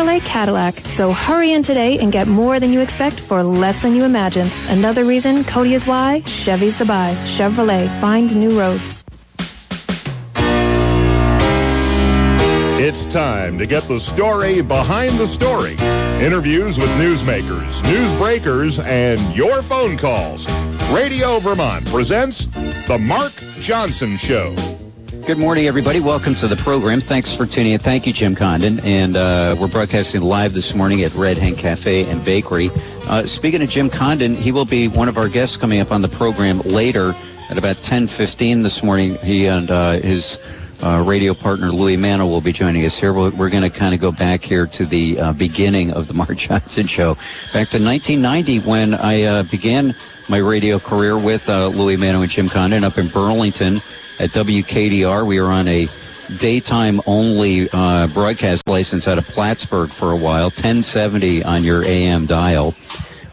Chevrolet 0.00 0.24
Cadillac. 0.24 0.74
So 0.76 1.12
hurry 1.12 1.52
in 1.52 1.62
today 1.62 1.98
and 1.98 2.10
get 2.10 2.26
more 2.26 2.58
than 2.58 2.72
you 2.72 2.80
expect 2.80 3.20
for 3.20 3.42
less 3.42 3.82
than 3.82 3.94
you 3.94 4.04
imagined. 4.04 4.50
Another 4.68 5.04
reason 5.04 5.44
Cody 5.44 5.74
is 5.74 5.86
why 5.86 6.22
Chevy's 6.22 6.78
the 6.78 6.86
buy. 6.86 7.12
Chevrolet, 7.26 7.86
find 8.00 8.34
new 8.34 8.58
roads. 8.58 9.04
It's 12.82 13.04
time 13.04 13.58
to 13.58 13.66
get 13.66 13.82
the 13.82 14.00
story 14.00 14.62
behind 14.62 15.12
the 15.18 15.26
story. 15.26 15.76
Interviews 16.24 16.78
with 16.78 16.88
newsmakers, 16.92 17.82
news 17.84 18.14
breakers, 18.18 18.80
and 18.80 19.20
your 19.36 19.60
phone 19.62 19.98
calls. 19.98 20.46
Radio 20.90 21.38
Vermont 21.40 21.84
presents 21.88 22.46
The 22.86 22.98
Mark 22.98 23.32
Johnson 23.60 24.16
Show. 24.16 24.54
Good 25.26 25.38
morning, 25.38 25.66
everybody. 25.66 26.00
Welcome 26.00 26.34
to 26.36 26.48
the 26.48 26.56
program. 26.56 27.00
Thanks 27.00 27.32
for 27.34 27.44
tuning 27.44 27.72
in. 27.72 27.78
Thank 27.78 28.06
you, 28.06 28.12
Jim 28.12 28.34
Condon. 28.34 28.80
And 28.80 29.16
uh, 29.16 29.54
we're 29.60 29.68
broadcasting 29.68 30.22
live 30.22 30.54
this 30.54 30.74
morning 30.74 31.02
at 31.02 31.14
Red 31.14 31.36
Hen 31.36 31.56
Cafe 31.56 32.08
and 32.08 32.24
Bakery. 32.24 32.70
Uh, 33.06 33.26
speaking 33.26 33.60
of 33.60 33.68
Jim 33.68 33.90
Condon, 33.90 34.34
he 34.34 34.50
will 34.50 34.64
be 34.64 34.88
one 34.88 35.08
of 35.08 35.18
our 35.18 35.28
guests 35.28 35.58
coming 35.58 35.80
up 35.80 35.92
on 35.92 36.00
the 36.00 36.08
program 36.08 36.60
later 36.60 37.14
at 37.50 37.58
about 37.58 37.76
10:15 37.76 38.62
this 38.62 38.82
morning. 38.82 39.16
He 39.16 39.46
and 39.46 39.70
uh, 39.70 39.92
his 39.98 40.38
uh, 40.82 41.04
radio 41.06 41.34
partner 41.34 41.70
Louis 41.70 41.98
Mano 41.98 42.26
will 42.26 42.40
be 42.40 42.52
joining 42.52 42.84
us 42.86 42.96
here. 42.96 43.12
We're, 43.12 43.30
we're 43.30 43.50
going 43.50 43.62
to 43.62 43.70
kind 43.70 43.94
of 43.94 44.00
go 44.00 44.12
back 44.12 44.42
here 44.42 44.66
to 44.68 44.86
the 44.86 45.20
uh, 45.20 45.32
beginning 45.34 45.92
of 45.92 46.08
the 46.08 46.14
Mark 46.20 46.34
Johnson 46.36 46.86
Show, 46.86 47.14
back 47.52 47.68
to 47.68 47.78
1990 47.78 48.60
when 48.60 48.94
I 48.94 49.22
uh, 49.24 49.42
began 49.44 49.94
my 50.30 50.38
radio 50.38 50.78
career 50.78 51.18
with 51.18 51.48
Louis 51.48 51.96
Mano 51.96 52.22
and 52.22 52.30
Jim 52.30 52.48
Condon 52.48 52.84
up 52.84 52.96
in 52.96 53.08
Burlington 53.08 53.80
at 54.20 54.30
WKDR. 54.30 55.26
We 55.26 55.40
were 55.40 55.48
on 55.48 55.66
a 55.66 55.88
daytime 56.36 57.00
only 57.06 57.68
uh, 57.72 58.06
broadcast 58.08 58.68
license 58.68 59.08
out 59.08 59.18
of 59.18 59.26
Plattsburgh 59.26 59.90
for 59.90 60.12
a 60.12 60.16
while, 60.16 60.44
1070 60.44 61.42
on 61.42 61.64
your 61.64 61.82
AM 61.84 62.26
dial, 62.26 62.72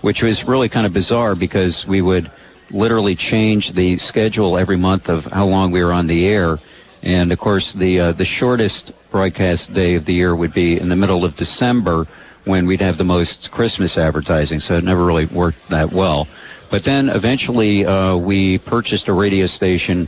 which 0.01 0.23
was 0.23 0.45
really 0.45 0.69
kind 0.69 0.85
of 0.85 0.93
bizarre 0.93 1.35
because 1.35 1.85
we 1.85 2.01
would 2.01 2.31
literally 2.71 3.15
change 3.15 3.73
the 3.73 3.97
schedule 3.97 4.57
every 4.57 4.77
month 4.77 5.09
of 5.09 5.25
how 5.25 5.45
long 5.45 5.71
we 5.71 5.83
were 5.83 5.93
on 5.93 6.07
the 6.07 6.25
air. 6.25 6.57
And 7.03 7.31
of 7.31 7.37
course, 7.37 7.73
the 7.73 7.99
uh, 7.99 8.11
the 8.13 8.25
shortest 8.25 8.93
broadcast 9.11 9.73
day 9.73 9.95
of 9.95 10.05
the 10.05 10.13
year 10.13 10.35
would 10.35 10.53
be 10.53 10.79
in 10.79 10.89
the 10.89 10.95
middle 10.95 11.23
of 11.23 11.35
December 11.35 12.07
when 12.45 12.65
we'd 12.65 12.81
have 12.81 12.97
the 12.97 13.03
most 13.03 13.51
Christmas 13.51 13.97
advertising. 13.97 14.59
So 14.59 14.75
it 14.75 14.83
never 14.83 15.05
really 15.05 15.25
worked 15.25 15.69
that 15.69 15.91
well. 15.91 16.27
But 16.69 16.83
then 16.83 17.09
eventually 17.09 17.85
uh, 17.85 18.15
we 18.17 18.57
purchased 18.59 19.07
a 19.07 19.13
radio 19.13 19.45
station, 19.45 20.07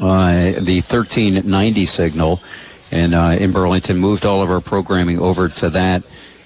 uh, 0.00 0.52
the 0.60 0.80
1390 0.80 1.86
signal, 1.86 2.40
and 2.90 3.14
uh, 3.14 3.36
in 3.38 3.52
Burlington 3.52 3.98
moved 3.98 4.24
all 4.24 4.42
of 4.42 4.50
our 4.50 4.60
programming 4.60 5.18
over 5.18 5.48
to 5.48 5.70
that. 5.70 6.02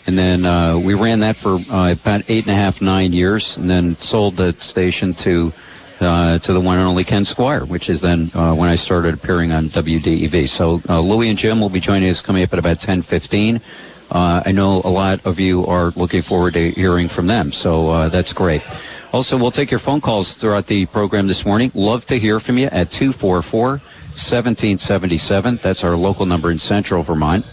And 0.06 0.16
then 0.16 0.44
uh, 0.44 0.78
we 0.78 0.94
ran 0.94 1.20
that 1.20 1.36
for 1.36 1.58
uh, 1.70 1.92
about 1.92 2.22
eight 2.28 2.44
and 2.46 2.52
a 2.52 2.56
half, 2.56 2.80
nine 2.80 3.12
years, 3.12 3.56
and 3.56 3.68
then 3.68 3.96
sold 3.96 4.36
the 4.36 4.52
station 4.58 5.12
to 5.14 5.52
uh, 6.00 6.38
to 6.40 6.52
the 6.52 6.60
one 6.60 6.78
and 6.78 6.86
only 6.86 7.04
Ken 7.04 7.24
Squire, 7.24 7.64
which 7.64 7.88
is 7.88 8.02
then 8.02 8.30
uh, 8.34 8.54
when 8.54 8.68
I 8.68 8.74
started 8.74 9.14
appearing 9.14 9.50
on 9.50 9.64
WDEV. 9.64 10.46
So 10.46 10.82
Louis 11.00 11.30
and 11.30 11.38
Jim 11.38 11.58
will 11.60 11.70
be 11.70 11.80
joining 11.80 12.10
us 12.10 12.20
coming 12.20 12.42
up 12.42 12.52
at 12.52 12.58
about 12.58 12.78
10:15. 12.78 13.60
Uh, 14.10 14.42
I 14.46 14.52
know 14.52 14.82
a 14.84 14.90
lot 14.90 15.24
of 15.24 15.40
you 15.40 15.66
are 15.66 15.92
looking 15.96 16.22
forward 16.22 16.54
to 16.54 16.70
hearing 16.70 17.08
from 17.08 17.26
them, 17.26 17.50
so 17.50 18.08
that's 18.10 18.32
great. 18.32 18.62
Also, 19.16 19.38
we'll 19.38 19.50
take 19.50 19.70
your 19.70 19.80
phone 19.80 20.02
calls 20.02 20.34
throughout 20.34 20.66
the 20.66 20.84
program 20.84 21.26
this 21.26 21.46
morning. 21.46 21.72
Love 21.74 22.04
to 22.04 22.18
hear 22.18 22.38
from 22.38 22.58
you 22.58 22.66
at 22.66 22.90
244 22.90 23.70
1777. 23.70 25.58
That's 25.62 25.84
our 25.84 25.96
local 25.96 26.26
number 26.26 26.50
in 26.50 26.58
central 26.58 27.02
Vermont. 27.02 27.46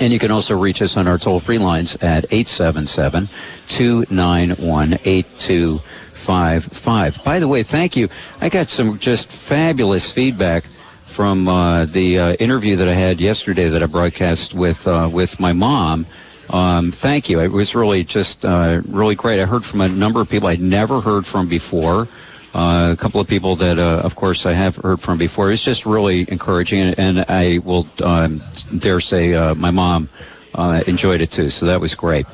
And 0.00 0.12
you 0.12 0.18
can 0.18 0.30
also 0.30 0.54
reach 0.54 0.82
us 0.82 0.98
on 0.98 1.08
our 1.08 1.16
toll 1.16 1.40
free 1.40 1.56
lines 1.56 1.96
at 2.02 2.26
877 2.30 3.26
291 3.68 4.98
8255. 5.02 7.24
By 7.24 7.38
the 7.38 7.48
way, 7.48 7.62
thank 7.62 7.96
you. 7.96 8.10
I 8.42 8.50
got 8.50 8.68
some 8.68 8.98
just 8.98 9.30
fabulous 9.30 10.12
feedback 10.12 10.64
from 11.06 11.48
uh, 11.48 11.86
the 11.86 12.18
uh, 12.18 12.34
interview 12.34 12.76
that 12.76 12.86
I 12.86 12.92
had 12.92 13.18
yesterday 13.18 13.70
that 13.70 13.82
I 13.82 13.86
broadcast 13.86 14.52
with 14.52 14.86
uh, 14.86 15.08
with 15.10 15.40
my 15.40 15.54
mom. 15.54 16.04
Um, 16.50 16.90
thank 16.90 17.28
you. 17.28 17.40
It 17.40 17.52
was 17.52 17.74
really 17.74 18.04
just 18.04 18.44
uh, 18.44 18.80
really 18.86 19.14
great. 19.14 19.40
I 19.40 19.44
heard 19.44 19.64
from 19.64 19.80
a 19.80 19.88
number 19.88 20.20
of 20.20 20.28
people 20.28 20.48
I'd 20.48 20.60
never 20.60 21.00
heard 21.00 21.26
from 21.26 21.48
before. 21.48 22.06
Uh, 22.54 22.90
a 22.92 22.96
couple 22.96 23.20
of 23.20 23.26
people 23.26 23.56
that, 23.56 23.78
uh, 23.78 24.00
of 24.02 24.16
course, 24.16 24.46
I 24.46 24.52
have 24.52 24.76
heard 24.76 25.00
from 25.00 25.18
before. 25.18 25.52
It's 25.52 25.62
just 25.62 25.84
really 25.84 26.24
encouraging, 26.28 26.80
and, 26.80 26.98
and 26.98 27.24
I 27.28 27.58
will 27.58 27.86
um, 28.02 28.42
dare 28.78 29.00
say 29.00 29.34
uh, 29.34 29.54
my 29.54 29.70
mom 29.70 30.08
uh, 30.54 30.82
enjoyed 30.86 31.20
it 31.20 31.30
too. 31.30 31.50
So 31.50 31.66
that 31.66 31.80
was 31.80 31.94
great. 31.94 32.26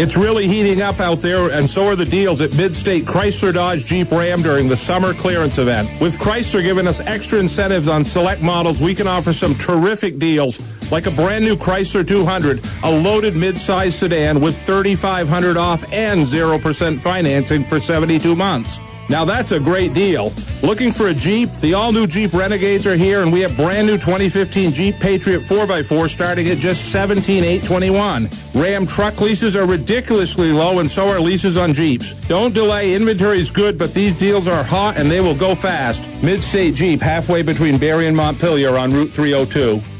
It's 0.02 0.16
really 0.16 0.48
heating 0.48 0.82
up 0.82 0.98
out 0.98 1.20
there, 1.20 1.52
and 1.52 1.70
so 1.70 1.86
are 1.86 1.94
the 1.94 2.04
deals 2.04 2.40
at 2.40 2.50
Midstate 2.50 3.02
Chrysler 3.02 3.54
Dodge 3.54 3.86
Jeep 3.86 4.10
Ram 4.10 4.42
during 4.42 4.66
the 4.66 4.76
summer 4.76 5.12
clearance 5.12 5.58
event. 5.58 5.88
With 6.00 6.18
Chrysler 6.18 6.60
giving 6.60 6.88
us 6.88 6.98
extra 6.98 7.38
incentives 7.38 7.86
on 7.86 8.02
select 8.02 8.42
models, 8.42 8.80
we 8.80 8.96
can 8.96 9.06
offer 9.06 9.32
some 9.32 9.54
terrific 9.54 10.18
deals, 10.18 10.60
like 10.90 11.06
a 11.06 11.12
brand 11.12 11.44
new 11.44 11.54
Chrysler 11.54 12.04
200, 12.04 12.58
a 12.82 12.90
loaded 12.90 13.34
midsize 13.34 13.92
sedan 13.92 14.40
with 14.40 14.60
3500 14.66 15.56
off 15.56 15.84
and 15.92 16.22
0% 16.22 16.98
financing 16.98 17.62
for 17.62 17.78
72 17.78 18.34
months. 18.34 18.80
Now 19.12 19.26
that's 19.26 19.52
a 19.52 19.60
great 19.60 19.92
deal. 19.92 20.32
Looking 20.62 20.90
for 20.90 21.08
a 21.08 21.14
Jeep? 21.14 21.54
The 21.56 21.74
all-new 21.74 22.06
Jeep 22.06 22.32
Renegades 22.32 22.86
are 22.86 22.96
here, 22.96 23.20
and 23.20 23.30
we 23.30 23.40
have 23.40 23.54
brand 23.56 23.86
new 23.86 23.98
2015 23.98 24.72
Jeep 24.72 24.94
Patriot 25.00 25.42
4x4 25.42 26.08
starting 26.08 26.48
at 26.48 26.56
just 26.56 26.90
17,821. 26.90 28.30
Ram 28.54 28.86
truck 28.86 29.20
leases 29.20 29.54
are 29.54 29.66
ridiculously 29.66 30.50
low, 30.50 30.78
and 30.78 30.90
so 30.90 31.08
are 31.08 31.20
leases 31.20 31.58
on 31.58 31.74
Jeeps. 31.74 32.14
Don't 32.26 32.54
delay. 32.54 32.94
Inventory 32.94 33.38
is 33.38 33.50
good, 33.50 33.76
but 33.76 33.92
these 33.92 34.18
deals 34.18 34.48
are 34.48 34.64
hot 34.64 34.96
and 34.96 35.10
they 35.10 35.20
will 35.20 35.36
go 35.36 35.54
fast. 35.54 36.00
Midstate 36.22 36.74
Jeep, 36.74 37.02
halfway 37.02 37.42
between 37.42 37.76
Barre 37.76 38.06
and 38.06 38.16
Montpelier 38.16 38.78
on 38.78 38.94
Route 38.94 39.10
302. 39.10 39.91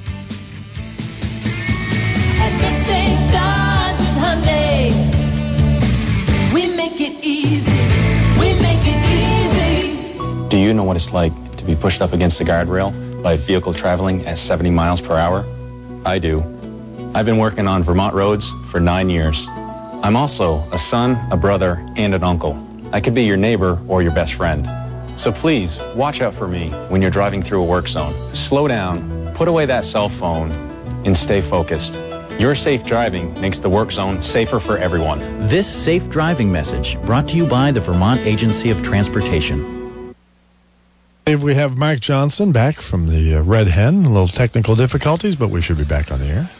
Do 10.72 10.78
know 10.78 10.84
what 10.84 10.96
it's 10.96 11.12
like 11.12 11.34
to 11.58 11.64
be 11.64 11.76
pushed 11.76 12.00
up 12.00 12.14
against 12.14 12.40
a 12.40 12.44
guardrail 12.44 13.22
by 13.22 13.34
a 13.34 13.36
vehicle 13.36 13.74
traveling 13.74 14.24
at 14.26 14.38
70 14.38 14.70
miles 14.70 15.02
per 15.02 15.14
hour? 15.18 15.44
I 16.06 16.18
do. 16.18 16.40
I've 17.14 17.26
been 17.26 17.36
working 17.36 17.68
on 17.68 17.82
Vermont 17.82 18.14
roads 18.14 18.50
for 18.70 18.80
nine 18.80 19.10
years. 19.10 19.46
I'm 20.02 20.16
also 20.16 20.60
a 20.72 20.78
son, 20.78 21.18
a 21.30 21.36
brother, 21.36 21.86
and 21.96 22.14
an 22.14 22.24
uncle. 22.24 22.56
I 22.90 23.02
could 23.02 23.14
be 23.14 23.22
your 23.24 23.36
neighbor 23.36 23.78
or 23.86 24.00
your 24.00 24.12
best 24.12 24.32
friend. 24.32 24.66
So 25.20 25.30
please, 25.30 25.78
watch 25.94 26.22
out 26.22 26.32
for 26.32 26.48
me 26.48 26.70
when 26.88 27.02
you're 27.02 27.10
driving 27.10 27.42
through 27.42 27.62
a 27.62 27.66
work 27.66 27.86
zone. 27.86 28.14
Slow 28.14 28.66
down, 28.66 29.30
put 29.34 29.48
away 29.48 29.66
that 29.66 29.84
cell 29.84 30.08
phone, 30.08 30.52
and 31.04 31.14
stay 31.14 31.42
focused. 31.42 32.00
Your 32.38 32.54
safe 32.54 32.86
driving 32.86 33.38
makes 33.42 33.58
the 33.58 33.68
work 33.68 33.92
zone 33.92 34.22
safer 34.22 34.58
for 34.58 34.78
everyone. 34.78 35.18
This 35.48 35.66
safe 35.66 36.08
driving 36.08 36.50
message 36.50 36.98
brought 37.02 37.28
to 37.28 37.36
you 37.36 37.46
by 37.46 37.72
the 37.72 37.80
Vermont 37.80 38.22
Agency 38.22 38.70
of 38.70 38.82
Transportation. 38.82 39.81
We 41.24 41.54
have 41.54 41.78
Mark 41.78 42.00
Johnson 42.00 42.50
back 42.50 42.80
from 42.80 43.06
the 43.06 43.36
uh, 43.36 43.42
Red 43.42 43.68
Hen. 43.68 44.04
A 44.04 44.08
little 44.08 44.26
technical 44.26 44.74
difficulties, 44.74 45.36
but 45.36 45.50
we 45.50 45.62
should 45.62 45.78
be 45.78 45.84
back 45.84 46.10
on 46.10 46.18
the 46.18 46.26
air. 46.26 46.50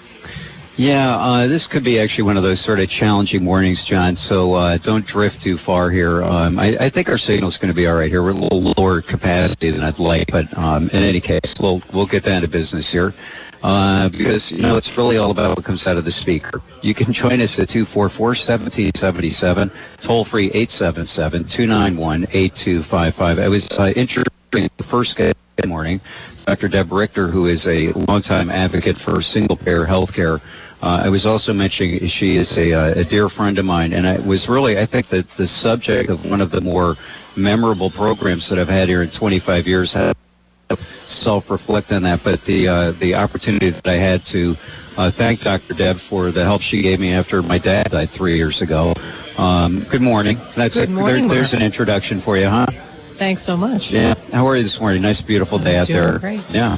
Yeah, 0.77 1.17
uh, 1.17 1.49
this 1.49 1.67
could 1.67 1.83
be 1.83 1.99
actually 1.99 2.23
one 2.23 2.37
of 2.37 2.45
those 2.45 2.61
sort 2.61 2.79
of 2.79 2.89
challenging 2.89 3.43
mornings, 3.43 3.83
John. 3.83 4.15
So 4.15 4.55
uh, 4.55 4.77
don't 4.79 5.05
drift 5.05 5.43
too 5.43 5.59
far 5.59 5.91
here. 5.91 6.23
Um, 6.23 6.61
I, 6.61 6.77
I 6.79 6.89
think 6.89 7.09
our 7.09 7.19
signal 7.19 7.49
is 7.49 7.57
going 7.57 7.71
to 7.71 7.75
be 7.75 7.89
all 7.89 7.97
right 7.97 8.09
here. 8.09 8.23
We're 8.23 8.31
a 8.31 8.35
little 8.35 8.73
lower 8.79 9.03
capacity 9.03 9.73
than 9.73 9.83
I'd 9.83 9.99
like, 9.99 10.31
but 10.31 10.57
um, 10.57 10.89
in 10.91 11.03
any 11.03 11.21
case, 11.21 11.57
we'll 11.61 11.83
we'll 11.93 12.07
get 12.07 12.23
down 12.25 12.43
to 12.43 12.49
business 12.49 12.89
here. 12.91 13.13
Uh, 13.65 14.09
because 14.09 14.49
you 14.51 14.63
know 14.63 14.77
it's 14.77 14.97
really 14.97 15.17
all 15.19 15.33
about 15.33 15.57
what 15.57 15.65
comes 15.65 15.89
out 15.89 15.97
of 15.97 16.05
the 16.05 16.13
speaker. 16.13 16.63
You 16.83 16.95
can 16.95 17.13
join 17.13 17.41
us 17.41 17.59
at 17.59 17.69
244-1777, 17.69 19.71
toll 20.01 20.25
free 20.25 20.51
877-291-8255. 20.51 23.41
I 23.41 23.49
was 23.49 23.69
uh, 23.73 23.93
interviewing 23.95 24.27
the 24.53 24.85
first 24.91 25.19
morning, 25.67 26.01
Dr. 26.45 26.69
Deb 26.69 26.93
Richter, 26.93 27.29
who 27.29 27.47
is 27.47 27.67
a 27.67 27.89
longtime 27.93 28.51
advocate 28.51 28.99
for 28.99 29.23
single-payer 29.23 29.87
health 29.87 30.13
care. 30.13 30.41
Uh, 30.83 31.03
I 31.05 31.09
was 31.09 31.25
also 31.25 31.55
mentioning 31.55 32.07
she 32.09 32.37
is 32.37 32.59
a, 32.59 32.73
uh, 32.73 33.01
a 33.01 33.05
dear 33.05 33.29
friend 33.31 33.59
of 33.59 33.65
mine, 33.65 33.93
and 33.95 34.07
I 34.07 34.19
was 34.19 34.49
really, 34.49 34.79
I 34.79 34.85
think 34.85 35.09
that 35.09 35.27
the 35.37 35.47
subject 35.47 36.11
of 36.11 36.27
one 36.27 36.41
of 36.41 36.51
the 36.51 36.61
more 36.61 36.97
memorable 37.37 37.91
programs 37.91 38.49
that 38.51 38.59
I've 38.59 38.69
had 38.69 38.89
here 38.89 39.03
in 39.03 39.11
25 39.11 39.67
years 39.67 39.97
self-reflect 41.07 41.93
on 41.93 42.03
that, 42.03 42.23
but 42.25 42.45
the 42.45 42.67
uh, 42.67 42.93
the 42.93 43.15
opportunity 43.15 43.71
that 43.71 43.87
I 43.87 43.95
had 43.95 44.25
to 44.27 44.57
uh, 44.97 45.11
thank 45.11 45.41
Dr. 45.41 45.75
Deb 45.75 45.99
for 46.01 46.31
the 46.31 46.45
help 46.45 46.63
she 46.63 46.81
gave 46.83 46.99
me 46.99 47.13
after 47.13 47.43
my 47.43 47.59
dad 47.59 47.91
died 47.91 48.11
three 48.11 48.37
years 48.37 48.63
ago. 48.63 48.95
Um, 49.37 49.81
good 49.91 50.03
morning. 50.03 50.39
That's 50.57 50.75
Good 50.75 50.89
a- 50.89 50.93
morning, 50.93 51.29
there- 51.29 51.37
there's 51.37 51.53
an 51.53 51.63
introduction 51.63 52.21
for 52.21 52.37
you, 52.37 52.49
huh? 52.49 52.67
Thanks 53.23 53.47
so 53.47 53.57
much. 53.57 53.93
Yeah. 53.93 54.15
How 54.33 54.49
are 54.49 54.57
you 54.57 54.65
this 54.65 54.81
morning? 54.81 55.01
Nice, 55.01 55.21
beautiful 55.21 55.57
day 55.57 55.77
out 55.77 55.87
there. 55.87 56.19
great. 56.19 56.43
Yeah. 56.51 56.77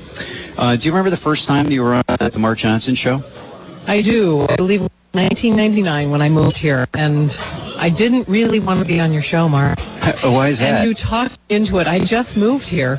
Uh, 0.58 0.76
do 0.76 0.82
you 0.84 0.92
remember 0.92 1.08
the 1.08 1.16
first 1.16 1.48
time 1.48 1.70
you 1.70 1.82
were 1.82 1.94
on 1.94 2.02
the 2.06 2.38
Mark 2.38 2.58
Johnson 2.58 2.94
show? 2.94 3.22
I 3.86 4.02
do. 4.02 4.42
I 4.50 4.56
believe 4.56 4.82
it 4.82 4.92
was 5.14 5.22
1999 5.22 6.10
when 6.10 6.20
I 6.20 6.28
moved 6.28 6.58
here, 6.58 6.86
and 6.92 7.30
I 7.78 7.88
didn't 7.88 8.28
really 8.28 8.60
want 8.60 8.78
to 8.78 8.84
be 8.84 9.00
on 9.00 9.10
your 9.10 9.22
show, 9.22 9.48
Mark. 9.48 9.78
Why 10.22 10.48
is 10.48 10.58
that? 10.58 10.80
And 10.80 10.86
you 10.86 10.94
talked 10.94 11.38
into 11.48 11.78
it. 11.78 11.86
I 11.86 11.98
just 11.98 12.36
moved 12.36 12.68
here, 12.68 12.98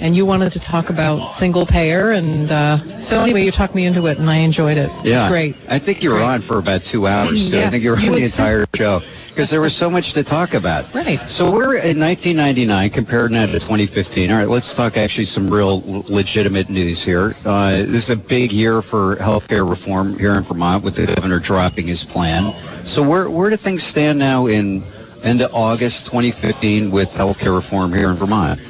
and 0.00 0.14
you 0.16 0.26
wanted 0.26 0.52
to 0.52 0.60
talk 0.60 0.90
about 0.90 1.36
single 1.36 1.66
payer, 1.66 2.12
and 2.12 2.50
uh, 2.50 3.00
so 3.00 3.20
anyway, 3.22 3.44
you 3.44 3.50
talked 3.50 3.74
me 3.74 3.86
into 3.86 4.06
it, 4.06 4.18
and 4.18 4.28
I 4.30 4.36
enjoyed 4.36 4.76
it. 4.78 4.90
yeah. 5.04 5.24
It's 5.24 5.30
great. 5.30 5.56
I 5.68 5.78
think 5.78 6.02
you 6.02 6.10
were 6.10 6.16
Great. 6.16 6.26
on 6.26 6.42
for 6.42 6.58
about 6.58 6.84
two 6.84 7.06
hours. 7.06 7.50
too. 7.50 7.58
I 7.58 7.70
think 7.70 7.82
you 7.82 7.90
were 7.90 7.96
on 7.96 8.12
the 8.12 8.24
entire 8.24 8.64
show 8.76 9.02
because 9.28 9.50
there 9.50 9.60
was 9.60 9.74
so 9.76 9.90
much 9.90 10.12
to 10.14 10.22
talk 10.22 10.54
about. 10.54 10.92
Right. 10.94 11.20
So 11.28 11.50
we're 11.50 11.76
in 11.76 12.00
1999 12.00 12.90
compared 12.90 13.30
now 13.32 13.46
to 13.46 13.52
2015. 13.52 14.30
All 14.30 14.38
right, 14.38 14.48
let's 14.48 14.74
talk 14.74 14.96
actually 14.96 15.26
some 15.26 15.46
real 15.48 15.82
legitimate 16.08 16.70
news 16.70 17.02
here. 17.02 17.34
Uh, 17.44 17.70
this 17.82 18.04
is 18.04 18.10
a 18.10 18.16
big 18.16 18.50
year 18.52 18.80
for 18.82 19.16
healthcare 19.16 19.68
reform 19.68 20.18
here 20.18 20.32
in 20.34 20.42
Vermont 20.42 20.82
with 20.82 20.94
the 20.96 21.06
governor 21.06 21.38
dropping 21.38 21.86
his 21.86 22.02
plan. 22.04 22.54
So 22.86 23.02
where 23.02 23.28
where 23.28 23.50
do 23.50 23.56
things 23.56 23.82
stand 23.82 24.18
now 24.18 24.46
in 24.46 24.82
end 25.22 25.42
of 25.42 25.52
August 25.54 26.06
2015 26.06 26.90
with 26.90 27.08
healthcare 27.10 27.54
reform 27.54 27.92
here 27.92 28.10
in 28.10 28.16
Vermont? 28.16 28.60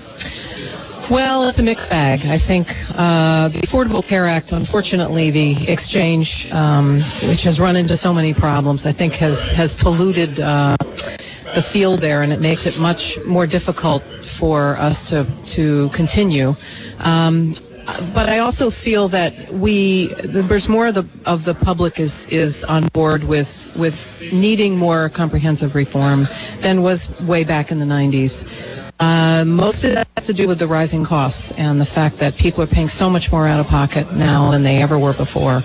Well, 1.09 1.49
it's 1.49 1.61
a 1.61 1.63
mixed 1.63 1.89
bag. 1.89 2.27
I 2.27 2.37
think 2.37 2.67
uh, 2.91 3.47
the 3.49 3.61
Affordable 3.61 4.05
Care 4.05 4.27
Act, 4.27 4.51
unfortunately, 4.51 5.31
the 5.31 5.69
exchange, 5.69 6.51
um, 6.51 7.01
which 7.29 7.45
has 7.45 7.61
run 7.61 7.77
into 7.77 7.97
so 7.97 8.13
many 8.13 8.35
problems, 8.35 8.87
I 8.87 8.93
think 8.93 9.13
has 9.15 9.39
has 9.53 9.73
polluted 9.73 10.41
uh, 10.41 10.77
the 11.55 11.63
field 11.63 12.01
there, 12.01 12.23
and 12.23 12.33
it 12.33 12.41
makes 12.41 12.67
it 12.67 12.77
much 12.79 13.19
more 13.25 13.47
difficult 13.47 14.03
for 14.41 14.77
us 14.79 15.01
to 15.11 15.25
to 15.55 15.91
continue. 15.91 16.57
Um, 16.99 17.55
but 18.13 18.29
I 18.29 18.41
also 18.41 18.69
feel 18.69 19.09
that 19.11 19.53
we 19.53 20.13
there's 20.25 20.69
more 20.69 20.89
of 20.89 20.97
the 20.97 21.09
of 21.25 21.45
the 21.45 21.55
public 21.55 22.01
is 22.01 22.27
is 22.27 22.65
on 22.65 22.89
board 22.89 23.23
with 23.23 23.49
with 23.79 23.95
needing 24.33 24.77
more 24.77 25.09
comprehensive 25.09 25.77
reform 25.77 26.27
than 26.63 26.83
was 26.83 27.09
way 27.21 27.45
back 27.45 27.71
in 27.71 27.79
the 27.79 27.87
90s. 27.87 28.45
Uh, 28.99 29.45
most 29.45 29.85
of 29.85 29.93
that 29.93 30.06
has 30.17 30.27
to 30.27 30.33
do 30.33 30.49
with 30.49 30.59
the 30.59 30.67
rising 30.67 31.05
costs 31.05 31.53
and 31.59 31.79
the 31.79 31.85
fact 31.85 32.17
that 32.19 32.35
people 32.37 32.63
are 32.63 32.67
paying 32.67 32.89
so 32.89 33.11
much 33.11 33.31
more 33.31 33.47
out 33.47 33.61
of 33.61 33.67
pocket 33.67 34.11
now 34.15 34.51
than 34.51 34.63
they 34.63 34.81
ever 34.81 34.99
were 34.99 35.13
before. 35.13 35.63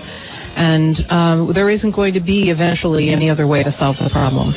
And 0.56 1.06
um, 1.10 1.52
there 1.54 1.70
isn't 1.70 1.92
going 1.92 2.12
to 2.12 2.20
be 2.20 2.50
eventually 2.50 3.08
any 3.08 3.30
other 3.30 3.46
way 3.46 3.62
to 3.62 3.72
solve 3.72 3.96
the 3.98 4.10
problem. 4.10 4.52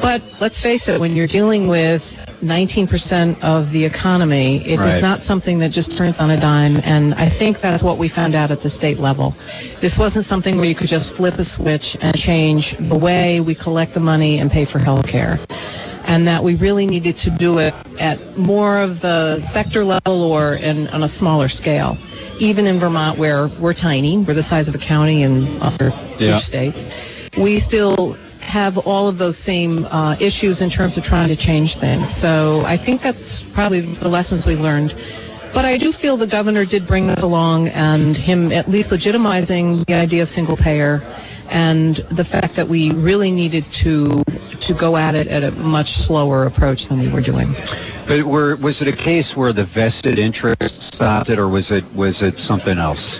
But 0.00 0.22
let's 0.40 0.60
face 0.60 0.86
it, 0.86 1.00
when 1.00 1.16
you're 1.16 1.26
dealing 1.26 1.66
with 1.66 2.00
19% 2.42 3.42
of 3.42 3.72
the 3.72 3.84
economy, 3.84 4.64
it 4.64 4.74
is 4.74 4.78
Right. 4.78 5.02
not 5.02 5.24
something 5.24 5.58
that 5.58 5.72
just 5.72 5.96
turns 5.96 6.20
on 6.20 6.30
a 6.30 6.36
dime. 6.36 6.78
And 6.84 7.12
I 7.14 7.28
think 7.28 7.60
that's 7.60 7.82
what 7.82 7.98
we 7.98 8.08
found 8.08 8.36
out 8.36 8.52
at 8.52 8.62
the 8.62 8.70
state 8.70 9.00
level. 9.00 9.34
This 9.80 9.98
wasn't 9.98 10.26
something 10.26 10.56
where 10.58 10.66
you 10.66 10.76
could 10.76 10.86
just 10.86 11.14
flip 11.14 11.34
a 11.40 11.44
switch 11.44 11.96
and 12.00 12.16
change 12.16 12.76
the 12.78 12.96
way 12.96 13.40
we 13.40 13.56
collect 13.56 13.94
the 13.94 14.00
money 14.00 14.38
and 14.38 14.48
pay 14.48 14.64
for 14.64 14.78
health 14.78 15.08
care 15.08 15.40
and 16.08 16.26
that 16.26 16.42
we 16.42 16.54
really 16.56 16.86
needed 16.86 17.16
to 17.18 17.30
do 17.30 17.58
it 17.58 17.74
at 18.00 18.18
more 18.38 18.78
of 18.78 19.00
the 19.00 19.40
sector 19.42 19.84
level 19.84 20.22
or 20.22 20.54
in, 20.54 20.88
on 20.88 21.04
a 21.04 21.08
smaller 21.08 21.48
scale. 21.48 21.96
Even 22.40 22.66
in 22.66 22.80
Vermont, 22.80 23.18
where 23.18 23.48
we're 23.60 23.74
tiny, 23.74 24.16
we're 24.18 24.34
the 24.34 24.42
size 24.42 24.68
of 24.68 24.74
a 24.74 24.78
county 24.78 25.22
in 25.22 25.60
other 25.62 25.92
Yeah. 26.18 26.40
states, 26.40 26.82
we 27.36 27.60
still 27.60 28.16
have 28.40 28.78
all 28.78 29.06
of 29.06 29.18
those 29.18 29.36
same 29.36 29.84
uh, 29.90 30.16
issues 30.18 30.62
in 30.62 30.70
terms 30.70 30.96
of 30.96 31.04
trying 31.04 31.28
to 31.28 31.36
change 31.36 31.76
things. 31.78 32.10
So 32.10 32.62
I 32.64 32.78
think 32.78 33.02
that's 33.02 33.42
probably 33.52 33.80
the 33.80 34.08
lessons 34.08 34.46
we 34.46 34.56
learned. 34.56 34.94
But 35.52 35.66
I 35.66 35.76
do 35.76 35.92
feel 35.92 36.16
the 36.16 36.26
governor 36.26 36.64
did 36.64 36.86
bring 36.86 37.06
this 37.06 37.20
along 37.20 37.68
and 37.68 38.16
him 38.16 38.50
at 38.52 38.70
least 38.70 38.90
legitimizing 38.90 39.84
the 39.86 39.94
idea 39.94 40.22
of 40.22 40.30
single 40.30 40.56
payer 40.56 41.02
and 41.50 41.96
the 42.10 42.24
fact 42.24 42.56
that 42.56 42.68
we 42.68 42.90
really 42.90 43.30
needed 43.30 43.64
to 43.72 44.22
to 44.60 44.74
go 44.74 44.96
at 44.96 45.14
it 45.14 45.28
at 45.28 45.44
a 45.44 45.50
much 45.52 45.92
slower 45.92 46.46
approach 46.46 46.88
than 46.88 46.98
we 46.98 47.08
were 47.08 47.20
doing. 47.20 47.54
But 48.06 48.24
were, 48.24 48.56
was 48.56 48.82
it 48.82 48.88
a 48.88 48.96
case 48.96 49.36
where 49.36 49.52
the 49.52 49.64
vested 49.64 50.18
interest 50.18 50.82
stopped 50.82 51.30
it, 51.30 51.38
or 51.38 51.48
was 51.48 51.70
it 51.70 51.84
was 51.94 52.22
it 52.22 52.38
something 52.38 52.78
else? 52.78 53.18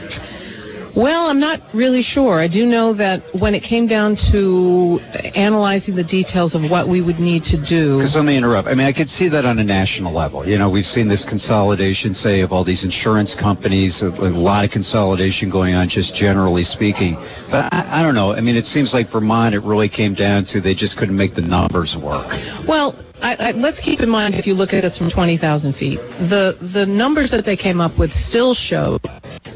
Well, 0.98 1.28
I'm 1.28 1.38
not 1.38 1.60
really 1.72 2.02
sure. 2.02 2.40
I 2.40 2.48
do 2.48 2.66
know 2.66 2.92
that 2.94 3.22
when 3.32 3.54
it 3.54 3.62
came 3.62 3.86
down 3.86 4.16
to 4.32 4.98
analyzing 5.36 5.94
the 5.94 6.02
details 6.02 6.56
of 6.56 6.68
what 6.68 6.88
we 6.88 7.00
would 7.00 7.20
need 7.20 7.44
to 7.44 7.56
do, 7.56 7.98
Because 7.98 8.16
let 8.16 8.24
me 8.24 8.36
interrupt. 8.36 8.66
I 8.66 8.74
mean, 8.74 8.88
I 8.88 8.92
could 8.92 9.08
see 9.08 9.28
that 9.28 9.44
on 9.44 9.60
a 9.60 9.64
national 9.64 10.12
level. 10.12 10.44
You 10.44 10.58
know, 10.58 10.68
we've 10.68 10.88
seen 10.88 11.06
this 11.06 11.24
consolidation, 11.24 12.14
say, 12.14 12.40
of 12.40 12.52
all 12.52 12.64
these 12.64 12.82
insurance 12.82 13.32
companies, 13.32 14.02
a, 14.02 14.08
a 14.08 14.34
lot 14.34 14.64
of 14.64 14.72
consolidation 14.72 15.50
going 15.50 15.76
on, 15.76 15.88
just 15.88 16.16
generally 16.16 16.64
speaking. 16.64 17.16
But 17.48 17.72
I, 17.72 18.00
I 18.00 18.02
don't 18.02 18.16
know. 18.16 18.32
I 18.32 18.40
mean, 18.40 18.56
it 18.56 18.66
seems 18.66 18.92
like 18.92 19.08
Vermont, 19.08 19.54
it 19.54 19.60
really 19.60 19.88
came 19.88 20.14
down 20.14 20.46
to 20.46 20.60
they 20.60 20.74
just 20.74 20.96
couldn't 20.96 21.16
make 21.16 21.36
the 21.36 21.42
numbers 21.42 21.96
work. 21.96 22.26
Well, 22.66 22.96
I, 23.22 23.36
I, 23.38 23.50
let's 23.52 23.78
keep 23.78 24.00
in 24.00 24.08
mind 24.08 24.34
if 24.34 24.48
you 24.48 24.54
look 24.54 24.74
at 24.74 24.82
this 24.82 24.98
from 24.98 25.10
20,000 25.10 25.74
feet, 25.74 26.00
the 26.28 26.56
the 26.60 26.86
numbers 26.86 27.30
that 27.30 27.44
they 27.44 27.56
came 27.56 27.80
up 27.80 27.98
with 27.98 28.12
still 28.12 28.54
showed 28.54 29.00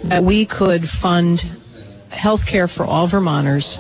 that 0.04 0.22
we 0.22 0.44
could 0.44 0.88
fund 0.88 1.40
health 2.10 2.44
care 2.46 2.68
for 2.68 2.84
all 2.84 3.06
Vermonters, 3.06 3.78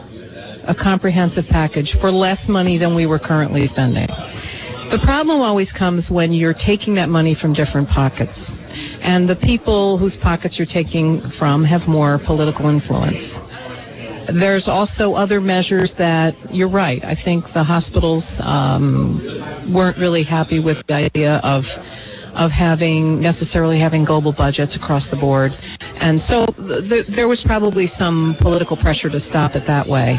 a 0.64 0.74
comprehensive 0.74 1.46
package 1.46 1.98
for 1.98 2.10
less 2.10 2.48
money 2.48 2.78
than 2.78 2.94
we 2.94 3.06
were 3.06 3.18
currently 3.18 3.66
spending. 3.66 4.08
The 4.90 5.00
problem 5.02 5.40
always 5.40 5.72
comes 5.72 6.10
when 6.10 6.32
you're 6.32 6.54
taking 6.54 6.94
that 6.94 7.08
money 7.08 7.34
from 7.34 7.54
different 7.54 7.88
pockets. 7.88 8.52
And 9.00 9.28
the 9.28 9.36
people 9.36 9.96
whose 9.98 10.16
pockets 10.16 10.58
you're 10.58 10.66
taking 10.66 11.20
from 11.30 11.64
have 11.64 11.88
more 11.88 12.18
political 12.18 12.68
influence. 12.68 13.38
There's 14.28 14.68
also 14.68 15.14
other 15.14 15.40
measures 15.40 15.94
that 15.94 16.34
you're 16.54 16.68
right. 16.68 17.02
I 17.04 17.14
think 17.14 17.52
the 17.54 17.64
hospitals 17.64 18.38
um, 18.40 19.20
weren't 19.72 19.96
really 19.96 20.22
happy 20.22 20.60
with 20.60 20.86
the 20.86 20.94
idea 20.94 21.40
of 21.42 21.66
of 22.34 22.50
having 22.50 23.20
necessarily 23.20 23.78
having 23.78 24.04
global 24.04 24.32
budgets 24.32 24.76
across 24.76 25.08
the 25.08 25.16
board, 25.16 25.54
and 25.96 26.20
so 26.20 26.46
th- 26.46 26.88
th- 26.88 27.06
there 27.08 27.28
was 27.28 27.42
probably 27.42 27.86
some 27.86 28.36
political 28.40 28.76
pressure 28.76 29.10
to 29.10 29.20
stop 29.20 29.54
it 29.54 29.66
that 29.66 29.86
way. 29.86 30.18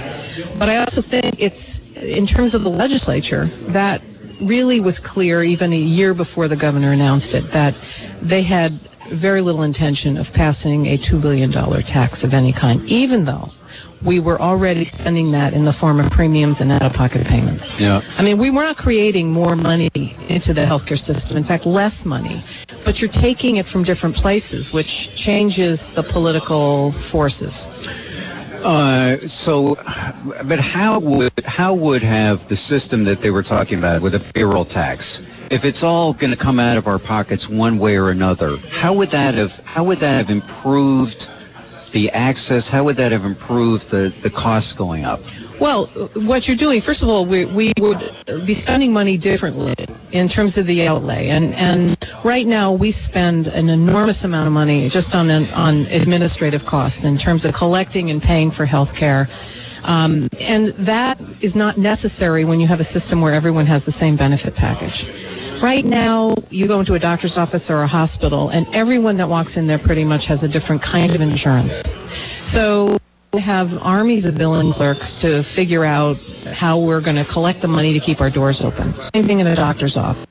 But 0.58 0.70
I 0.70 0.78
also 0.78 1.02
think 1.02 1.36
it's 1.40 1.80
in 1.96 2.26
terms 2.28 2.54
of 2.54 2.64
the 2.64 2.70
legislature 2.70 3.46
that 3.70 4.02
really 4.42 4.80
was 4.80 5.00
clear 5.00 5.44
even 5.44 5.74
a 5.74 5.78
year 5.78 6.14
before 6.14 6.48
the 6.48 6.56
governor 6.56 6.92
announced 6.92 7.34
it 7.34 7.50
that 7.52 7.76
they 8.22 8.42
had 8.42 8.72
very 9.12 9.42
little 9.42 9.64
intention 9.64 10.18
of 10.18 10.32
passing 10.34 10.88
a 10.88 10.98
$2 10.98 11.22
billion 11.22 11.52
tax 11.84 12.24
of 12.24 12.34
any 12.34 12.52
kind, 12.52 12.82
even 12.88 13.26
though 13.26 13.52
we 14.04 14.20
were 14.20 14.40
already 14.42 14.86
spending 14.86 15.32
that 15.32 15.54
in 15.54 15.64
the 15.64 15.74
form 15.74 16.00
of 16.00 16.10
premiums 16.10 16.62
and 16.62 16.72
out-of-pocket 16.72 17.26
payments. 17.26 17.80
Yeah. 17.80 18.02
I 18.18 18.24
mean, 18.24 18.38
we 18.38 18.50
were 18.50 18.64
not 18.64 18.78
creating 18.78 19.32
more 19.32 19.56
money 19.56 19.90
into 20.30 20.54
the 20.54 20.62
healthcare 20.66 21.00
system. 21.00 21.38
In 21.38 21.44
fact, 21.44 21.66
less 21.66 22.06
money. 22.06 22.44
But 22.84 23.02
you're 23.02 23.12
taking 23.12 23.58
it 23.58 23.68
from 23.68 23.84
different 23.84 24.16
places, 24.16 24.74
which 24.74 25.16
changes 25.16 25.88
the 25.96 26.04
political 26.04 26.92
forces. 27.12 27.66
Uh, 28.64 29.18
so, 29.28 29.76
but 30.46 30.60
how 30.60 30.98
would 30.98 31.34
how 31.44 31.74
would 31.74 32.02
have 32.02 32.48
the 32.48 32.56
system 32.56 33.04
that 33.04 33.20
they 33.20 33.30
were 33.30 33.44
talking 33.44 33.78
about 33.78 34.02
with 34.02 34.16
a 34.16 34.22
payroll 34.34 34.64
tax 34.64 35.20
if 35.50 35.66
it's 35.66 35.84
all 35.84 36.14
going 36.14 36.32
to 36.32 36.38
come 36.38 36.60
out 36.60 36.78
of 36.78 36.88
our 36.88 36.98
pockets 36.98 37.48
one 37.48 37.78
way 37.78 37.98
or 37.98 38.10
another, 38.10 38.58
how 38.70 38.94
would 38.94 39.12
that 39.12 39.36
have 39.36 39.52
how 39.66 39.84
would 39.84 40.00
that 40.00 40.18
have 40.18 40.30
improved 40.30 41.28
the 41.94 42.12
access? 42.12 42.68
How 42.68 42.84
would 42.84 42.98
that 42.98 43.12
have 43.12 43.24
improved 43.24 43.90
the 43.90 44.14
the 44.22 44.30
costs 44.30 44.74
going 44.74 45.06
up? 45.06 45.22
Well, 45.60 45.86
what 46.16 46.48
you're 46.48 46.58
doing, 46.58 46.82
first 46.82 47.04
of 47.04 47.10
all, 47.10 47.26
we, 47.26 47.46
we 47.46 47.72
would 47.80 48.12
be 48.46 48.54
spending 48.54 48.92
money 48.92 49.18
differently 49.18 49.76
in 50.12 50.28
terms 50.28 50.58
of 50.58 50.66
the 50.66 50.86
outlay. 50.88 51.30
And, 51.30 51.54
and 51.56 51.98
right 52.26 52.46
now, 52.46 52.74
we 52.74 52.92
spend 52.92 53.48
an 53.48 53.70
enormous 53.70 54.24
amount 54.24 54.48
of 54.48 54.54
money 54.54 54.90
just 54.90 55.16
on, 55.16 55.30
an, 55.30 55.46
on 55.52 55.86
administrative 55.86 56.66
costs 56.66 57.04
in 57.04 57.18
terms 57.18 57.46
of 57.46 57.54
collecting 57.54 58.10
and 58.10 58.22
paying 58.22 58.52
for 58.52 58.66
health 58.66 58.94
care. 58.94 59.30
Um, 59.84 60.28
and 60.40 60.70
that 60.80 61.20
is 61.40 61.56
not 61.56 61.78
necessary 61.78 62.46
when 62.46 62.60
you 62.60 62.68
have 62.68 62.80
a 62.80 62.86
system 62.86 63.22
where 63.22 63.34
everyone 63.34 63.66
has 63.68 63.86
the 63.86 63.92
same 63.92 64.16
benefit 64.16 64.56
package. 64.56 65.06
Right 65.64 65.86
now, 65.86 66.36
you 66.50 66.68
go 66.68 66.82
into 66.82 66.96
a 66.96 67.00
doctor's 67.00 67.38
office 67.38 67.70
or 67.70 67.84
a 67.84 67.88
hospital, 67.88 68.50
and 68.50 68.68
everyone 68.76 69.16
that 69.16 69.30
walks 69.30 69.56
in 69.56 69.66
there 69.66 69.80
pretty 69.80 70.04
much 70.04 70.26
has 70.26 70.44
a 70.44 70.48
different 70.50 70.82
kind 70.82 71.16
of 71.16 71.22
insurance. 71.22 71.82
So 72.46 72.98
we 73.32 73.40
have 73.40 73.72
armies 73.82 74.26
of 74.26 74.36
billing 74.36 74.74
clerks 74.74 75.16
to 75.22 75.42
figure 75.42 75.86
out 75.86 76.18
how 76.52 76.78
we're 76.78 77.00
going 77.00 77.16
to 77.16 77.24
collect 77.24 77.62
the 77.62 77.70
money 77.70 77.94
to 77.94 78.02
keep 78.02 78.20
our 78.20 78.30
doors 78.30 78.62
open. 78.62 78.94
Same 79.14 79.24
thing 79.24 79.40
in 79.40 79.48
a 79.48 79.56
doctor's 79.56 79.96
office. 79.96 80.26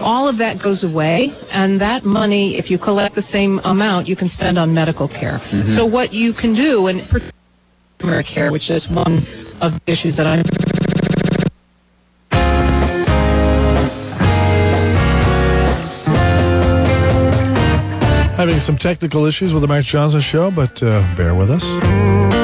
All 0.00 0.26
of 0.26 0.36
that 0.38 0.58
goes 0.58 0.82
away, 0.82 1.32
and 1.52 1.80
that 1.80 2.04
money, 2.04 2.56
if 2.56 2.68
you 2.68 2.76
collect 2.76 3.14
the 3.14 3.22
same 3.22 3.60
amount, 3.62 4.08
you 4.08 4.16
can 4.16 4.28
spend 4.28 4.58
on 4.58 4.74
medical 4.74 5.06
care. 5.06 5.38
Mm-hmm. 5.38 5.76
So 5.76 5.86
what 5.86 6.12
you 6.12 6.32
can 6.32 6.54
do, 6.54 6.88
and 6.88 7.08
primary 7.98 8.24
care, 8.24 8.50
which 8.50 8.68
is 8.68 8.88
one 8.88 9.24
of 9.60 9.74
the 9.84 9.92
issues 9.92 10.16
that 10.16 10.26
I'm 10.26 10.42
Having 18.42 18.58
some 18.58 18.76
technical 18.76 19.24
issues 19.24 19.54
with 19.54 19.60
the 19.60 19.68
Mark 19.68 19.84
Johnson 19.84 20.20
show, 20.20 20.50
but 20.50 20.82
uh, 20.82 21.00
bear 21.14 21.32
with 21.32 21.48
us. 21.48 22.41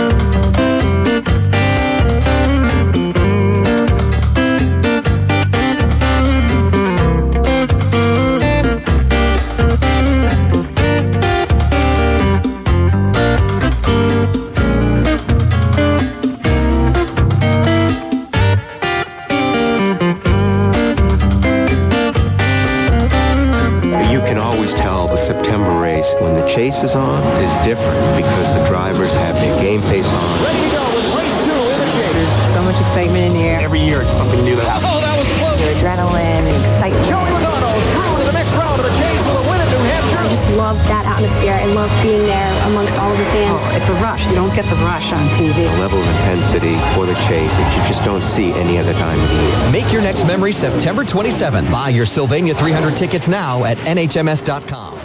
I 41.59 41.65
love 41.75 41.91
being 42.05 42.23
there 42.23 42.67
amongst 42.69 42.97
all 42.99 43.11
the 43.11 43.25
fans. 43.27 43.61
Oh, 43.61 43.77
it's 43.77 43.88
a 43.88 43.93
rush. 43.95 44.29
You 44.29 44.37
don't 44.37 44.55
get 44.55 44.65
the 44.67 44.77
rush 44.77 45.12
on 45.12 45.27
TV. 45.31 45.55
The 45.55 45.81
level 45.81 45.99
of 45.99 46.07
intensity 46.07 46.77
for 46.95 47.05
the 47.05 47.15
chase 47.27 47.50
that 47.50 47.77
you 47.77 47.88
just 47.88 48.05
don't 48.05 48.23
see 48.23 48.53
any 48.53 48.79
other 48.79 48.93
time 48.95 49.19
of 49.19 49.29
the 49.29 49.35
year. 49.35 49.73
Make 49.73 49.93
your 49.93 50.03
next 50.03 50.25
memory 50.25 50.53
September 50.53 51.05
27th. 51.05 51.71
Buy 51.73 51.88
your 51.88 52.07
Sylvania 52.07 52.55
300 52.55 52.97
tickets 52.97 53.27
now 53.27 53.65
at 53.65 53.77
nhms.com. 53.79 55.00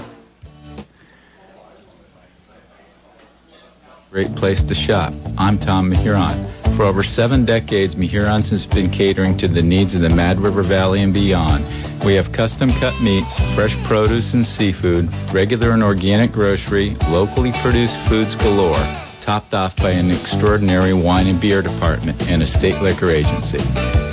Great 4.12 4.36
place 4.36 4.62
to 4.62 4.76
shop. 4.76 5.12
I'm 5.40 5.58
Tom 5.58 5.92
Mehuron. 5.92 6.53
For 6.76 6.86
over 6.86 7.04
seven 7.04 7.46
decades, 7.46 7.94
Mehuron's 7.94 8.50
has 8.50 8.66
been 8.66 8.90
catering 8.90 9.38
to 9.38 9.48
the 9.48 9.62
needs 9.62 9.94
of 9.94 10.02
the 10.02 10.10
Mad 10.10 10.40
River 10.40 10.64
Valley 10.64 11.04
and 11.04 11.14
beyond. 11.14 11.64
We 12.04 12.16
have 12.16 12.32
custom 12.32 12.72
cut 12.72 13.00
meats, 13.00 13.40
fresh 13.54 13.76
produce 13.84 14.34
and 14.34 14.46
seafood, 14.46 15.08
regular 15.32 15.72
and 15.72 15.84
organic 15.84 16.32
grocery, 16.32 16.96
locally 17.10 17.52
produced 17.62 18.00
foods 18.08 18.36
galore, 18.36 18.74
topped 19.22 19.54
off 19.54 19.76
by 19.78 19.92
an 19.92 20.10
extraordinary 20.10 20.94
wine 20.94 21.28
and 21.28 21.40
beer 21.40 21.62
department 21.62 22.28
and 22.28 22.42
a 22.42 22.48
state 22.48 22.82
liquor 22.82 23.12
agency. 23.12 23.60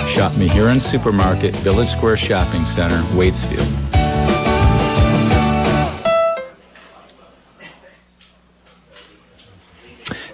Shop 0.07 0.31
Mahuron 0.33 0.79
Supermarket, 0.79 1.55
Village 1.57 1.89
Square 1.89 2.17
Shopping 2.17 2.63
Center, 2.65 3.01
Waitsfield. 3.15 3.90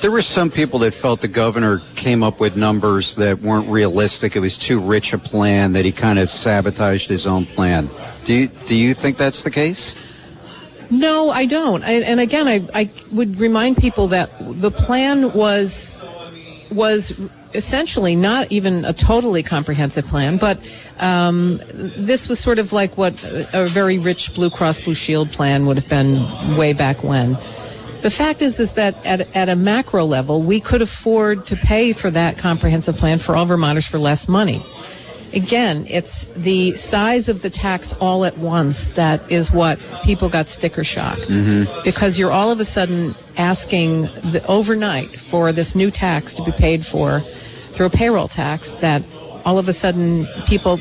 There 0.00 0.10
were 0.10 0.22
some 0.22 0.50
people 0.50 0.78
that 0.80 0.94
felt 0.94 1.20
the 1.20 1.28
governor 1.28 1.80
came 1.94 2.22
up 2.22 2.40
with 2.40 2.56
numbers 2.56 3.14
that 3.16 3.40
weren't 3.40 3.68
realistic. 3.68 4.36
It 4.36 4.40
was 4.40 4.58
too 4.58 4.80
rich 4.80 5.12
a 5.12 5.18
plan 5.18 5.72
that 5.72 5.84
he 5.84 5.92
kind 5.92 6.18
of 6.18 6.28
sabotaged 6.28 7.08
his 7.08 7.26
own 7.26 7.46
plan. 7.46 7.88
Do 8.24 8.32
you, 8.32 8.48
do 8.66 8.74
you 8.74 8.94
think 8.94 9.16
that's 9.16 9.42
the 9.42 9.50
case? 9.50 9.94
No, 10.90 11.30
I 11.30 11.46
don't. 11.46 11.82
I, 11.84 11.92
and 12.02 12.20
again, 12.20 12.46
I, 12.46 12.68
I 12.74 12.90
would 13.12 13.40
remind 13.40 13.78
people 13.78 14.08
that 14.08 14.30
the 14.40 14.70
plan 14.70 15.32
was 15.32 15.90
was 16.70 17.12
essentially 17.54 18.16
not 18.16 18.50
even 18.50 18.84
a 18.84 18.92
totally 18.92 19.42
comprehensive 19.42 20.06
plan, 20.06 20.36
but 20.36 20.58
um, 20.98 21.60
this 21.68 22.28
was 22.28 22.38
sort 22.38 22.58
of 22.58 22.72
like 22.72 22.96
what 22.96 23.22
a, 23.52 23.66
very 23.66 23.98
rich 23.98 24.34
Blue 24.34 24.50
Cross 24.50 24.80
Blue 24.80 24.94
Shield 24.94 25.30
plan 25.32 25.66
would 25.66 25.76
have 25.76 25.88
been 25.88 26.26
way 26.56 26.72
back 26.72 27.02
when. 27.02 27.36
The 28.02 28.10
fact 28.10 28.42
is, 28.42 28.58
is 28.58 28.72
that 28.72 28.96
at, 29.06 29.34
at 29.36 29.48
a 29.48 29.54
macro 29.54 30.04
level, 30.04 30.42
we 30.42 30.60
could 30.60 30.82
afford 30.82 31.46
to 31.46 31.56
pay 31.56 31.92
for 31.92 32.10
that 32.10 32.36
comprehensive 32.36 32.96
plan 32.96 33.18
for 33.18 33.36
all 33.36 33.46
Vermonters 33.46 33.86
for 33.86 33.98
less 33.98 34.28
money. 34.28 34.60
Again, 35.34 35.86
it's 35.88 36.26
the 36.36 36.76
size 36.76 37.28
of 37.28 37.40
the 37.40 37.48
tax 37.48 37.94
all 37.94 38.24
at 38.26 38.36
once 38.36 38.88
that 38.88 39.30
is 39.32 39.50
what 39.50 39.78
people 40.04 40.28
got 40.28 40.48
sticker 40.48 40.84
shock 40.84 41.16
Mm-hmm. 41.18 41.82
because 41.84 42.18
you're 42.18 42.30
all 42.30 42.50
of 42.50 42.60
a 42.60 42.64
sudden 42.64 43.14
asking 43.38 44.02
the 44.32 44.44
overnight 44.46 45.08
for 45.08 45.52
this 45.52 45.74
new 45.74 45.90
tax 45.90 46.34
to 46.34 46.44
be 46.44 46.52
paid 46.52 46.84
for 46.84 47.22
through 47.72 47.86
a 47.86 47.90
payroll 47.90 48.28
tax 48.28 48.72
that 48.72 49.02
all 49.44 49.58
of 49.58 49.68
a 49.68 49.72
sudden 49.72 50.26
people 50.46 50.78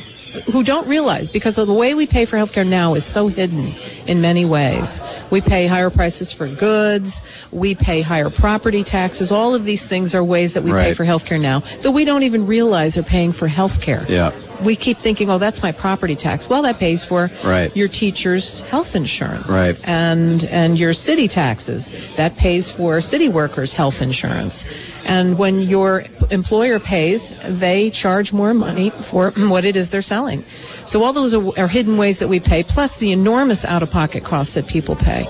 who 0.51 0.63
don't 0.63 0.87
realize 0.87 1.29
because 1.29 1.57
of 1.57 1.67
the 1.67 1.73
way 1.73 1.93
we 1.93 2.07
pay 2.07 2.25
for 2.25 2.37
healthcare 2.37 2.67
now 2.67 2.93
is 2.93 3.03
so 3.03 3.27
hidden 3.27 3.73
in 4.07 4.21
many 4.21 4.45
ways. 4.45 5.01
We 5.29 5.41
pay 5.41 5.67
higher 5.67 5.89
prices 5.89 6.31
for 6.31 6.47
goods, 6.47 7.21
we 7.51 7.75
pay 7.75 8.01
higher 8.01 8.29
property 8.29 8.83
taxes. 8.83 9.31
All 9.31 9.53
of 9.53 9.65
these 9.65 9.85
things 9.85 10.15
are 10.15 10.23
ways 10.23 10.53
that 10.53 10.63
we 10.63 10.71
pay 10.71 10.93
for 10.93 11.03
healthcare 11.03 11.39
now 11.39 11.59
that 11.81 11.91
we 11.91 12.05
don't 12.05 12.23
even 12.23 12.47
realize 12.47 12.97
are 12.97 13.03
paying 13.03 13.31
for 13.31 13.47
healthcare. 13.47 14.07
Yeah. 14.07 14.31
We 14.63 14.75
keep 14.75 14.99
thinking, 14.99 15.29
oh, 15.29 15.37
that's 15.39 15.63
my 15.63 15.71
property 15.71 16.15
tax. 16.15 16.47
Well, 16.47 16.61
that 16.63 16.77
pays 16.77 17.03
for 17.03 17.31
Right. 17.43 17.75
your 17.75 17.87
teacher's 17.87 18.61
health 18.61 18.95
insurance 18.95 19.49
Right. 19.49 19.75
and 19.83 20.43
and 20.45 20.77
your 20.77 20.93
city 20.93 21.27
taxes 21.27 21.91
that 22.15 22.35
pays 22.35 22.69
for 22.69 23.01
city 23.01 23.27
workers 23.29 23.73
health 23.73 24.01
insurance 24.01 24.65
and 25.05 25.37
when 25.37 25.61
your 25.61 26.03
employer 26.29 26.79
pays 26.79 27.33
they 27.47 27.89
charge 27.89 28.31
more 28.33 28.53
money 28.53 28.91
for 29.01 29.31
what 29.31 29.65
it 29.65 29.75
is 29.75 29.89
they're 29.89 30.01
selling 30.01 30.43
so 30.85 31.03
all 31.03 31.13
those 31.13 31.33
are, 31.33 31.43
are 31.57 31.67
hidden 31.67 31.97
ways 31.97 32.19
that 32.19 32.27
we 32.27 32.39
pay 32.39 32.61
plus 32.63 32.97
the 32.97 33.11
enormous 33.11 33.65
out-of-pocket 33.65 34.23
costs 34.23 34.53
that 34.53 34.67
people 34.67 34.95
pay 34.95 35.23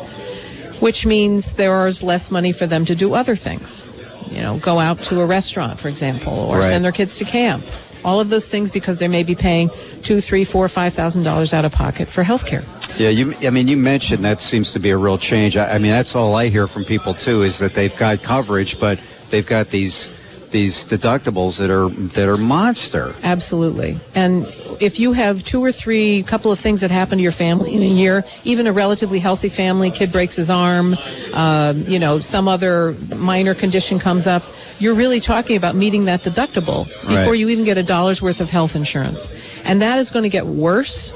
which 0.79 1.05
means 1.05 1.53
there 1.53 1.87
is 1.87 2.01
less 2.03 2.31
money 2.31 2.51
for 2.51 2.65
them 2.67 2.83
to 2.85 2.95
do 2.95 3.13
other 3.13 3.35
things 3.35 3.85
you 4.29 4.41
know 4.41 4.57
go 4.57 4.79
out 4.79 5.01
to 5.01 5.21
a 5.21 5.25
restaurant 5.25 5.79
for 5.79 5.87
example 5.87 6.33
or 6.33 6.57
Right. 6.59 6.69
send 6.69 6.83
their 6.83 6.91
kids 6.91 7.17
to 7.17 7.25
camp 7.25 7.63
all 8.03 8.19
of 8.19 8.29
those 8.29 8.47
things 8.47 8.71
because 8.71 8.97
they 8.97 9.07
may 9.07 9.23
be 9.23 9.35
paying 9.35 9.69
two 10.01 10.21
three 10.21 10.43
four 10.43 10.67
five 10.69 10.93
thousand 10.93 11.23
dollars 11.23 11.53
out 11.53 11.65
of 11.65 11.71
pocket 11.71 12.07
for 12.07 12.23
health 12.23 12.45
care 12.45 12.63
Yeah, 12.97 13.09
you. 13.09 13.35
I 13.41 13.49
mean, 13.49 13.67
you 13.67 13.77
mentioned 13.77 14.23
that 14.25 14.41
seems 14.41 14.73
to 14.73 14.79
be 14.79 14.89
a 14.89 14.97
real 14.97 15.17
change. 15.17 15.57
I, 15.57 15.75
I 15.75 15.77
mean, 15.77 15.91
that's 15.91 16.15
all 16.15 16.35
I 16.35 16.49
hear 16.49 16.67
from 16.67 16.83
people 16.85 17.13
too 17.13 17.43
is 17.43 17.59
that 17.59 17.73
they've 17.73 17.95
got 17.95 18.21
coverage, 18.21 18.79
but 18.79 18.99
they've 19.29 19.47
got 19.47 19.69
these 19.69 20.09
these 20.51 20.85
deductibles 20.85 21.57
that 21.57 21.69
are 21.69 21.89
that 22.13 22.27
are 22.27 22.37
monster. 22.37 23.15
Absolutely. 23.23 23.97
And 24.13 24.45
if 24.79 24.99
you 24.99 25.13
have 25.13 25.43
two 25.43 25.63
or 25.63 25.71
three 25.71 26.23
couple 26.23 26.51
of 26.51 26.59
things 26.59 26.81
that 26.81 26.91
happen 26.91 27.17
to 27.17 27.23
your 27.23 27.31
family 27.31 27.73
in 27.73 27.81
a 27.81 27.85
year, 27.85 28.23
even 28.43 28.67
a 28.67 28.73
relatively 28.73 29.19
healthy 29.19 29.49
family, 29.49 29.91
kid 29.91 30.11
breaks 30.11 30.35
his 30.35 30.49
arm, 30.49 30.97
um, 31.33 31.83
you 31.87 31.99
know, 31.99 32.19
some 32.19 32.47
other 32.47 32.93
minor 33.15 33.55
condition 33.55 33.97
comes 33.99 34.27
up, 34.27 34.43
you're 34.81 34.95
really 34.95 35.19
talking 35.19 35.55
about 35.55 35.75
meeting 35.75 36.05
that 36.05 36.23
deductible 36.23 36.85
before 37.07 37.15
Right. 37.31 37.39
you 37.39 37.49
even 37.49 37.63
get 37.65 37.77
a 37.77 37.83
dollar's 37.83 38.21
worth 38.21 38.41
of 38.41 38.49
health 38.49 38.75
insurance. 38.75 39.27
And 39.63 39.81
that 39.81 39.99
is 39.99 40.09
going 40.11 40.23
to 40.23 40.29
get 40.29 40.45
worse. 40.47 41.13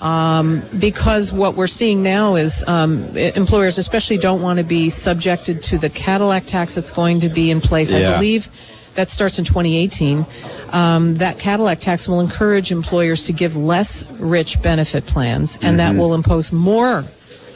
Um, 0.00 0.62
because 0.78 1.30
what 1.30 1.56
we're 1.56 1.66
seeing 1.66 2.02
now 2.02 2.34
is 2.36 2.64
um, 2.66 3.14
employers, 3.16 3.76
especially, 3.76 4.16
don't 4.16 4.40
want 4.40 4.56
to 4.56 4.64
be 4.64 4.88
subjected 4.88 5.62
to 5.64 5.76
the 5.78 5.90
Cadillac 5.90 6.46
tax 6.46 6.74
that's 6.74 6.90
going 6.90 7.20
to 7.20 7.28
be 7.28 7.50
in 7.50 7.60
place. 7.60 7.92
I 7.92 8.14
believe 8.14 8.48
that 8.94 9.10
starts 9.10 9.38
in 9.38 9.44
2018. 9.44 10.24
Um, 10.70 11.16
that 11.18 11.38
Cadillac 11.38 11.80
tax 11.80 12.08
will 12.08 12.20
encourage 12.20 12.72
employers 12.72 13.24
to 13.24 13.32
give 13.34 13.56
less 13.56 14.04
rich 14.12 14.62
benefit 14.62 15.04
plans, 15.04 15.58
and 15.60 15.78
that 15.78 15.94
Mhm. 15.94 15.98
will 15.98 16.14
impose 16.14 16.50
more 16.50 17.04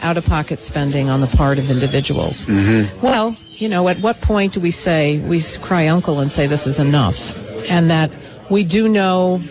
out 0.02 0.18
of 0.18 0.26
pocket 0.26 0.60
spending 0.60 1.08
on 1.08 1.22
the 1.22 1.26
part 1.28 1.58
of 1.58 1.70
individuals. 1.70 2.44
Mm-hmm. 2.44 3.00
Well, 3.06 3.36
you 3.60 3.68
know, 3.68 3.88
at 3.88 3.98
what 4.00 4.20
point 4.20 4.54
do 4.54 4.60
we 4.60 4.70
say, 4.70 5.18
we 5.18 5.42
cry 5.60 5.86
uncle 5.88 6.20
and 6.20 6.30
say 6.30 6.46
this 6.46 6.66
is 6.66 6.78
enough? 6.78 7.36
And 7.70 7.88
that 7.90 8.10
we 8.50 8.64
do 8.64 8.88
know 8.88 9.42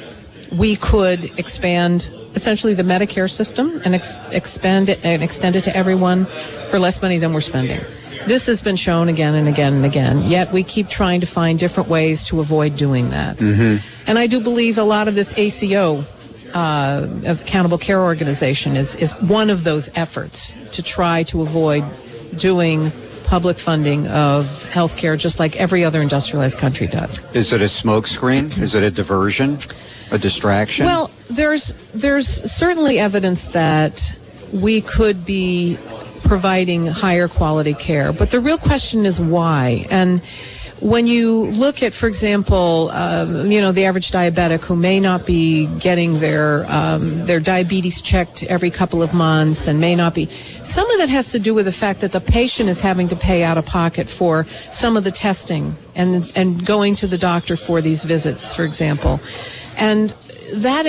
we 0.51 0.75
could 0.75 1.39
expand 1.39 2.07
essentially 2.35 2.73
the 2.73 2.83
Medicare 2.83 3.29
system 3.29 3.81
and 3.85 3.95
ex- 3.95 4.17
expand 4.31 4.89
it 4.89 5.03
and 5.03 5.23
extend 5.23 5.55
it 5.55 5.63
to 5.63 5.75
everyone 5.75 6.25
for 6.69 6.79
less 6.79 7.01
money 7.01 7.17
than 7.17 7.33
we're 7.33 7.41
spending. 7.41 7.79
This 8.25 8.45
has 8.47 8.61
been 8.61 8.75
shown 8.75 9.09
again 9.09 9.35
and 9.35 9.47
again 9.47 9.73
and 9.73 9.85
again, 9.85 10.23
yet 10.23 10.51
we 10.51 10.63
keep 10.63 10.87
trying 10.87 11.19
to 11.21 11.27
find 11.27 11.59
different 11.59 11.89
ways 11.89 12.25
to 12.27 12.39
avoid 12.39 12.75
doing 12.75 13.09
that. 13.09 13.37
Mm-hmm. 13.37 13.85
And 14.07 14.19
I 14.19 14.27
do 14.27 14.39
believe 14.39 14.77
a 14.77 14.83
lot 14.83 15.07
of 15.07 15.15
this 15.15 15.33
ACO, 15.35 16.05
uh, 16.53 17.07
Accountable 17.25 17.77
Care 17.77 18.01
Organization, 18.01 18.77
is, 18.77 18.95
is 18.95 19.13
one 19.21 19.49
of 19.49 19.63
those 19.63 19.89
efforts 19.95 20.53
to 20.71 20.81
try 20.81 21.23
to 21.23 21.41
avoid 21.41 21.83
doing 22.37 22.91
public 23.33 23.57
funding 23.57 24.05
of 24.09 24.45
healthcare 24.71 25.17
just 25.17 25.39
like 25.39 25.55
every 25.55 25.83
other 25.83 26.03
industrialized 26.03 26.55
country 26.59 26.85
does. 26.85 27.19
Is 27.33 27.51
it 27.51 27.61
a 27.61 27.65
smokescreen? 27.65 28.55
Is 28.59 28.75
it 28.75 28.83
a 28.83 28.91
diversion? 28.91 29.57
A 30.11 30.19
distraction? 30.19 30.85
Well, 30.85 31.09
there's 31.31 31.73
there's 31.95 32.27
certainly 32.27 32.99
evidence 32.99 33.45
that 33.47 34.15
we 34.51 34.81
could 34.81 35.25
be 35.25 35.79
providing 36.25 36.85
higher 36.85 37.27
quality 37.27 37.73
care, 37.73 38.13
but 38.13 38.29
the 38.29 38.39
real 38.39 38.59
question 38.59 39.03
is 39.03 39.19
why. 39.19 39.87
And 39.89 40.21
when 40.83 41.07
you 41.07 41.45
look 41.45 41.81
at, 41.81 41.93
for 41.93 42.07
example, 42.07 42.89
um, 42.91 43.49
you 43.49 43.61
know, 43.61 43.71
the 43.71 43.85
average 43.85 44.11
diabetic 44.11 44.59
who 44.59 44.75
may 44.75 44.99
not 44.99 45.25
be 45.25 45.67
getting 45.79 46.19
their 46.19 46.65
um, 46.67 47.25
their 47.25 47.39
diabetes 47.39 48.01
checked 48.01 48.43
every 48.43 48.69
couple 48.69 49.01
of 49.01 49.13
months 49.13 49.67
and 49.67 49.79
may 49.79 49.95
not 49.95 50.13
be, 50.13 50.29
some 50.63 50.89
of 50.91 50.97
that 50.97 51.07
has 51.07 51.31
to 51.31 51.39
do 51.39 51.53
with 51.53 51.65
the 51.65 51.71
fact 51.71 52.01
that 52.01 52.11
the 52.11 52.19
patient 52.19 52.67
is 52.67 52.81
having 52.81 53.07
to 53.07 53.15
pay 53.15 53.43
out 53.43 53.57
of 53.57 53.65
pocket 53.65 54.09
for 54.09 54.45
some 54.71 54.97
of 54.97 55.05
the 55.05 55.11
testing 55.11 55.73
and 55.95 56.29
and 56.35 56.65
going 56.65 56.95
to 56.95 57.07
the 57.07 57.17
doctor 57.17 57.55
for 57.55 57.79
these 57.79 58.03
visits, 58.03 58.53
for 58.53 58.65
example, 58.65 59.21
and 59.77 60.13
that 60.53 60.85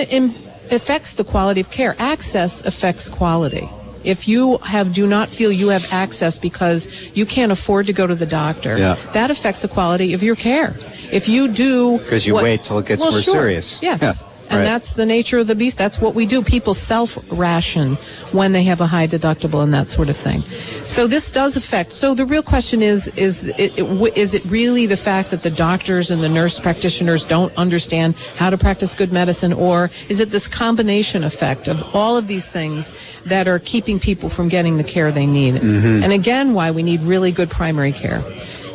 affects 0.72 1.14
the 1.14 1.24
quality 1.24 1.60
of 1.60 1.70
care. 1.70 1.94
Access 2.00 2.64
affects 2.64 3.08
quality. 3.08 3.68
If 4.04 4.28
you 4.28 4.58
have 4.58 4.92
do 4.92 5.06
not 5.06 5.28
feel 5.30 5.50
you 5.50 5.68
have 5.68 5.90
access 5.92 6.36
because 6.38 6.88
you 7.14 7.24
can't 7.26 7.50
afford 7.50 7.86
to 7.86 7.92
go 7.92 8.06
to 8.06 8.14
the 8.14 8.26
doctor, 8.26 8.78
Yeah. 8.78 8.96
that 9.14 9.30
affects 9.30 9.62
the 9.62 9.68
quality 9.68 10.12
of 10.12 10.22
your 10.22 10.36
care. 10.36 10.74
If 11.10 11.28
you 11.28 11.48
do 11.48 11.98
Because 11.98 12.26
you 12.26 12.34
what- 12.34 12.44
wait 12.44 12.62
till 12.62 12.78
it 12.78 12.86
gets 12.86 13.02
Well, 13.02 13.12
more 13.12 13.22
sure. 13.22 13.34
serious. 13.34 13.78
Yes. 13.80 14.02
Yeah, 14.02 14.12
And 14.50 14.58
right. 14.58 14.64
that's 14.64 14.92
the 14.92 15.06
nature 15.06 15.38
of 15.38 15.46
the 15.46 15.54
beast. 15.54 15.78
That's 15.78 16.00
what 16.00 16.14
we 16.14 16.26
do. 16.26 16.42
People 16.42 16.74
self 16.74 17.18
ration 17.30 17.96
when 18.32 18.52
they 18.52 18.62
have 18.64 18.80
a 18.80 18.86
high 18.86 19.06
deductible 19.06 19.62
and 19.62 19.72
that 19.72 19.88
sort 19.88 20.10
of 20.10 20.16
thing. 20.16 20.42
So 20.84 21.06
this 21.06 21.30
does 21.30 21.56
affect. 21.56 21.94
So 21.94 22.14
the 22.14 22.26
real 22.26 22.42
question 22.42 22.82
is: 22.82 23.08
is 23.16 23.42
it, 23.58 23.78
it, 23.78 24.34
it 24.34 24.44
really 24.44 24.84
the 24.86 24.98
fact 24.98 25.30
that 25.30 25.42
the 25.42 25.50
doctors 25.50 26.10
and 26.10 26.22
the 26.22 26.28
nurse 26.28 26.60
practitioners 26.60 27.24
don't 27.24 27.56
understand 27.56 28.16
how 28.36 28.50
to 28.50 28.58
practice 28.58 28.92
good 28.92 29.12
medicine, 29.12 29.52
or 29.52 29.88
is 30.08 30.20
it 30.20 30.30
this 30.30 30.46
combination 30.46 31.24
effect 31.24 31.66
of 31.66 31.94
all 31.94 32.16
of 32.16 32.26
these 32.26 32.46
things 32.46 32.92
that 33.24 33.48
are 33.48 33.58
keeping 33.58 33.98
people 33.98 34.28
from 34.28 34.48
getting 34.48 34.76
the 34.76 34.84
care 34.84 35.10
they 35.10 35.26
need? 35.26 35.54
Mhm. 35.54 36.02
And 36.02 36.12
again, 36.12 36.52
why 36.52 36.70
we 36.70 36.82
need 36.82 37.00
really 37.00 37.32
good 37.32 37.48
primary 37.48 37.92
care, 37.92 38.22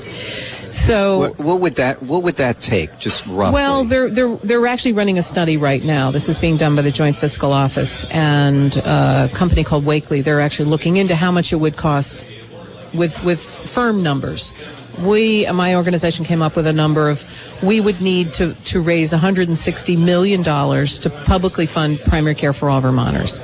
So 0.72 1.20
What, 1.20 1.40
what 1.40 1.60
would 1.62 1.76
that 1.76 2.04
what 2.04 2.24
would 2.24 2.36
that 2.36 2.60
take? 2.60 3.00
Just 3.00 3.26
roughly. 3.28 3.54
Well, 3.54 3.86
they're 3.86 4.10
they're 4.10 4.36
they're 4.38 4.68
actually 4.68 4.92
running 4.92 5.18
a 5.18 5.24
study 5.24 5.56
right 5.56 5.84
now. 5.84 6.12
This 6.12 6.28
is 6.28 6.38
being 6.38 6.58
done 6.58 6.76
by 6.76 6.82
the 6.82 6.92
Joint 6.92 7.16
Fiscal 7.16 7.54
Office 7.54 8.04
and 8.12 8.78
uh, 8.80 9.30
a 9.32 9.36
company 9.36 9.64
called 9.64 9.86
Wakely. 9.86 10.22
They're 10.22 10.42
actually 10.42 10.70
looking 10.70 10.98
into 10.98 11.16
how 11.16 11.32
much 11.32 11.54
it 11.54 11.58
would 11.58 11.78
cost 11.78 12.26
with 12.96 13.22
with 13.24 13.40
firm 13.42 14.04
numbers. 14.04 14.54
We, 15.02 15.46
my 15.52 15.76
organization, 15.76 16.24
came 16.24 16.42
up 16.42 16.56
with 16.56 16.68
a 16.68 16.74
number 16.74 17.10
of 17.10 17.22
we 17.64 17.80
would 17.82 18.02
need 18.02 18.34
to 18.34 18.54
to 18.54 18.82
raise 18.82 19.12
160 19.12 19.96
million 19.96 20.42
dollars 20.42 21.00
to 21.00 21.10
publicly 21.10 21.66
fund 21.66 22.00
primary 22.00 22.36
care 22.36 22.54
for 22.54 22.70
all 22.70 22.82
Vermonters. 22.82 23.40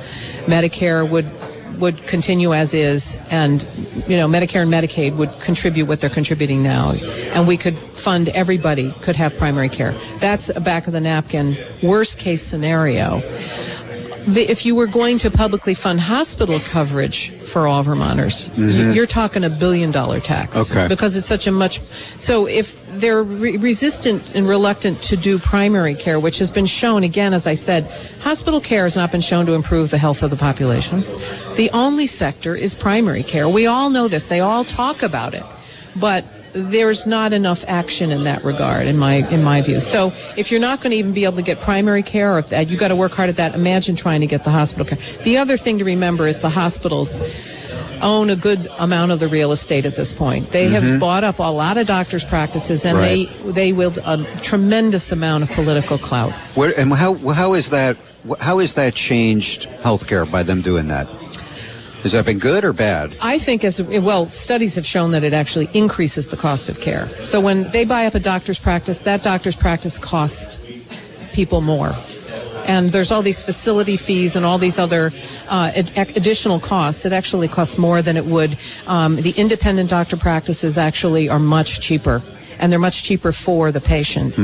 Medicare 0.46 1.08
would 1.08 1.26
would 1.78 2.06
continue 2.06 2.54
as 2.54 2.74
is, 2.74 3.16
and 3.30 3.66
you 4.06 4.16
know 4.16 4.28
Medicare 4.28 4.62
and 4.62 4.72
Medicaid 4.72 5.16
would 5.16 5.32
contribute 5.40 5.86
what 5.86 6.00
they're 6.00 6.10
contributing 6.10 6.62
now, 6.62 6.92
and 7.34 7.46
we 7.46 7.56
could 7.56 7.76
fund 7.76 8.28
everybody 8.30 8.92
could 9.02 9.16
have 9.16 9.36
primary 9.36 9.68
care. 9.68 9.92
That's 10.18 10.48
a 10.48 10.60
back 10.60 10.86
of 10.86 10.92
the 10.92 11.00
napkin 11.00 11.56
worst 11.82 12.18
case 12.18 12.42
scenario. 12.42 13.20
The, 14.26 14.48
if 14.50 14.64
you 14.64 14.74
were 14.76 14.86
going 14.86 15.18
to 15.18 15.30
publicly 15.30 15.74
fund 15.74 16.00
hospital 16.00 16.60
coverage 16.60 17.30
for 17.30 17.66
all 17.66 17.82
Vermonters, 17.82 18.48
Mhm. 18.50 18.94
you're 18.94 19.06
talking 19.06 19.42
a 19.42 19.50
billion 19.50 19.90
dollar 19.90 20.20
tax. 20.20 20.56
Okay. 20.56 20.86
Because 20.86 21.16
it's 21.16 21.26
such 21.26 21.46
a 21.46 21.50
much. 21.50 21.80
So 22.18 22.46
if 22.46 22.76
they're 22.94 23.22
re- 23.22 23.56
resistant 23.56 24.22
and 24.34 24.48
reluctant 24.48 25.02
to 25.02 25.16
do 25.16 25.38
primary 25.38 25.94
care, 25.94 26.20
which 26.20 26.38
has 26.38 26.50
been 26.50 26.66
shown, 26.66 27.02
again, 27.02 27.34
as 27.34 27.46
I 27.46 27.54
said, 27.54 27.86
hospital 28.20 28.60
care 28.60 28.84
has 28.84 28.94
not 28.96 29.10
been 29.10 29.20
shown 29.20 29.44
to 29.46 29.54
improve 29.54 29.90
the 29.90 29.98
health 29.98 30.22
of 30.22 30.30
the 30.30 30.36
population. 30.36 31.02
The 31.56 31.70
only 31.72 32.06
sector 32.06 32.54
is 32.54 32.74
primary 32.74 33.24
care. 33.24 33.48
We 33.48 33.66
all 33.66 33.90
know 33.90 34.06
this. 34.08 34.26
They 34.26 34.40
all 34.40 34.64
talk 34.64 35.02
about 35.02 35.34
it. 35.34 35.42
But 35.96 36.24
there's 36.52 37.06
not 37.06 37.32
enough 37.32 37.64
action 37.66 38.10
in 38.12 38.24
that 38.24 38.44
regard, 38.44 38.86
in 38.86 38.96
my 38.98 39.26
in 39.30 39.42
my 39.42 39.60
view. 39.62 39.80
So 39.80 40.12
if 40.36 40.50
you're 40.50 40.60
not 40.60 40.80
going 40.80 40.90
to 40.90 40.96
even 40.96 41.12
be 41.12 41.24
able 41.24 41.36
to 41.36 41.42
get 41.42 41.60
primary 41.60 42.02
care, 42.02 42.34
or 42.34 42.38
if 42.38 42.48
that, 42.50 42.68
you 42.68 42.76
got 42.76 42.88
to 42.88 42.96
work 42.96 43.12
hard 43.12 43.28
at 43.30 43.36
that. 43.36 43.54
Imagine 43.54 43.96
trying 43.96 44.20
to 44.20 44.26
get 44.26 44.44
the 44.44 44.50
hospital 44.50 44.84
care. 44.84 44.98
The 45.24 45.38
other 45.38 45.56
thing 45.56 45.78
to 45.78 45.84
remember 45.84 46.26
is 46.26 46.40
the 46.40 46.50
hospitals 46.50 47.20
own 48.02 48.30
a 48.30 48.36
good 48.36 48.66
amount 48.78 49.12
of 49.12 49.20
the 49.20 49.28
real 49.28 49.52
estate 49.52 49.86
at 49.86 49.94
this 49.94 50.12
point. 50.12 50.50
They 50.50 50.68
Mhm. 50.68 50.80
have 50.80 51.00
bought 51.00 51.22
up 51.24 51.38
a 51.38 51.44
lot 51.44 51.76
of 51.78 51.86
doctors' 51.86 52.24
practices, 52.24 52.84
and 52.84 52.98
Right. 52.98 53.28
they 53.44 53.52
they 53.52 53.72
wield 53.72 53.98
a 54.04 54.26
tremendous 54.42 55.12
amount 55.12 55.44
of 55.44 55.50
political 55.50 55.98
clout. 55.98 56.32
What, 56.54 56.76
and 56.76 56.92
how 56.92 57.14
how 57.32 57.54
is 57.54 57.70
that 57.70 57.96
how 58.40 58.58
has 58.58 58.74
that 58.74 58.94
changed 58.94 59.68
healthcare 59.82 60.30
by 60.30 60.42
them 60.42 60.60
doing 60.62 60.88
that? 60.88 61.06
Has 62.02 62.12
that 62.12 62.24
been 62.24 62.40
good 62.40 62.64
or 62.64 62.72
bad? 62.72 63.16
I 63.20 63.38
think 63.38 63.62
as 63.62 63.80
well, 63.80 64.26
studies 64.26 64.74
have 64.74 64.84
shown 64.84 65.12
that 65.12 65.22
it 65.22 65.32
actually 65.32 65.70
increases 65.72 66.26
the 66.26 66.36
cost 66.36 66.68
of 66.68 66.80
care. 66.80 67.08
So 67.24 67.40
when 67.40 67.70
they 67.70 67.84
buy 67.84 68.06
up 68.06 68.16
a 68.16 68.20
doctor's 68.20 68.58
practice, 68.58 68.98
that 69.00 69.22
doctor's 69.22 69.54
practice 69.54 70.00
costs 70.00 70.64
people 71.32 71.60
more. 71.60 71.92
And 72.66 72.90
there's 72.90 73.12
all 73.12 73.22
these 73.22 73.42
facility 73.42 73.96
fees 73.96 74.34
and 74.34 74.44
all 74.44 74.58
these 74.58 74.78
other 74.78 75.12
uh, 75.48 75.72
ad- 75.74 76.16
additional 76.16 76.58
costs. 76.58 77.04
It 77.04 77.12
actually 77.12 77.48
costs 77.48 77.78
more 77.78 78.02
than 78.02 78.16
it 78.16 78.24
would. 78.24 78.58
Um, 78.86 79.16
the 79.16 79.32
independent 79.36 79.90
doctor 79.90 80.16
practices 80.16 80.78
actually 80.78 81.28
are 81.28 81.38
much 81.38 81.80
cheaper, 81.80 82.22
and 82.62 82.70
they're 82.70 82.78
much 82.78 83.02
cheaper 83.02 83.32
for 83.32 83.72
the 83.72 83.80
patient 83.80 84.34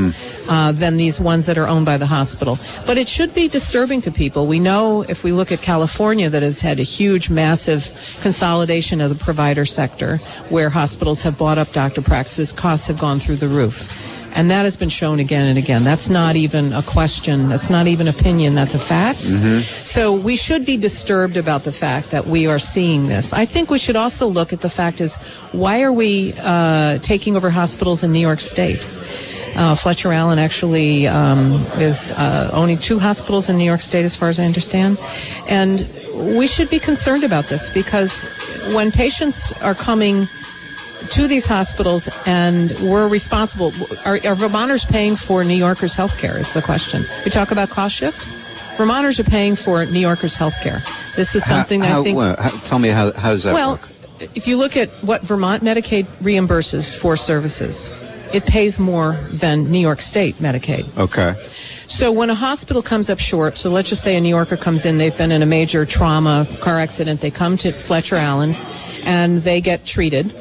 uh, 0.49 0.71
than 0.73 0.97
these 0.97 1.19
ones 1.19 1.45
that 1.45 1.57
are 1.57 1.67
owned 1.67 1.85
by 1.85 1.95
the 1.97 2.05
hospital. 2.05 2.59
But 2.85 2.97
it 2.97 3.07
should 3.07 3.33
be 3.33 3.47
disturbing 3.47 4.01
to 4.01 4.11
people. 4.11 4.45
We 4.45 4.59
know 4.59 5.03
if 5.03 5.23
we 5.23 5.31
look 5.31 5.51
at 5.53 5.61
California 5.61 6.29
that 6.29 6.43
has 6.43 6.59
had 6.59 6.79
a 6.79 6.83
huge, 6.83 7.29
massive 7.29 7.89
consolidation 8.21 8.99
of 8.99 9.09
the 9.09 9.23
provider 9.23 9.65
sector 9.65 10.17
where 10.49 10.69
hospitals 10.69 11.21
have 11.23 11.37
bought 11.37 11.57
up 11.57 11.71
doctor 11.71 12.01
practices, 12.01 12.51
costs 12.51 12.87
have 12.87 12.99
gone 12.99 13.19
through 13.19 13.37
the 13.37 13.47
roof. 13.47 13.89
And 14.33 14.49
that 14.51 14.63
has 14.63 14.77
been 14.77 14.89
shown 14.89 15.19
again 15.19 15.45
and 15.45 15.57
again. 15.57 15.83
That's 15.83 16.09
not 16.09 16.35
even 16.35 16.73
a 16.73 16.83
question. 16.83 17.49
That's 17.49 17.69
not 17.69 17.87
even 17.87 18.07
opinion. 18.07 18.55
That's 18.55 18.75
a 18.75 18.79
fact. 18.79 19.19
So 19.83 20.13
we 20.13 20.35
should 20.35 20.65
be 20.65 20.77
disturbed 20.77 21.35
about 21.37 21.63
the 21.63 21.71
fact 21.73 22.11
that 22.11 22.27
we 22.27 22.47
are 22.47 22.59
seeing 22.59 23.07
this. 23.07 23.33
I 23.33 23.45
think 23.45 23.69
we 23.69 23.77
should 23.79 23.95
also 23.95 24.27
look 24.27 24.53
at 24.53 24.61
the 24.61 24.69
fact 24.69 25.01
is 25.01 25.15
why 25.51 25.81
are 25.81 25.91
we 25.91 26.33
uh, 26.39 26.99
taking 26.99 27.35
over 27.35 27.49
hospitals 27.49 28.03
in 28.03 28.11
New 28.11 28.19
York 28.19 28.39
State? 28.39 28.87
Uh, 29.55 29.75
Fletcher 29.75 30.13
Allen 30.13 30.39
actually 30.39 31.07
um, 31.07 31.53
is 31.79 32.11
uh, 32.11 32.49
owning 32.53 32.77
two 32.77 32.99
hospitals 32.99 33.49
in 33.49 33.57
New 33.57 33.65
York 33.65 33.81
State, 33.81 34.05
as 34.05 34.15
far 34.15 34.29
as 34.29 34.39
I 34.39 34.45
understand. 34.45 34.97
And 35.47 35.89
we 36.37 36.47
should 36.47 36.69
be 36.69 36.79
concerned 36.79 37.23
about 37.23 37.47
this 37.47 37.69
because 37.69 38.23
when 38.73 38.91
patients 38.91 39.51
are 39.61 39.75
coming 39.75 40.27
to 41.09 41.27
these 41.27 41.45
hospitals 41.45 42.09
and 42.25 42.71
we're 42.81 43.07
responsible, 43.07 43.71
are, 44.05 44.19
are 44.25 44.35
Vermonters 44.35 44.85
paying 44.85 45.15
for 45.15 45.43
New 45.43 45.55
Yorkers' 45.55 45.93
health 45.93 46.17
care 46.17 46.37
is 46.37 46.53
the 46.53 46.61
question. 46.61 47.05
We 47.25 47.31
talk 47.31 47.51
about 47.51 47.69
cost 47.69 47.95
shift. 47.95 48.25
Vermonters 48.77 49.19
are 49.19 49.23
paying 49.25 49.55
for 49.55 49.85
New 49.85 49.99
Yorkers' 49.99 50.35
health 50.35 50.55
care. 50.61 50.81
This 51.15 51.35
is 51.35 51.43
something 51.43 51.81
how, 51.81 51.87
that 51.87 51.99
I 51.99 52.03
think. 52.03 52.17
how- 52.17 52.35
how- 52.41 52.57
tell 52.65 52.79
me 52.79 52.89
how 52.89 53.11
how 53.13 53.31
does 53.31 53.43
that 53.43 53.53
well, 53.53 53.73
work? 53.73 53.89
if 54.35 54.47
you 54.47 54.57
look 54.57 54.77
at 54.77 54.89
what 55.03 55.21
Vermont 55.21 55.63
Medicaid 55.63 56.05
reimburses 56.21 56.95
for 56.95 57.15
services, 57.15 57.91
it 58.33 58.45
pays 58.45 58.79
more 58.79 59.17
than 59.31 59.69
New 59.71 59.79
York 59.79 60.01
State 60.01 60.35
Medicaid. 60.37 60.85
Okay. 60.97 61.35
So 61.87 62.11
when 62.11 62.29
a 62.29 62.35
hospital 62.35 62.83
comes 62.83 63.09
up 63.09 63.19
short, 63.19 63.57
so 63.57 63.71
let's 63.71 63.89
just 63.89 64.03
say 64.03 64.15
a 64.15 64.21
New 64.21 64.29
Yorker 64.29 64.57
comes 64.57 64.85
in, 64.85 64.97
they've 64.97 65.17
been 65.17 65.31
in 65.31 65.41
a 65.41 65.47
major 65.47 65.85
trauma, 65.85 66.47
car 66.59 66.79
accident, 66.79 67.19
they 67.19 67.31
come 67.31 67.57
to 67.57 67.71
Fletcher 67.71 68.15
Allen 68.15 68.55
and 69.03 69.41
they 69.41 69.59
get 69.59 69.85
treated. 69.85 70.33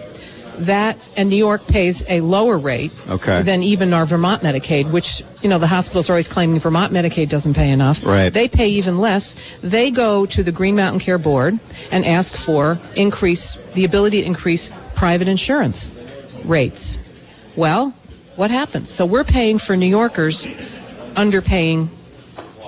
That 0.59 0.99
and 1.17 1.31
New 1.31 1.37
York 1.37 1.67
pays 1.67 2.05
a 2.09 2.21
lower 2.21 2.59
rate 2.59 2.93
Okay. 3.09 3.43
than 3.43 3.63
even 3.63 3.95
our 3.95 4.05
Vermont 4.07 4.43
Medicaid, 4.43 4.91
which 4.91 5.23
you 5.43 5.49
know 5.49 5.59
the 5.59 5.67
hospitals 5.67 6.11
are 6.11 6.15
always 6.15 6.29
claiming 6.29 6.59
Vermont 6.61 6.93
Medicaid 6.93 7.29
doesn't 7.29 7.55
pay 7.55 7.71
enough. 7.71 8.05
Right. 8.05 8.29
They 8.31 8.49
pay 8.49 8.69
even 8.69 8.99
less. 8.99 9.37
They 9.63 9.91
go 9.91 10.27
to 10.27 10.43
the 10.43 10.53
Green 10.53 10.75
Mountain 10.77 11.01
Care 11.01 11.19
Board 11.19 11.59
and 11.93 12.05
ask 12.05 12.37
for 12.37 12.79
increase 12.97 13.55
the 13.75 13.85
ability 13.85 14.21
to 14.21 14.27
increase 14.27 14.71
private 14.95 15.29
insurance 15.29 15.91
rates. 16.45 16.99
Well, 17.57 17.95
what 18.37 18.51
happens? 18.51 18.91
So 18.91 19.07
we're 19.07 19.25
paying 19.25 19.59
for 19.59 19.77
New 19.77 19.87
Yorkers, 19.87 20.47
underpaying 21.15 21.89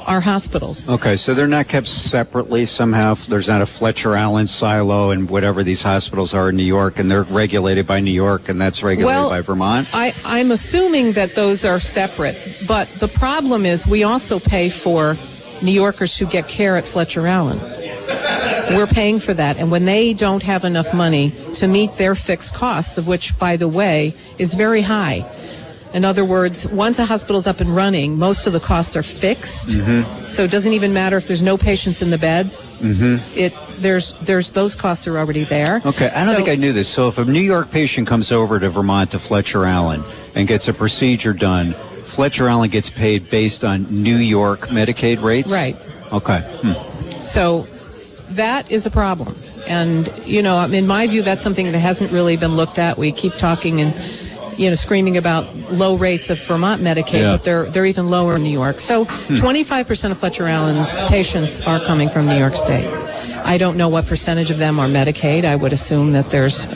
our 0.07 0.21
hospitals. 0.21 0.89
Okay, 0.89 1.17
so 1.17 1.35
they're 1.35 1.47
not 1.47 1.69
kept 1.69 1.87
separately 1.87 2.67
somehow. 2.67 3.15
There's 3.15 3.49
not 3.49 3.63
a 3.63 3.67
Fletcher 3.67 4.15
Allen 4.15 4.47
silo 4.47 5.11
and 5.11 5.29
whatever 5.29 5.63
these 5.63 5.83
hospitals 5.83 6.35
are 6.35 6.51
in 6.51 6.57
New 6.57 6.65
York, 6.65 6.99
and 6.99 7.11
they're 7.11 7.23
regulated 7.25 7.87
by 7.87 8.01
New 8.01 8.11
York, 8.11 8.49
and 8.49 8.61
that's 8.61 8.83
regulated 8.83 9.07
Well, 9.07 9.31
by 9.31 9.41
Vermont. 9.41 9.89
I, 9.93 10.15
I'm 10.25 10.51
assuming 10.51 11.13
that 11.13 11.35
those 11.35 11.65
are 11.65 11.81
separate, 11.81 12.37
but 12.67 12.89
the 13.01 13.09
problem 13.09 13.67
is 13.67 13.87
we 13.87 14.03
also 14.03 14.39
pay 14.39 14.69
for 14.69 15.17
New 15.63 15.73
Yorkers 15.73 16.17
who 16.17 16.27
get 16.27 16.49
care 16.49 16.77
at 16.77 16.85
Fletcher 16.85 17.27
Allen. 17.27 17.61
We're 18.75 18.87
paying 18.87 19.19
for 19.19 19.35
that, 19.35 19.57
and 19.57 19.71
when 19.71 19.85
they 19.85 20.13
don't 20.15 20.43
have 20.43 20.65
enough 20.65 20.95
money 20.95 21.33
to 21.55 21.67
meet 21.67 21.93
their 21.95 22.15
fixed 22.15 22.55
costs, 22.55 22.99
of 22.99 23.09
which, 23.09 23.37
by 23.39 23.57
the 23.57 23.69
way, 23.69 24.15
is 24.39 24.55
very 24.55 24.83
high. 24.83 25.27
In 25.93 26.05
other 26.05 26.25
words, 26.25 26.69
once 26.69 26.99
a 27.01 27.05
hospital's 27.05 27.47
up 27.49 27.61
and 27.61 27.75
running, 27.75 28.17
most 28.17 28.47
of 28.47 28.53
the 28.53 28.61
costs 28.61 28.97
are 28.97 29.03
fixed. 29.03 29.71
Mm-hmm. 29.71 30.27
So 30.27 30.45
it 30.45 30.51
doesn't 30.51 30.73
even 30.73 30.93
matter 30.93 31.17
if 31.17 31.27
there's 31.27 31.43
no 31.43 31.57
patients 31.59 32.01
in 32.01 32.11
the 32.11 32.19
beds. 32.19 32.69
Mm-hmm. 32.79 33.39
It 33.39 33.53
there's 33.79 34.15
there's 34.23 34.51
those 34.51 34.77
costs 34.77 35.09
are 35.09 35.19
already 35.19 35.45
there. 35.45 35.83
Okay, 35.85 36.09
I 36.11 36.25
don't 36.25 36.35
So- 36.35 36.37
think 36.37 36.49
I 36.49 36.55
knew 36.57 36.73
this. 36.73 36.89
So 36.89 37.09
if 37.09 37.19
a 37.19 37.25
New 37.25 37.41
York 37.41 37.71
patient 37.71 38.07
comes 38.07 38.31
over 38.31 38.61
to 38.61 38.69
Vermont 38.71 39.11
to 39.13 39.19
Fletcher 39.19 39.65
Allen 39.65 40.05
and 40.37 40.47
gets 40.47 40.69
a 40.69 40.73
procedure 40.73 41.33
done, 41.33 41.75
Fletcher 42.05 42.49
Allen 42.49 42.71
gets 42.71 42.89
paid 42.91 43.29
based 43.29 43.65
on 43.65 43.87
New 43.91 44.17
York 44.17 44.69
Medicaid 44.69 45.23
rates? 45.23 45.51
Right. 45.53 45.77
Okay. 46.13 46.41
Hmm. 46.63 47.23
So 47.25 47.67
that 48.31 48.71
is 48.71 48.87
a 48.87 48.91
problem. 48.91 49.37
And, 49.67 50.13
you 50.25 50.43
know, 50.43 50.59
in 50.65 50.87
my 50.87 51.07
view, 51.07 51.23
that's 51.23 51.43
something 51.43 51.71
that 51.71 51.79
hasn't 51.79 52.11
really 52.13 52.37
been 52.37 52.57
looked 52.57 52.79
at. 52.79 52.97
We 52.97 53.13
keep 53.13 53.35
talking 53.35 53.81
and 53.81 53.95
you 54.61 54.69
know, 54.69 54.75
screaming 54.77 55.17
about 55.17 55.47
low 55.73 55.97
rates 55.97 56.29
of 56.29 56.39
Vermont 56.43 56.83
Medicaid, 56.83 57.21
Yeah. 57.23 57.33
but 57.33 57.45
they're 57.45 57.65
they're 57.71 57.87
even 57.87 58.11
lower 58.11 58.37
in 58.37 58.43
New 58.43 58.51
York. 58.51 58.79
So, 58.79 59.05
hmm. 59.07 59.35
25% 59.35 60.11
of 60.11 60.19
Fletcher 60.19 60.47
Allen's 60.47 61.01
patients 61.09 61.63
are 61.63 61.81
coming 61.81 62.11
from 62.11 62.27
New 62.27 62.37
York 62.37 62.55
State. 62.57 62.87
I 63.47 63.57
don't 63.57 63.79
know 63.79 63.89
what 63.89 64.05
percentage 64.07 64.51
of 64.51 64.59
them 64.59 64.79
are 64.79 64.87
Medicaid. 64.87 65.47
I 65.47 65.57
would 65.57 65.73
assume 65.73 66.13
that 66.13 66.29
there's 66.31 66.67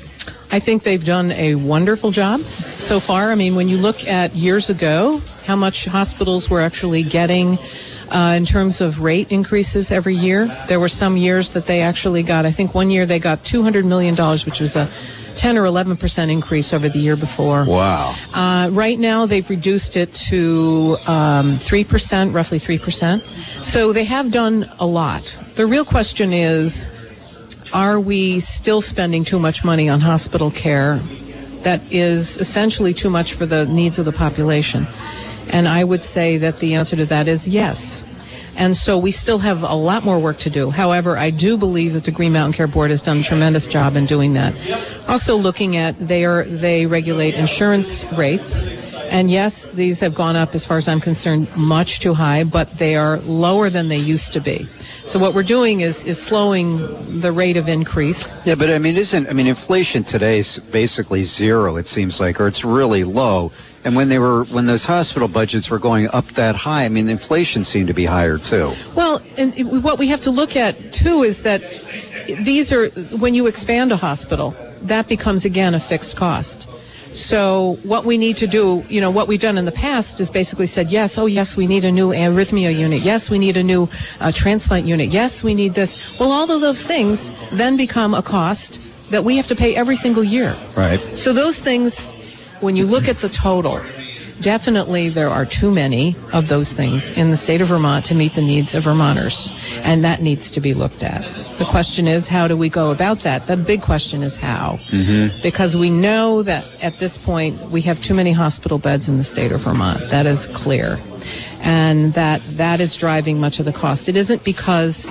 I 0.51 0.59
think 0.59 0.83
they've 0.83 1.05
done 1.05 1.33
a 1.33 1.55
wonderful 1.55 2.11
job 2.11 2.41
so 2.43 3.01
far. 3.01 3.31
I 3.31 3.35
mean, 3.35 3.55
when 3.55 3.69
you 3.69 3.79
look 3.79 4.07
at 4.07 4.35
years 4.35 4.71
ago, 4.71 5.21
how 5.47 5.57
much 5.57 5.87
hospitals 5.87 6.51
were 6.51 6.61
actually 6.61 7.03
getting 7.03 7.59
uh, 8.11 8.35
in 8.37 8.45
terms 8.45 8.81
of 8.81 9.03
rate 9.03 9.31
increases 9.31 9.91
every 9.91 10.15
year, 10.15 10.47
there 10.69 10.79
were 10.79 10.89
some 10.89 11.17
years 11.17 11.51
that 11.51 11.67
they 11.67 11.83
actually 11.83 12.23
got, 12.23 12.47
I 12.47 12.53
think 12.53 12.75
one 12.75 12.91
year 12.91 13.07
they 13.07 13.19
got 13.19 13.43
$200 13.43 13.85
million, 13.85 14.15
which 14.45 14.61
was 14.61 14.77
a 14.77 14.89
10 15.35 15.59
or 15.59 15.65
11% 15.65 16.31
increase 16.31 16.73
over 16.73 16.89
the 16.89 16.99
year 16.99 17.17
before. 17.17 17.65
Wow. 17.67 18.15
Uh, 18.33 18.71
right 18.73 18.99
now, 18.99 19.27
they've 19.27 19.49
reduced 19.49 19.97
it 19.97 20.15
to 20.15 20.97
um, 21.07 21.57
3%, 21.57 22.33
roughly 22.33 22.59
3%. 22.59 23.23
So 23.63 23.93
they 23.93 24.05
have 24.05 24.31
done 24.31 24.71
a 24.79 24.87
lot. 24.87 25.37
The 25.55 25.67
real 25.67 25.85
question 25.85 26.33
is 26.33 26.89
are 27.75 27.99
we 27.99 28.39
still 28.39 28.81
spending 28.81 29.25
too 29.25 29.41
much 29.41 29.65
money 29.65 29.89
on 29.89 30.01
hospital 30.01 30.53
care 30.53 31.01
that 31.63 31.83
is 31.91 32.39
essentially 32.39 32.95
too 32.95 33.11
much 33.11 33.35
for 33.35 33.45
the 33.45 33.67
needs 33.67 33.99
of 33.99 34.05
the 34.05 34.13
population? 34.13 34.87
And 35.51 35.69
I 35.69 35.85
would 35.85 36.03
say 36.03 36.39
that 36.39 36.59
the 36.59 36.75
answer 36.75 36.97
to 36.97 37.07
that 37.07 37.29
is 37.29 37.47
yes. 37.47 38.05
And 38.57 38.75
so 38.75 38.97
we 38.97 39.11
still 39.11 39.39
have 39.39 39.63
a 39.63 39.75
lot 39.75 40.03
more 40.03 40.19
work 40.19 40.39
to 40.39 40.51
do. 40.51 40.71
However, 40.71 41.19
I 41.19 41.31
do 41.31 41.59
believe 41.59 41.93
that 41.93 42.05
the 42.05 42.11
Green 42.11 42.33
Mountain 42.33 42.55
Care 42.55 42.67
Board 42.67 42.91
has 42.91 43.03
done 43.03 43.19
a 43.19 43.23
tremendous 43.23 43.67
job 43.67 43.97
in 43.97 44.07
doing 44.07 44.33
that. 44.33 44.55
Also 45.09 45.37
looking 45.37 45.77
at 45.77 45.95
they 46.01 46.25
are 46.25 46.45
they 46.45 46.87
regulate 46.87 47.35
insurance 47.35 48.05
rates. 48.13 48.67
And 49.11 49.31
yes, 49.31 49.67
these 49.67 50.01
have 50.01 50.15
gone 50.15 50.37
up 50.37 50.55
as 50.55 50.65
far 50.65 50.79
as 50.79 50.89
I'm 50.89 51.01
concerned 51.01 51.55
much 51.55 52.01
too 52.01 52.15
high, 52.15 52.45
but 52.45 52.71
they 52.79 52.97
are 52.97 53.19
lower 53.21 53.71
than 53.71 53.89
they 53.89 53.99
used 53.99 54.33
to 54.33 54.41
be. 54.41 54.67
So 55.05 55.21
what 55.21 55.35
we're 55.35 55.45
doing 55.45 55.83
is 55.83 56.03
is 56.05 56.21
slowing 56.21 56.79
the 57.21 57.31
rate 57.31 57.57
of 57.57 57.69
increase. 57.69 58.27
Yeah, 58.45 58.57
but 58.57 58.71
I 58.71 58.79
mean, 58.79 58.97
isn't 58.97 59.29
I 59.29 59.35
mean, 59.35 59.47
inflation 59.47 60.03
today 60.03 60.39
is 60.39 60.59
basically 60.73 61.25
zero. 61.25 61.77
It 61.77 61.87
seems 61.87 62.19
like, 62.21 62.41
or 62.41 62.49
it's 62.49 62.65
really 62.65 63.05
low. 63.05 63.53
And 63.87 63.95
when 63.95 64.09
they 64.09 64.19
were 64.19 64.43
when 64.47 64.67
those 64.67 64.85
hospital 64.85 65.29
budgets 65.29 65.71
were 65.71 65.79
going 65.79 66.09
up 66.09 66.27
that 66.33 66.57
high, 66.57 66.85
I 66.85 66.89
mean, 66.89 67.09
inflation 67.09 67.63
seemed 67.63 67.87
to 67.87 67.95
be 67.95 68.05
higher 68.05 68.37
too. 68.37 68.75
Well, 68.97 69.23
and 69.37 69.55
what 69.85 69.97
we 70.01 70.09
have 70.09 70.21
to 70.23 70.33
look 70.33 70.57
at 70.57 70.93
too 70.93 71.23
is 71.23 71.43
that 71.43 71.63
these 72.27 72.73
are 72.73 72.89
when 73.17 73.37
you 73.37 73.47
expand 73.47 73.93
a 73.93 73.97
hospital, 73.97 74.57
that 74.83 75.07
becomes 75.07 75.45
again 75.45 75.73
a 75.73 75.79
fixed 75.79 76.17
cost. 76.17 76.69
So 77.13 77.79
what 77.85 78.05
we 78.05 78.19
need 78.19 78.37
to 78.39 78.49
do, 78.49 78.85
you 78.89 79.01
know, 79.01 79.13
what 79.13 79.29
we've 79.29 79.41
done 79.41 79.57
in 79.57 79.65
the 79.67 79.73
past 79.73 80.19
is 80.19 80.33
basically 80.33 80.67
said, 80.67 80.91
yes, 80.91 81.17
oh 81.17 81.27
yes, 81.27 81.57
we 81.57 81.69
need 81.69 81.85
a 81.85 81.93
new 81.93 82.09
arrhythmia 82.09 82.77
unit. 82.77 83.03
Yes, 83.03 83.31
we 83.31 83.39
need 83.39 83.57
a 83.57 83.63
new 83.63 83.89
uh, 84.19 84.33
transplant 84.33 84.87
unit. 84.87 85.11
Yes, 85.11 85.45
we 85.45 85.55
need 85.55 85.75
this. 85.75 85.97
Well, 86.19 86.33
all 86.33 86.51
of 86.51 86.61
those 86.61 86.83
things 86.83 87.31
then 87.53 87.77
become 87.77 88.15
a 88.15 88.23
cost 88.23 88.81
that 89.11 89.23
we 89.23 89.37
have 89.37 89.47
to 89.47 89.55
pay 89.55 89.77
every 89.77 89.97
single 89.97 90.25
year. 90.25 90.57
Right. 90.77 91.01
So 91.17 91.33
those 91.33 91.61
things, 91.61 92.03
when 92.61 92.77
you 92.77 92.87
look 92.87 93.09
at 93.09 93.17
the 93.17 93.29
total, 93.29 93.83
definitely 94.41 95.09
there 95.09 95.31
are 95.31 95.47
too 95.47 95.71
many 95.71 96.17
of 96.33 96.49
those 96.49 96.73
things 96.73 97.11
in 97.11 97.31
the 97.31 97.37
state 97.37 97.61
of 97.61 97.69
Vermont 97.69 98.05
to 98.07 98.15
meet 98.15 98.33
the 98.35 98.43
needs 98.43 98.75
of 98.75 98.85
Vermonters, 98.85 99.51
and 99.83 100.05
that 100.05 100.23
needs 100.23 100.51
to 100.53 100.61
be 100.61 100.75
looked 100.75 101.03
at. 101.03 101.23
The 101.59 101.65
question 101.65 102.07
is, 102.07 102.29
how 102.29 102.49
do 102.49 102.57
we 102.57 102.69
go 102.69 102.91
about 102.91 103.21
that? 103.21 103.47
The 103.47 103.57
big 103.57 103.83
question 103.83 104.23
is 104.23 104.37
how. 104.37 104.79
Mm-hmm. 104.89 105.41
Because 105.43 105.75
we 105.75 105.89
know 105.89 106.43
that 106.43 106.67
at 106.83 106.99
this 106.99 107.17
point 107.17 107.59
we 107.71 107.81
have 107.83 108.01
too 108.03 108.15
many 108.15 108.33
hospital 108.33 108.79
beds 108.79 109.09
in 109.09 109.17
the 109.17 109.25
state 109.25 109.53
of 109.53 109.63
Vermont. 109.63 110.11
That 110.11 110.27
is 110.27 110.47
clear. 110.49 110.99
And 111.61 112.13
that 112.13 112.43
that 112.51 112.81
is 112.81 112.95
driving 112.95 113.41
much 113.41 113.59
of 113.59 113.65
the 113.65 113.73
cost. 113.73 114.09
It 114.09 114.17
isn't 114.17 114.45
because 114.45 115.07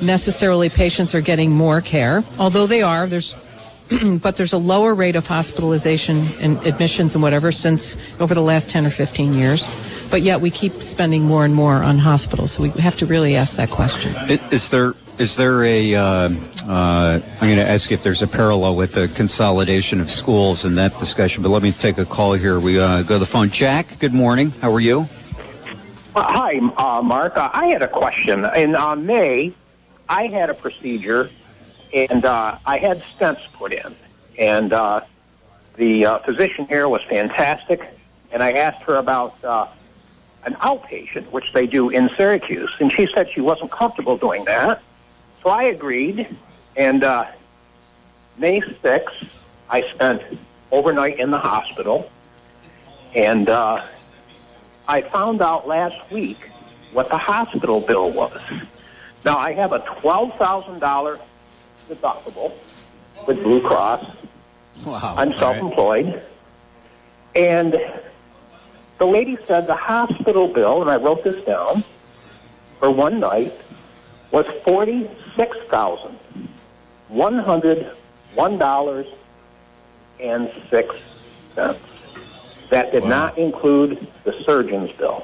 necessarily 0.00 0.68
patients 0.68 1.14
are 1.14 1.20
getting 1.20 1.50
more 1.50 1.80
care, 1.80 2.24
although 2.38 2.66
they 2.66 2.82
are. 2.82 3.06
There's 3.06 3.34
but 4.22 4.36
there's 4.36 4.52
a 4.52 4.58
lower 4.58 4.94
rate 4.94 5.16
of 5.16 5.26
hospitalization 5.26 6.24
and 6.40 6.64
admissions 6.66 7.14
and 7.14 7.22
whatever 7.22 7.50
since 7.50 7.96
over 8.20 8.34
the 8.34 8.42
last 8.42 8.70
10 8.70 8.86
or 8.86 8.90
15 8.90 9.34
years. 9.34 9.68
But 10.10 10.22
yet 10.22 10.40
we 10.40 10.50
keep 10.50 10.82
spending 10.82 11.22
more 11.22 11.44
and 11.44 11.54
more 11.54 11.76
on 11.76 11.98
hospitals. 11.98 12.52
So 12.52 12.62
we 12.62 12.70
have 12.70 12.96
to 12.98 13.06
really 13.06 13.36
ask 13.36 13.56
that 13.56 13.70
question. 13.70 14.14
Is 14.50 14.70
there 14.70 14.94
is 15.18 15.36
there 15.36 15.62
a? 15.64 15.94
Uh, 15.94 16.02
uh, 16.02 16.30
I'm 16.66 17.40
going 17.40 17.56
to 17.56 17.68
ask 17.68 17.92
if 17.92 18.02
there's 18.02 18.22
a 18.22 18.26
parallel 18.26 18.74
with 18.74 18.92
the 18.92 19.08
consolidation 19.08 20.00
of 20.00 20.08
schools 20.08 20.64
in 20.64 20.74
that 20.76 20.98
discussion. 20.98 21.42
But 21.42 21.50
let 21.50 21.62
me 21.62 21.72
take 21.72 21.98
a 21.98 22.06
call 22.06 22.32
here. 22.32 22.58
We 22.58 22.80
uh, 22.80 23.02
go 23.02 23.16
to 23.16 23.18
the 23.18 23.26
phone. 23.26 23.50
Jack, 23.50 23.98
good 23.98 24.14
morning. 24.14 24.50
How 24.62 24.72
are 24.72 24.80
you? 24.80 25.06
Uh, 26.16 26.22
hi, 26.22 26.58
uh, 26.76 27.02
Mark. 27.02 27.36
Uh, 27.36 27.50
I 27.52 27.66
had 27.66 27.82
a 27.82 27.88
question. 27.88 28.46
In 28.56 28.74
uh, 28.74 28.96
May, 28.96 29.52
I 30.08 30.26
had 30.26 30.48
a 30.48 30.54
procedure, 30.54 31.28
and 31.92 32.24
uh, 32.24 32.58
I 32.64 32.78
had 32.78 33.02
stents 33.02 33.40
put 33.52 33.72
in. 33.72 33.94
And 34.38 34.72
uh, 34.72 35.02
the 35.76 36.06
uh, 36.06 36.18
physician 36.20 36.66
here 36.66 36.88
was 36.88 37.02
fantastic, 37.08 37.86
and 38.32 38.42
I 38.42 38.52
asked 38.52 38.82
her 38.82 38.96
about 38.96 39.42
uh, 39.44 39.66
an 40.44 40.54
outpatient, 40.54 41.30
which 41.30 41.52
they 41.52 41.66
do 41.66 41.90
in 41.90 42.08
Syracuse, 42.16 42.70
and 42.80 42.90
she 42.90 43.06
said 43.14 43.30
she 43.30 43.40
wasn't 43.40 43.70
comfortable 43.70 44.16
doing 44.16 44.44
that. 44.46 44.82
So 45.42 45.50
I 45.50 45.64
agreed, 45.64 46.36
and 46.76 47.04
uh, 47.04 47.26
May 48.38 48.60
6th, 48.60 49.28
I 49.68 49.82
spent 49.92 50.22
overnight 50.70 51.18
in 51.18 51.30
the 51.30 51.38
hospital, 51.38 52.10
and 53.14 53.48
uh, 53.48 53.84
I 54.88 55.02
found 55.02 55.42
out 55.42 55.66
last 55.66 56.10
week 56.10 56.50
what 56.92 57.08
the 57.08 57.18
hospital 57.18 57.80
bill 57.80 58.10
was. 58.10 58.40
Now, 59.24 59.38
I 59.38 59.52
have 59.52 59.72
a 59.72 59.80
$12,000 59.80 61.20
deductible 61.94 62.52
with 63.26 63.42
Blue 63.42 63.60
Cross. 63.60 64.06
Wow. 64.86 65.14
I'm 65.18 65.32
self-employed. 65.34 66.22
And 67.34 67.78
the 68.98 69.06
lady 69.06 69.36
said 69.46 69.66
the 69.66 69.76
hospital 69.76 70.48
bill, 70.48 70.80
and 70.82 70.90
I 70.90 70.96
wrote 70.96 71.22
this 71.24 71.44
down, 71.44 71.84
for 72.78 72.90
one 72.90 73.20
night 73.20 73.52
was 74.30 74.46
forty-six 74.64 75.56
thousand 75.70 76.18
one 77.08 77.38
hundred 77.38 77.94
one 78.34 78.58
dollars 78.58 79.06
and 80.20 80.50
six 80.70 80.94
cents. 81.54 81.78
That 82.70 82.92
did 82.92 83.04
not 83.04 83.36
include 83.36 84.06
the 84.24 84.32
surgeon's 84.44 84.92
bill. 84.92 85.22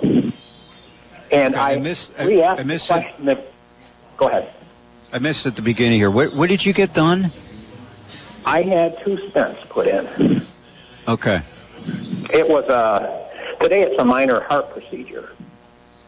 And 1.30 1.54
Okay, 1.54 1.56
I 1.56 1.72
I, 1.74 1.78
missed- 1.78 2.14
I- 2.18 2.24
re-asked 2.24 2.60
I 2.60 2.64
missed 2.64 2.88
the 2.88 2.96
it. 2.96 3.02
question. 3.02 3.24
That, 3.26 3.52
go 4.16 4.28
ahead. 4.28 4.52
I 5.16 5.18
missed 5.18 5.46
at 5.46 5.56
the 5.56 5.62
beginning 5.62 5.98
here. 5.98 6.10
What, 6.10 6.34
what 6.34 6.50
did 6.50 6.66
you 6.66 6.74
get 6.74 6.92
done? 6.92 7.30
I 8.44 8.60
had 8.60 9.02
two 9.02 9.16
stents 9.16 9.66
put 9.70 9.86
in. 9.86 10.46
Okay. 11.08 11.40
It 12.34 12.46
was 12.46 12.64
a 12.68 13.56
today. 13.58 13.80
It's 13.80 13.98
a 13.98 14.04
minor 14.04 14.40
heart 14.42 14.70
procedure. 14.74 15.30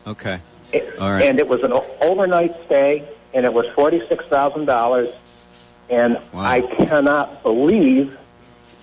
Okay. 0.07 0.39
It- 0.75 0.99
All 0.99 1.11
right. 1.11 1.23
And 1.25 1.39
it 1.39 1.49
was 1.49 1.63
an 1.63 1.73
overnight 2.03 2.55
stay, 2.67 3.09
and 3.33 3.47
it 3.47 3.53
was 3.55 3.65
forty-six 3.75 4.27
thousand 4.27 4.67
dollars. 4.67 5.09
And 5.89 6.19
I 6.35 6.61
cannot 6.61 7.43
believe 7.43 8.15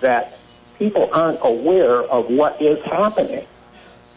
that 0.01 0.39
people 0.79 1.07
aren't 1.13 1.38
aware 1.43 2.01
of 2.01 2.31
what 2.31 2.59
is 2.59 2.83
happening. 2.85 3.45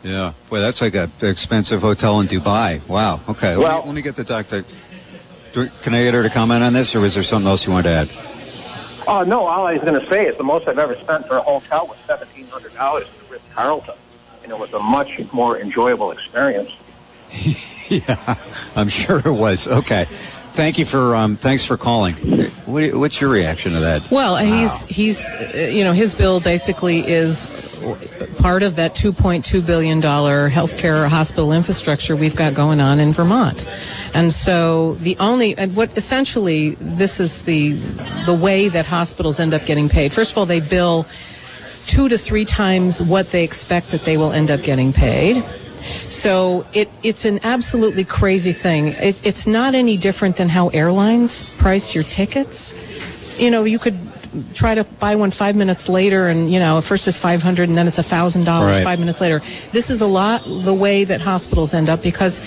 Yeah. 0.03 0.33
Boy, 0.49 0.61
that's 0.61 0.81
like 0.81 0.95
an 0.95 1.13
expensive 1.21 1.83
hotel 1.83 2.21
in 2.21 2.29
Dubai. 2.29 2.81
Wow. 2.89 3.21
Okay. 3.29 3.57
Let, 3.57 3.59
Well- 3.59 3.81
me, 3.83 3.87
let 3.89 3.95
me 3.97 4.01
get 4.03 4.17
the 4.17 4.25
doctor. 4.25 4.65
Do, 5.59 5.69
can 5.83 5.93
I 5.93 6.05
get 6.05 6.15
her 6.15 6.23
to 6.23 6.31
comment 6.31 6.63
on 6.63 6.73
this, 6.73 6.95
or 6.95 7.01
was 7.01 7.15
there 7.15 7.25
something 7.25 7.49
else 7.49 7.67
you 7.67 7.73
wanted 7.73 7.89
to 7.89 7.95
add? 7.95 8.09
Oh 9.09 9.25
no! 9.27 9.47
All 9.47 9.67
I 9.67 9.73
was 9.73 9.83
going 9.83 10.01
to 10.01 10.09
say 10.09 10.27
is 10.27 10.37
the 10.37 10.45
most 10.45 10.69
I've 10.69 10.79
ever 10.79 10.95
spent 10.95 11.27
for 11.27 11.39
a 11.39 11.43
hotel 11.43 11.89
was 11.89 11.97
seventeen 12.07 12.47
hundred 12.47 12.75
dollars 12.75 13.09
at 13.09 13.27
the 13.27 13.33
Ritz 13.33 13.45
Carlton, 13.53 13.95
and 14.45 14.53
it 14.53 14.59
was 14.59 14.73
a 14.73 14.79
much 14.79 15.21
more 15.33 15.59
enjoyable 15.59 16.13
experience. 16.13 16.71
yeah, 17.89 18.37
I'm 18.77 18.89
sure 18.89 19.19
it 19.19 19.33
was. 19.33 19.67
Okay. 19.67 20.07
Thank 20.59 20.77
you 20.77 20.85
for 20.85 21.15
um, 21.15 21.37
thanks 21.37 21.65
for 21.65 21.77
calling. 21.77 22.17
What, 22.67 22.93
what's 22.95 23.21
your 23.21 23.31
reaction 23.31 23.73
to 23.75 23.79
that? 23.79 24.11
Well, 24.11 24.37
and 24.37 24.49
he's 24.49 24.83
he's 24.83 25.31
uh, 25.31 25.71
you 25.71 25.85
know 25.85 25.93
his 25.93 26.17
bill 26.17 26.41
basically 26.41 27.07
is 27.07 27.47
part 28.39 28.65
of 28.65 28.75
that 28.75 28.95
2.2 28.95 29.65
billion 29.65 30.01
dollar 30.01 30.51
healthcare 30.51 31.09
hospital 31.09 31.53
infrastructure 31.53 32.17
we've 32.17 32.35
got 32.35 32.55
going 32.55 32.81
on 32.81 32.99
in 32.99 33.13
Vermont. 33.13 33.65
And 34.15 34.33
so 34.33 34.95
the 34.95 35.17
only 35.19 35.57
and 35.57 35.77
what 35.77 35.97
essentially 35.97 36.71
this 36.81 37.21
is 37.21 37.43
the 37.43 37.75
the 38.27 38.35
way 38.35 38.69
that 38.69 38.85
hospitals 38.85 39.39
end 39.39 39.55
up 39.55 39.65
getting 39.65 39.89
paid. 39.89 40.13
First 40.13 40.33
of 40.33 40.39
all, 40.39 40.47
they 40.47 40.61
bill 40.61 41.07
two 41.87 42.09
to 42.09 42.19
three 42.19 42.45
times 42.45 43.01
what 43.01 43.31
they 43.31 43.45
expect 43.45 43.93
that 43.93 44.03
they 44.03 44.17
will 44.17 44.33
end 44.33 44.51
up 44.51 44.63
getting 44.63 44.93
paid. 44.93 45.45
So 46.09 46.67
it, 46.73 46.91
it's 47.03 47.25
an 47.25 47.41
absolutely 47.43 48.05
crazy 48.05 48.53
thing. 48.53 48.89
It, 48.89 49.25
it's 49.25 49.47
not 49.47 49.75
any 49.75 49.97
different 49.97 50.37
than 50.37 50.49
how 50.49 50.69
airlines 50.69 51.49
price 51.57 51.95
your 51.95 52.05
tickets. 52.05 52.75
You 53.39 53.51
know, 53.51 53.65
you 53.65 53.79
could 53.79 53.99
try 54.55 54.75
to 54.75 54.85
buy 54.85 55.17
one 55.17 55.31
five 55.31 55.57
minutes 55.57 55.89
later 55.89 56.29
and, 56.29 56.51
you 56.51 56.59
know, 56.59 56.81
first 56.81 57.09
it's 57.09 57.19
500 57.19 57.69
and 57.69 57.77
then 57.77 57.89
it's 57.89 57.99
a 57.99 58.03
$1,000 58.03 58.85
five 58.85 58.99
minutes 58.99 59.21
later. 59.21 59.43
This 59.73 59.91
is 59.91 60.01
a 60.01 60.07
lot 60.07 60.43
the 60.45 60.75
way 60.75 61.05
that 61.05 61.21
hospitals 61.21 61.75
end 61.75 61.89
up 61.89 62.03
because 62.03 62.41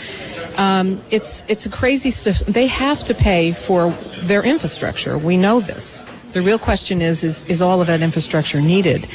um, 0.58 1.02
it's, 1.10 1.44
it's 1.48 1.66
a 1.66 1.70
crazy 1.70 2.12
stuff. 2.12 2.40
They 2.40 2.68
have 2.68 3.04
to 3.06 3.14
pay 3.14 3.52
for 3.54 3.92
their 4.24 4.44
infrastructure. 4.44 5.18
We 5.18 5.38
know 5.38 5.60
this. 5.60 6.04
The 6.32 6.42
real 6.42 6.60
question 6.60 7.02
is, 7.02 7.24
is, 7.24 7.46
is 7.48 7.62
all 7.62 7.82
of 7.82 7.88
that 7.88 8.02
infrastructure 8.02 8.62
needed? 8.62 9.06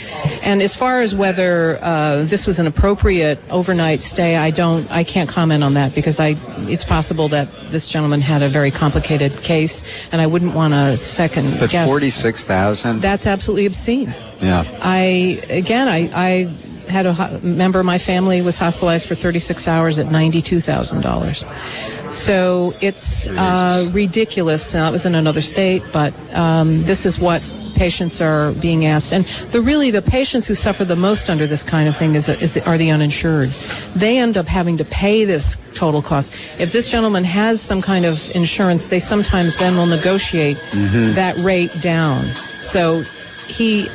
And 0.42 0.60
as 0.60 0.76
far 0.76 1.00
as 1.00 1.14
whether 1.14 1.78
uh, 1.82 2.24
this 2.24 2.46
was 2.46 2.58
an 2.58 2.66
appropriate 2.66 3.38
overnight 3.50 4.02
stay, 4.02 4.36
I 4.36 4.50
don't, 4.50 4.90
I 4.90 5.02
can't 5.02 5.28
comment 5.28 5.64
on 5.64 5.74
that 5.74 5.94
because 5.94 6.20
I, 6.20 6.36
it's 6.68 6.84
possible 6.84 7.28
that 7.28 7.48
this 7.70 7.88
gentleman 7.88 8.20
had 8.20 8.42
a 8.42 8.48
very 8.48 8.70
complicated 8.70 9.32
case, 9.42 9.82
and 10.12 10.20
I 10.20 10.26
wouldn't 10.26 10.54
want 10.54 10.74
to 10.74 10.96
second 10.98 11.58
But 11.58 11.70
guess. 11.70 11.88
forty 11.88 12.10
six 12.10 12.44
thousand. 12.44 13.00
That's 13.00 13.26
absolutely 13.26 13.66
obscene. 13.66 14.14
Yeah. 14.40 14.64
I 14.82 15.40
again, 15.48 15.88
I, 15.88 16.10
I 16.14 16.52
had 16.88 17.06
a 17.06 17.12
ho- 17.12 17.38
member 17.42 17.80
of 17.80 17.86
my 17.86 17.98
family 17.98 18.42
was 18.42 18.58
hospitalized 18.58 19.06
for 19.06 19.14
36 19.14 19.68
hours 19.68 19.98
at 19.98 20.06
$92,000. 20.06 22.14
So 22.14 22.74
it's 22.80 23.26
uh, 23.26 23.88
ridiculous. 23.92 24.72
Now, 24.74 24.88
it 24.88 24.92
was 24.92 25.06
in 25.06 25.14
another 25.14 25.40
state, 25.40 25.82
but 25.92 26.14
um, 26.34 26.82
this 26.84 27.04
is 27.04 27.18
what 27.18 27.42
patients 27.74 28.22
are 28.22 28.52
being 28.52 28.86
asked. 28.86 29.12
And 29.12 29.26
the 29.50 29.60
really 29.60 29.90
the 29.90 30.00
patients 30.00 30.46
who 30.46 30.54
suffer 30.54 30.84
the 30.84 30.96
most 30.96 31.28
under 31.28 31.46
this 31.46 31.62
kind 31.62 31.88
of 31.88 31.96
thing 31.96 32.14
is, 32.14 32.28
is 32.30 32.56
are 32.58 32.78
the 32.78 32.90
uninsured. 32.90 33.50
They 33.94 34.16
end 34.18 34.38
up 34.38 34.46
having 34.46 34.78
to 34.78 34.84
pay 34.86 35.26
this 35.26 35.58
total 35.74 36.00
cost. 36.00 36.32
If 36.58 36.72
this 36.72 36.90
gentleman 36.90 37.24
has 37.24 37.60
some 37.60 37.82
kind 37.82 38.06
of 38.06 38.30
insurance, 38.30 38.86
they 38.86 39.00
sometimes 39.00 39.58
then 39.58 39.76
will 39.76 39.84
negotiate 39.86 40.56
Mhm. 40.70 41.14
that 41.16 41.36
rate 41.38 41.78
down. 41.82 42.26
So 42.60 43.04
he, 43.48 43.88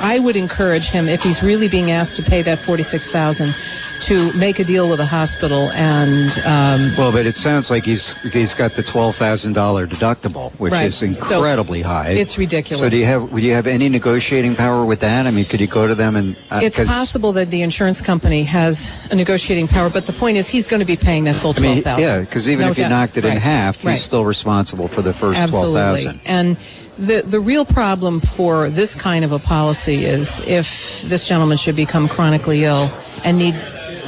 I 0.00 0.18
would 0.18 0.36
encourage 0.36 0.88
him 0.88 1.08
if 1.08 1.22
he's 1.22 1.42
really 1.42 1.68
being 1.68 1.90
asked 1.90 2.16
to 2.16 2.22
pay 2.22 2.42
that 2.42 2.58
forty-six 2.58 3.10
thousand, 3.10 3.54
to 4.02 4.32
make 4.34 4.58
a 4.58 4.64
deal 4.64 4.88
with 4.88 5.00
a 5.00 5.06
hospital 5.06 5.70
and. 5.72 6.30
Um, 6.44 6.94
Well, 6.96 7.12
but 7.12 7.26
it 7.26 7.36
sounds 7.36 7.70
like 7.70 7.84
he's 7.84 8.12
he's 8.32 8.54
got 8.54 8.74
the 8.74 8.82
twelve 8.82 9.16
thousand 9.16 9.54
dollar 9.54 9.86
deductible, 9.86 10.52
which 10.58 10.72
Right. 10.72 10.86
is 10.86 10.96
So, 10.96 11.06
incredibly 11.06 11.82
high. 11.82 12.10
it's 12.10 12.36
ridiculous. 12.38 12.80
So 12.82 12.88
do 12.90 12.96
you 12.96 13.04
have 13.06 13.32
would 13.32 13.42
you 13.42 13.52
have 13.54 13.66
any 13.66 13.88
negotiating 13.88 14.56
power 14.56 14.84
with 14.84 15.00
that? 15.00 15.26
I 15.26 15.30
mean, 15.30 15.44
could 15.44 15.60
you 15.60 15.66
go 15.66 15.86
to 15.86 15.94
them 15.94 16.16
and 16.16 16.36
uh, 16.50 16.60
it's 16.62 16.78
possible 16.88 17.32
that 17.32 17.50
the 17.50 17.62
insurance 17.62 18.00
company 18.00 18.42
has 18.44 18.90
a 19.10 19.14
negotiating 19.14 19.68
power, 19.68 19.88
but 19.90 20.06
the 20.06 20.12
point 20.12 20.36
is 20.36 20.48
he's 20.48 20.66
going 20.66 20.80
to 20.80 20.86
be 20.86 20.96
paying 20.96 21.24
that 21.24 21.36
full 21.36 21.54
I 21.56 21.60
mean, 21.60 21.82
twelve 21.82 21.84
thousand. 21.84 22.02
yeah, 22.04 22.20
because 22.20 22.48
even 22.48 22.68
if 22.68 22.78
you 22.78 22.88
knocked 22.88 23.16
it 23.16 23.24
in 23.24 23.36
half, 23.36 23.80
he's 23.80 24.02
still 24.02 24.24
responsible 24.24 24.88
for 24.88 25.02
the 25.02 25.12
first 25.12 25.36
twelve 25.48 25.48
Absolutely. 25.76 26.04
thousand. 26.04 26.20
And 26.24 26.56
the 26.98 27.22
the 27.22 27.40
real 27.40 27.64
problem 27.64 28.20
for 28.20 28.68
this 28.70 28.94
kind 28.94 29.24
of 29.24 29.32
a 29.32 29.38
policy 29.38 30.04
is 30.04 30.40
if 30.46 31.02
this 31.02 31.26
gentleman 31.26 31.56
should 31.56 31.76
become 31.76 32.08
chronically 32.08 32.64
ill 32.64 32.90
and 33.24 33.38
need 33.38 33.54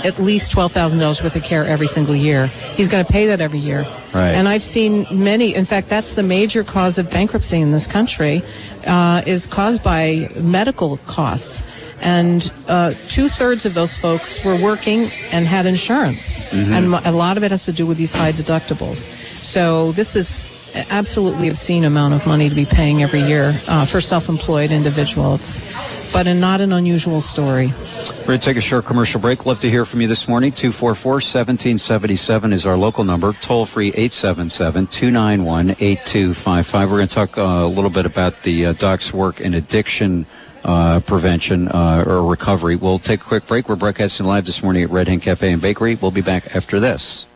at 0.04 0.18
least 0.20 0.52
twelve 0.52 0.72
thousand 0.72 0.98
dollars 1.00 1.22
worth 1.22 1.34
of 1.34 1.42
care 1.42 1.64
every 1.64 1.86
single 1.88 2.14
year, 2.14 2.46
he's 2.76 2.88
going 2.88 3.04
to 3.04 3.10
pay 3.12 3.26
that 3.26 3.40
every 3.40 3.58
year. 3.58 3.84
Right. 4.14 4.32
And 4.32 4.48
I've 4.48 4.62
seen 4.62 5.06
many. 5.10 5.54
In 5.54 5.64
fact, 5.64 5.88
that's 5.88 6.12
the 6.12 6.22
major 6.22 6.62
cause 6.64 6.98
of 6.98 7.10
bankruptcy 7.10 7.60
in 7.60 7.72
this 7.72 7.86
country, 7.86 8.42
uh, 8.86 9.22
is 9.26 9.46
caused 9.46 9.82
by 9.82 10.30
medical 10.36 10.98
costs. 11.06 11.62
And 12.02 12.52
uh, 12.68 12.92
two 13.08 13.28
thirds 13.30 13.64
of 13.64 13.72
those 13.72 13.96
folks 13.96 14.44
were 14.44 14.54
working 14.62 15.10
and 15.32 15.46
had 15.46 15.64
insurance, 15.64 16.52
Mhm. 16.52 16.72
and 16.76 17.06
a 17.06 17.10
lot 17.10 17.38
of 17.38 17.42
it 17.42 17.50
has 17.50 17.64
to 17.64 17.72
do 17.72 17.86
with 17.86 17.96
these 17.96 18.12
high 18.12 18.32
deductibles. 18.32 19.08
So 19.42 19.92
this 19.92 20.14
is 20.14 20.44
absolutely 20.90 21.48
obscene 21.48 21.84
amount 21.84 22.14
of 22.14 22.26
money 22.26 22.48
to 22.48 22.54
be 22.54 22.64
paying 22.64 23.02
every 23.02 23.22
year 23.22 23.60
uh, 23.68 23.84
for 23.86 24.00
self-employed 24.00 24.70
individuals, 24.70 25.60
but 26.12 26.24
not 26.24 26.60
an 26.60 26.72
unusual 26.72 27.20
story. 27.20 27.72
We're 28.20 28.26
going 28.26 28.40
to 28.40 28.44
take 28.44 28.56
a 28.56 28.60
short 28.60 28.84
commercial 28.84 29.20
break. 29.20 29.46
Love 29.46 29.60
to 29.60 29.70
hear 29.70 29.84
from 29.84 30.00
you 30.00 30.08
this 30.08 30.28
morning. 30.28 30.52
244-1777 30.52 32.52
is 32.52 32.66
our 32.66 32.76
local 32.76 33.04
number. 33.04 33.32
Toll 33.34 33.66
free 33.66 33.92
877-291-8255. 33.92 36.72
We're 36.72 36.86
going 36.96 37.08
to 37.08 37.14
talk 37.14 37.38
uh, 37.38 37.42
a 37.42 37.66
little 37.66 37.90
bit 37.90 38.06
about 38.06 38.42
the 38.42 38.66
uh, 38.66 38.72
doc's 38.74 39.12
work 39.12 39.40
in 39.40 39.54
addiction 39.54 40.26
uh, 40.64 41.00
prevention 41.00 41.68
uh, 41.68 42.04
or 42.06 42.24
recovery. 42.24 42.76
We'll 42.76 42.98
take 42.98 43.20
a 43.20 43.24
quick 43.24 43.46
break. 43.46 43.68
We're 43.68 43.76
broadcasting 43.76 44.26
live 44.26 44.46
this 44.46 44.62
morning 44.62 44.82
at 44.82 44.90
Red 44.90 45.08
Hen 45.08 45.20
Cafe 45.20 45.52
and 45.52 45.62
Bakery. 45.62 45.94
We'll 45.94 46.10
be 46.10 46.22
back 46.22 46.56
after 46.56 46.80
this. 46.80 47.26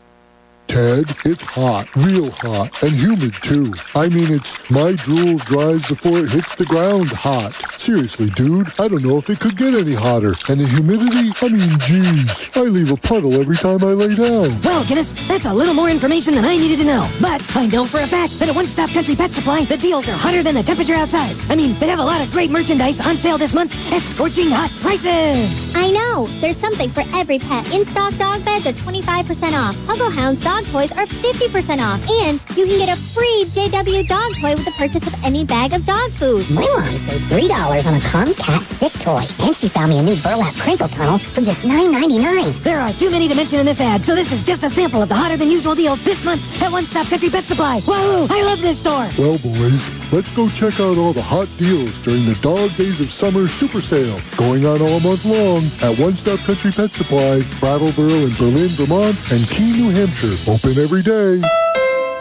Ted, 0.70 1.16
it's 1.24 1.42
hot, 1.42 1.88
real 1.96 2.30
hot, 2.30 2.70
and 2.84 2.94
humid 2.94 3.34
too. 3.42 3.74
I 3.96 4.08
mean, 4.08 4.30
it's 4.30 4.54
my 4.70 4.92
drool 4.92 5.38
dries 5.38 5.82
before 5.88 6.18
it 6.18 6.28
hits 6.30 6.54
the 6.54 6.64
ground 6.64 7.10
hot. 7.10 7.52
Seriously, 7.76 8.30
dude, 8.30 8.70
I 8.78 8.86
don't 8.86 9.02
know 9.02 9.18
if 9.18 9.28
it 9.30 9.40
could 9.40 9.56
get 9.56 9.74
any 9.74 9.94
hotter. 9.94 10.36
And 10.48 10.60
the 10.60 10.68
humidity, 10.68 11.32
I 11.42 11.48
mean, 11.48 11.76
geez, 11.80 12.46
I 12.54 12.60
leave 12.60 12.92
a 12.92 12.96
puddle 12.96 13.34
every 13.40 13.56
time 13.56 13.82
I 13.82 13.98
lay 13.98 14.14
down. 14.14 14.62
Well, 14.62 14.84
Guinness, 14.84 15.10
that's 15.26 15.46
a 15.46 15.52
little 15.52 15.74
more 15.74 15.88
information 15.88 16.34
than 16.34 16.44
I 16.44 16.56
needed 16.56 16.78
to 16.78 16.84
know. 16.84 17.02
But 17.20 17.42
I 17.56 17.66
know 17.66 17.84
for 17.84 17.98
a 17.98 18.06
fact 18.06 18.38
that 18.38 18.48
at 18.48 18.54
One 18.54 18.66
Stop 18.66 18.90
Country 18.90 19.16
Pet 19.16 19.32
Supply, 19.32 19.64
the 19.64 19.76
deals 19.76 20.08
are 20.08 20.16
hotter 20.16 20.44
than 20.44 20.54
the 20.54 20.62
temperature 20.62 20.94
outside. 20.94 21.34
I 21.50 21.56
mean, 21.56 21.76
they 21.80 21.88
have 21.88 21.98
a 21.98 22.04
lot 22.04 22.22
of 22.22 22.30
great 22.30 22.50
merchandise 22.50 23.00
on 23.00 23.16
sale 23.16 23.38
this 23.38 23.54
month 23.54 23.74
at 23.92 24.02
scorching 24.02 24.50
hot 24.50 24.70
prices. 24.80 25.74
I 25.74 25.90
know. 25.90 26.28
There's 26.40 26.56
something 26.56 26.90
for 26.90 27.02
every 27.16 27.40
pet. 27.40 27.66
In-stock 27.74 28.14
dog 28.18 28.44
beds 28.44 28.68
are 28.68 28.72
25% 28.72 29.58
off. 29.58 29.74
Huggle 29.88 30.14
Hounds 30.14 30.40
dog 30.40 30.59
toys 30.66 30.92
are 30.92 31.06
50% 31.06 31.78
off. 31.80 32.00
And 32.24 32.40
you 32.56 32.66
can 32.66 32.78
get 32.78 32.88
a 32.88 32.98
free 33.00 33.44
JW 33.50 34.06
dog 34.06 34.30
toy 34.40 34.54
with 34.54 34.64
the 34.64 34.74
purchase 34.76 35.06
of 35.06 35.14
any 35.24 35.44
bag 35.44 35.72
of 35.72 35.84
dog 35.86 36.10
food. 36.12 36.48
My 36.50 36.62
mom 36.62 36.84
saved 36.86 37.24
three 37.28 37.48
dollars 37.48 37.86
on 37.86 37.94
a 37.94 37.98
Comcat 37.98 38.60
stick 38.60 38.92
toy, 39.00 39.24
and 39.44 39.54
she 39.54 39.68
found 39.68 39.90
me 39.90 39.98
a 39.98 40.02
new 40.02 40.16
burlap 40.22 40.54
crinkle 40.56 40.88
tunnel 40.88 41.18
for 41.18 41.40
just 41.40 41.64
nine 41.64 41.92
ninety 41.92 42.18
nine. 42.18 42.52
There 42.62 42.78
are 42.80 42.92
too 42.92 43.10
many 43.10 43.28
to 43.28 43.34
mention 43.34 43.60
in 43.60 43.66
this 43.66 43.80
ad, 43.80 44.04
so 44.04 44.14
this 44.14 44.32
is 44.32 44.44
just 44.44 44.64
a 44.64 44.70
sample 44.70 45.02
of 45.02 45.08
the 45.08 45.14
hotter 45.14 45.36
than 45.36 45.50
usual 45.50 45.74
deals 45.74 46.02
this 46.04 46.24
month 46.24 46.40
at 46.62 46.70
One 46.72 46.84
Stop 46.84 47.06
Country 47.06 47.30
Pet 47.30 47.44
Supply. 47.44 47.80
Whoa, 47.80 48.26
I 48.30 48.42
love 48.42 48.60
this 48.60 48.78
store. 48.78 49.08
Well, 49.18 49.38
boys, 49.38 50.12
let's 50.12 50.34
go 50.34 50.48
check 50.48 50.80
out 50.80 50.98
all 50.98 51.12
the 51.12 51.22
hot 51.22 51.48
deals 51.56 52.00
during 52.00 52.24
the 52.26 52.38
Dog 52.42 52.74
Days 52.76 53.00
of 53.00 53.06
Summer 53.06 53.48
Super 53.48 53.80
Sale, 53.80 54.18
going 54.36 54.66
on 54.66 54.80
all 54.82 55.00
month 55.00 55.24
long 55.24 55.62
at 55.82 55.98
One 55.98 56.14
Stop 56.16 56.40
Country 56.40 56.70
Pet 56.72 56.90
Supply, 56.90 57.42
Brattleboro 57.60 58.26
in 58.26 58.32
Berlin, 58.34 58.68
Vermont, 58.76 59.16
and 59.32 59.46
Keene, 59.48 59.76
New 59.76 59.90
Hampshire. 59.90 60.36
Open 60.50 60.76
every 60.78 61.00
day. 61.00 61.69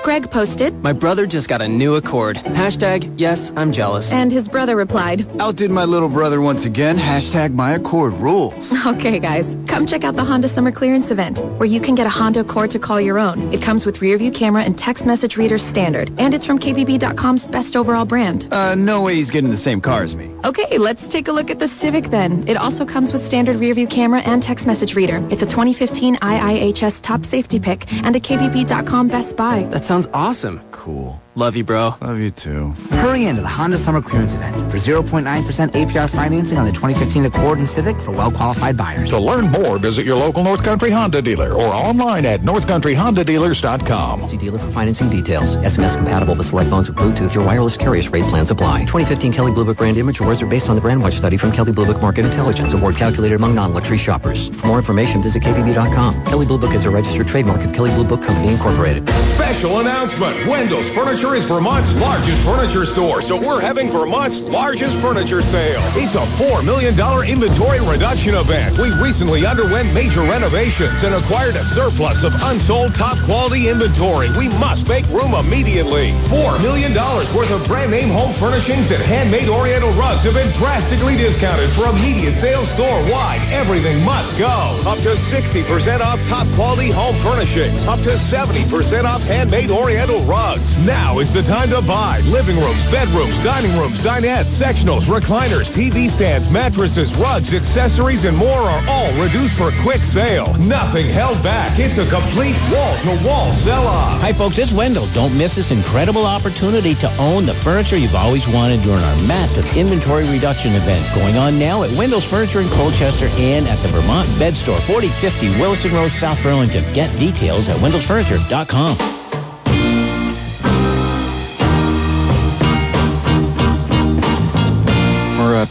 Greg 0.04 0.32
posted, 0.32 0.74
My 0.82 0.94
brother 0.94 1.28
just 1.28 1.50
got 1.50 1.62
a 1.62 1.68
new 1.68 1.96
Accord. 1.96 2.38
Hashtag, 2.38 3.14
yes, 3.18 3.52
I'm 3.56 3.72
jealous. 3.72 4.12
And 4.12 4.32
his 4.32 4.48
brother 4.48 4.76
replied, 4.76 5.26
Outdid 5.40 5.70
my 5.72 5.84
little 5.86 6.10
brother 6.10 6.42
once 6.42 6.66
again. 6.66 6.98
Hashtag 6.98 7.54
my 7.54 7.74
Accord 7.74 8.14
rules. 8.14 8.74
Okay, 8.90 9.20
guys, 9.20 9.56
come 9.68 9.86
check 9.86 10.04
out 10.04 10.16
the 10.16 10.24
Honda 10.24 10.48
Summer 10.48 10.72
Clearance 10.72 11.12
event, 11.12 11.40
where 11.58 11.68
you 11.68 11.80
can 11.80 11.96
get 11.96 12.08
a 12.08 12.10
Honda 12.10 12.40
Accord 12.40 12.72
to 12.72 12.80
call 12.80 13.00
your 13.00 13.20
own. 13.20 13.54
It 13.54 13.62
comes 13.62 13.86
with 13.86 14.02
rear 14.02 14.18
view 14.18 14.32
camera 14.32 14.64
and 14.64 14.78
text 14.78 15.06
message 15.06 15.38
reader 15.38 15.58
standard, 15.58 16.12
and 16.18 16.34
it's 16.34 16.46
from 16.46 16.58
KBB.com's 16.58 17.46
best 17.46 17.76
overall 17.76 18.06
brand. 18.06 18.48
Uh, 18.52 18.74
no 18.76 19.04
way 19.04 19.16
he's 19.16 19.30
getting 19.30 19.52
the 19.52 19.58
same 19.58 19.80
car 19.80 20.02
as 20.04 20.16
me. 20.16 20.34
Okay, 20.44 20.78
let's 20.78 21.12
take 21.12 21.28
a 21.28 21.32
look 21.32 21.52
at 21.52 21.60
the 21.60 21.68
Civic 21.68 22.06
then. 22.06 22.48
It 22.48 22.58
also 22.58 22.84
comes 22.86 23.14
with 23.14 23.24
standard 23.24 23.58
rear 23.58 23.74
view 23.76 23.86
camera 23.88 24.22
and 24.22 24.42
text 24.42 24.66
message 24.66 24.96
reader. 24.96 25.18
It's 25.30 25.44
a 25.44 25.46
2015 25.46 26.16
IIHS 26.16 27.02
top 27.02 27.26
safety 27.26 27.60
pick 27.60 27.92
and 28.04 28.16
a 28.16 28.20
KBB.com 28.20 29.08
best 29.10 29.36
buy. 29.38 29.64
That 29.64 29.84
sounds 29.90 30.08
awesome. 30.14 30.62
Cool. 30.70 31.20
Love 31.40 31.56
you, 31.56 31.64
bro. 31.64 31.96
Love 32.02 32.20
you 32.20 32.32
too. 32.32 32.74
Hurry 32.92 33.28
into 33.28 33.42
the 33.42 33.48
Honda 33.48 33.78
Summer 33.78 34.02
Clearance 34.02 34.36
Event 34.36 34.70
for 34.70 34.76
0.9% 34.76 35.24
APR 35.24 36.10
financing 36.14 36.58
on 36.58 36.66
the 36.66 36.72
2015 36.74 37.24
Accord 37.24 37.60
and 37.60 37.68
Civic 37.68 37.96
for 38.02 38.12
well-qualified 38.12 38.76
buyers. 38.76 39.10
To 39.12 39.22
learn 39.22 39.50
more, 39.50 39.78
visit 39.78 40.06
your 40.06 40.18
local 40.18 40.44
North 40.44 40.66
Country 40.66 40.92
Honda 40.92 41.22
dealer 41.22 41.54
or 41.54 41.68
online 41.74 42.26
at 42.26 42.42
northcountryhondadealers.com. 42.42 44.26
See 44.26 44.36
dealer 44.36 44.60
for 44.60 44.70
financing 44.70 45.10
details. 45.10 45.56
SMS 45.56 45.96
compatible 45.96 46.36
with 46.36 46.46
select 46.46 46.70
phones 46.70 46.90
with 46.90 47.00
Bluetooth. 47.00 47.34
Your 47.34 47.46
wireless 47.46 47.78
carriers 47.78 48.12
rate 48.12 48.26
plans 48.26 48.52
apply. 48.52 48.80
2015 48.80 49.32
Kelley 49.32 49.54
Blue 49.54 49.64
Book 49.64 49.78
brand 49.78 49.96
image 49.96 50.20
awards 50.20 50.42
are 50.42 50.46
based 50.46 50.68
on 50.68 50.76
the 50.76 50.82
Brand 50.82 51.02
Watch 51.02 51.14
study 51.14 51.38
from 51.38 51.54
Kelley 51.54 51.72
Blue 51.72 51.86
Book 51.86 52.02
Market 52.02 52.26
Intelligence. 52.26 52.74
Award 52.74 52.98
calculated 52.98 53.36
among 53.36 53.56
non-luxury 53.56 53.98
shoppers. 53.98 54.50
For 54.50 54.68
more 54.68 54.78
information, 54.78 55.22
visit 55.22 55.42
kbb.com. 55.42 56.22
Kelley 56.26 56.46
Blue 56.46 56.58
Book 56.58 56.74
is 56.74 56.84
a 56.84 56.90
registered 56.90 57.30
trademark 57.30 57.64
of 57.64 57.72
Kelley 57.72 57.92
Blue 57.92 58.06
Book 58.06 58.24
Company 58.24 58.50
Incorporated. 58.52 59.08
Special 59.08 59.80
announcement. 59.80 60.36
Wendell's 60.46 60.94
Furniture 60.94 61.29
is 61.36 61.48
Vermont's 61.48 61.94
largest 62.00 62.42
furniture 62.44 62.86
store, 62.86 63.22
so 63.22 63.38
we're 63.38 63.62
having 63.62 63.92
Vermont's 63.92 64.42
largest 64.50 65.00
furniture 65.00 65.42
sale. 65.42 65.80
It's 65.94 66.16
a 66.16 66.26
$4 66.42 66.66
million 66.66 66.98
inventory 67.30 67.80
reduction 67.82 68.34
event. 68.36 68.78
We 68.78 68.90
recently 68.98 69.46
underwent 69.46 69.94
major 69.94 70.22
renovations 70.22 71.04
and 71.04 71.14
acquired 71.14 71.56
a 71.56 71.64
surplus 71.64 72.24
of 72.24 72.34
unsold 72.50 72.96
top 72.96 73.18
quality 73.30 73.70
inventory. 73.70 74.30
We 74.38 74.50
must 74.58 74.88
make 74.88 75.06
room 75.10 75.34
immediately. 75.38 76.12
$4 76.34 76.62
million 76.64 76.94
worth 76.98 77.52
of 77.54 77.68
brand 77.68 77.92
name 77.92 78.10
home 78.10 78.34
furnishings 78.34 78.90
and 78.92 79.02
handmade 79.04 79.50
oriental 79.50 79.92
rugs 79.94 80.24
have 80.24 80.34
been 80.34 80.52
drastically 80.58 81.16
discounted 81.16 81.70
for 81.70 81.86
immediate 81.90 82.34
sales 82.34 82.70
store 82.72 83.00
wide. 83.12 83.42
Everything 83.54 84.04
must 84.04 84.38
go. 84.40 84.50
Up 84.90 84.98
to 85.06 85.14
60% 85.14 86.02
off 86.02 86.22
top 86.28 86.48
quality 86.56 86.92
home 86.92 87.16
furnishings. 87.18 87.86
Up 87.86 88.02
to 88.02 88.18
70% 88.18 89.06
off 89.06 89.24
handmade 89.24 89.70
oriental 89.70 90.22
rugs. 90.26 90.78
Now 90.86 91.09
is 91.18 91.34
the 91.34 91.42
time 91.42 91.70
to 91.70 91.82
buy. 91.82 92.20
Living 92.26 92.56
rooms, 92.58 92.84
bedrooms, 92.92 93.42
dining 93.44 93.76
rooms, 93.76 93.98
dinettes, 94.04 94.54
sectionals, 94.54 95.10
recliners, 95.10 95.72
TV 95.72 96.08
stands, 96.10 96.50
mattresses, 96.50 97.16
rugs, 97.16 97.54
accessories, 97.54 98.26
and 98.26 98.38
more 98.38 98.50
are 98.50 98.84
all 98.88 99.12
reduced 99.24 99.58
for 99.58 99.72
quick 99.82 100.02
sale. 100.02 100.54
Nothing 100.60 101.08
held 101.08 101.42
back. 101.42 101.80
It's 101.80 101.98
a 101.98 102.06
complete 102.14 102.56
wall-to-wall 102.72 103.54
sell-off. 103.54 104.22
Hi, 104.22 104.32
folks. 104.32 104.60
It's 104.60 104.72
Wendell. 104.72 105.08
Don't 105.14 105.36
miss 105.36 105.56
this 105.56 105.72
incredible 105.72 106.26
opportunity 106.26 106.94
to 106.96 107.10
own 107.18 107.46
the 107.46 107.56
furniture 107.56 107.98
you've 107.98 108.14
always 108.14 108.48
wanted 108.48 108.82
during 108.84 109.04
our 109.04 109.22
massive 109.24 109.66
inventory 109.76 110.30
reduction 110.30 110.74
event 110.76 111.04
going 111.16 111.38
on 111.38 111.58
now 111.58 111.82
at 111.82 111.92
Wendell's 111.98 112.30
Furniture 112.30 112.60
in 112.60 112.68
Colchester 112.70 113.28
and 113.42 113.68
at 113.68 113.80
the 113.80 113.88
Vermont 113.88 114.28
Bed 114.38 114.56
Store, 114.56 114.80
4050 114.82 115.60
Williston 115.60 115.92
Road, 115.94 116.12
South 116.12 116.42
Burlington. 116.44 116.84
Get 116.94 117.10
details 117.18 117.68
at 117.68 117.78
wendellsfurniture.com. 117.78 119.19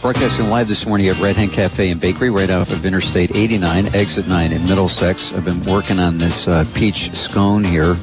broadcasting 0.01 0.49
live 0.49 0.67
this 0.67 0.85
morning 0.85 1.09
at 1.09 1.19
Red 1.19 1.35
Hen 1.35 1.49
Cafe 1.49 1.89
and 1.89 1.99
Bakery 1.99 2.29
right 2.29 2.49
off 2.49 2.71
of 2.71 2.85
Interstate 2.85 3.35
89, 3.35 3.93
exit 3.93 4.29
9 4.29 4.53
in 4.53 4.63
Middlesex. 4.65 5.33
I've 5.33 5.43
been 5.43 5.61
working 5.65 5.99
on 5.99 6.17
this 6.17 6.47
uh, 6.47 6.63
peach 6.73 7.11
scone 7.11 7.65
here 7.65 7.97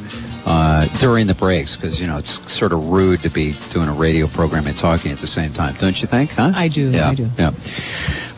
uh, 0.45 0.85
during 0.99 1.27
the 1.27 1.35
breaks 1.35 1.75
because, 1.75 1.99
you 1.99 2.07
know, 2.07 2.19
it's 2.19 2.53
sort 2.53 2.73
of 2.73 2.87
rude 2.87 3.23
to 3.23 3.31
be 3.31 3.55
doing 3.71 3.89
a 3.89 3.93
radio 3.95 4.27
program 4.27 4.67
and 4.67 4.77
talking 4.77 5.11
at 5.11 5.19
the 5.19 5.27
same 5.27 5.51
time, 5.53 5.75
don't 5.77 5.99
you 6.01 6.07
think, 6.07 6.33
huh? 6.33 6.53
I 6.55 6.69
do. 6.69 6.91
Yeah, 6.91 7.09
I 7.09 7.15
do. 7.15 7.31
yeah. 7.39 7.53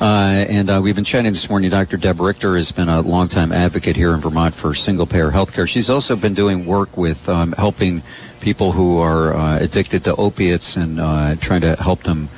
Uh, 0.00 0.46
and 0.48 0.70
uh, 0.70 0.80
we've 0.80 0.94
been 0.94 1.02
chatting 1.02 1.32
this 1.32 1.50
morning. 1.50 1.70
Dr. 1.70 1.96
Deb 1.96 2.20
Richter 2.20 2.56
has 2.56 2.70
been 2.70 2.88
a 2.88 3.00
longtime 3.00 3.50
advocate 3.50 3.96
here 3.96 4.14
in 4.14 4.20
Vermont 4.20 4.54
for 4.54 4.72
single-payer 4.72 5.30
health 5.30 5.52
care. 5.52 5.66
She's 5.66 5.90
also 5.90 6.14
been 6.14 6.34
doing 6.34 6.64
work 6.64 6.96
with 6.96 7.28
um, 7.28 7.52
helping 7.52 8.02
people 8.40 8.70
who 8.70 8.98
are 8.98 9.34
uh, 9.34 9.58
addicted 9.58 10.04
to 10.04 10.14
opiates 10.14 10.76
and 10.76 11.00
uh, 11.00 11.34
trying 11.36 11.62
to 11.62 11.74
help 11.74 12.04
them 12.04 12.28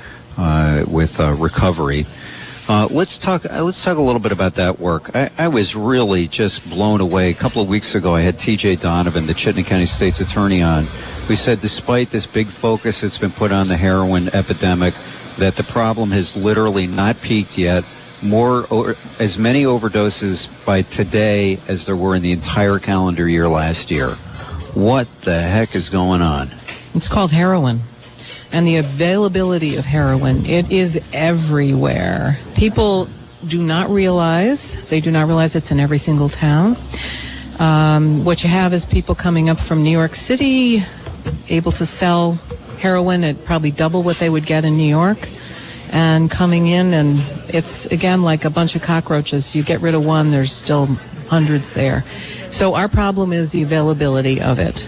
with 0.88 1.20
uh, 1.20 1.32
recovery. 1.34 2.06
Uh, 2.68 2.86
let's 2.90 3.18
talk. 3.18 3.44
Uh, 3.46 3.64
let's 3.64 3.82
talk 3.82 3.98
a 3.98 4.02
little 4.02 4.20
bit 4.20 4.30
about 4.30 4.54
that 4.54 4.78
work. 4.78 5.14
I, 5.14 5.30
I 5.38 5.48
was 5.48 5.74
really 5.74 6.28
just 6.28 6.68
blown 6.70 7.00
away. 7.00 7.30
A 7.30 7.34
couple 7.34 7.60
of 7.60 7.68
weeks 7.68 7.96
ago, 7.96 8.14
I 8.14 8.20
had 8.20 8.38
T.J. 8.38 8.76
Donovan, 8.76 9.26
the 9.26 9.34
Chittenden 9.34 9.64
County 9.64 9.86
State's 9.86 10.20
Attorney, 10.20 10.62
on. 10.62 10.84
We 11.28 11.34
said, 11.34 11.60
despite 11.60 12.10
this 12.10 12.26
big 12.26 12.46
focus 12.46 13.00
that's 13.00 13.18
been 13.18 13.32
put 13.32 13.50
on 13.50 13.66
the 13.66 13.76
heroin 13.76 14.28
epidemic, 14.34 14.94
that 15.38 15.56
the 15.56 15.64
problem 15.64 16.10
has 16.12 16.36
literally 16.36 16.86
not 16.86 17.20
peaked 17.20 17.58
yet. 17.58 17.84
More, 18.22 18.66
o- 18.70 18.94
as 19.18 19.36
many 19.38 19.64
overdoses 19.64 20.48
by 20.64 20.82
today 20.82 21.58
as 21.66 21.86
there 21.86 21.96
were 21.96 22.14
in 22.14 22.22
the 22.22 22.32
entire 22.32 22.78
calendar 22.78 23.28
year 23.28 23.48
last 23.48 23.90
year. 23.90 24.10
What 24.74 25.08
the 25.22 25.40
heck 25.40 25.74
is 25.74 25.90
going 25.90 26.22
on? 26.22 26.50
It's 26.94 27.08
called 27.08 27.32
heroin. 27.32 27.80
And 28.52 28.66
the 28.66 28.76
availability 28.76 29.76
of 29.76 29.84
heroin, 29.84 30.44
it 30.44 30.70
is 30.72 31.00
everywhere. 31.12 32.38
People 32.54 33.08
do 33.46 33.62
not 33.62 33.88
realize, 33.88 34.76
they 34.88 35.00
do 35.00 35.10
not 35.10 35.26
realize 35.26 35.54
it's 35.56 35.70
in 35.70 35.80
every 35.80 35.98
single 35.98 36.28
town. 36.28 36.76
Um, 37.58 38.24
what 38.24 38.42
you 38.42 38.50
have 38.50 38.72
is 38.72 38.84
people 38.84 39.14
coming 39.14 39.48
up 39.50 39.60
from 39.60 39.82
New 39.82 39.90
York 39.90 40.14
City, 40.14 40.84
able 41.48 41.72
to 41.72 41.86
sell 41.86 42.32
heroin 42.78 43.22
at 43.24 43.44
probably 43.44 43.70
double 43.70 44.02
what 44.02 44.16
they 44.16 44.30
would 44.30 44.46
get 44.46 44.64
in 44.64 44.76
New 44.76 44.88
York, 44.88 45.28
and 45.90 46.30
coming 46.30 46.68
in, 46.68 46.94
and 46.94 47.18
it's 47.48 47.86
again 47.86 48.22
like 48.22 48.44
a 48.44 48.50
bunch 48.50 48.76
of 48.76 48.82
cockroaches. 48.82 49.54
You 49.54 49.62
get 49.62 49.80
rid 49.80 49.94
of 49.94 50.04
one, 50.04 50.30
there's 50.30 50.52
still 50.52 50.86
hundreds 51.28 51.72
there. 51.72 52.04
So 52.50 52.74
our 52.74 52.88
problem 52.88 53.32
is 53.32 53.52
the 53.52 53.62
availability 53.62 54.40
of 54.40 54.58
it. 54.58 54.82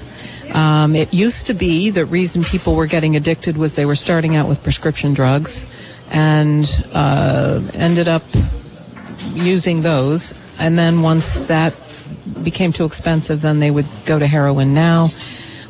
Um, 0.52 0.94
it 0.94 1.12
used 1.14 1.46
to 1.46 1.54
be 1.54 1.90
the 1.90 2.04
reason 2.04 2.44
people 2.44 2.74
were 2.74 2.86
getting 2.86 3.16
addicted 3.16 3.56
was 3.56 3.74
they 3.74 3.86
were 3.86 3.94
starting 3.94 4.36
out 4.36 4.48
with 4.48 4.62
prescription 4.62 5.14
drugs 5.14 5.64
and 6.10 6.68
uh, 6.92 7.62
ended 7.74 8.08
up 8.08 8.22
using 9.32 9.82
those. 9.82 10.34
And 10.58 10.78
then 10.78 11.02
once 11.02 11.34
that 11.46 11.74
became 12.42 12.72
too 12.72 12.84
expensive, 12.84 13.40
then 13.40 13.60
they 13.60 13.70
would 13.70 13.86
go 14.04 14.18
to 14.18 14.26
heroin. 14.26 14.74
Now, 14.74 15.08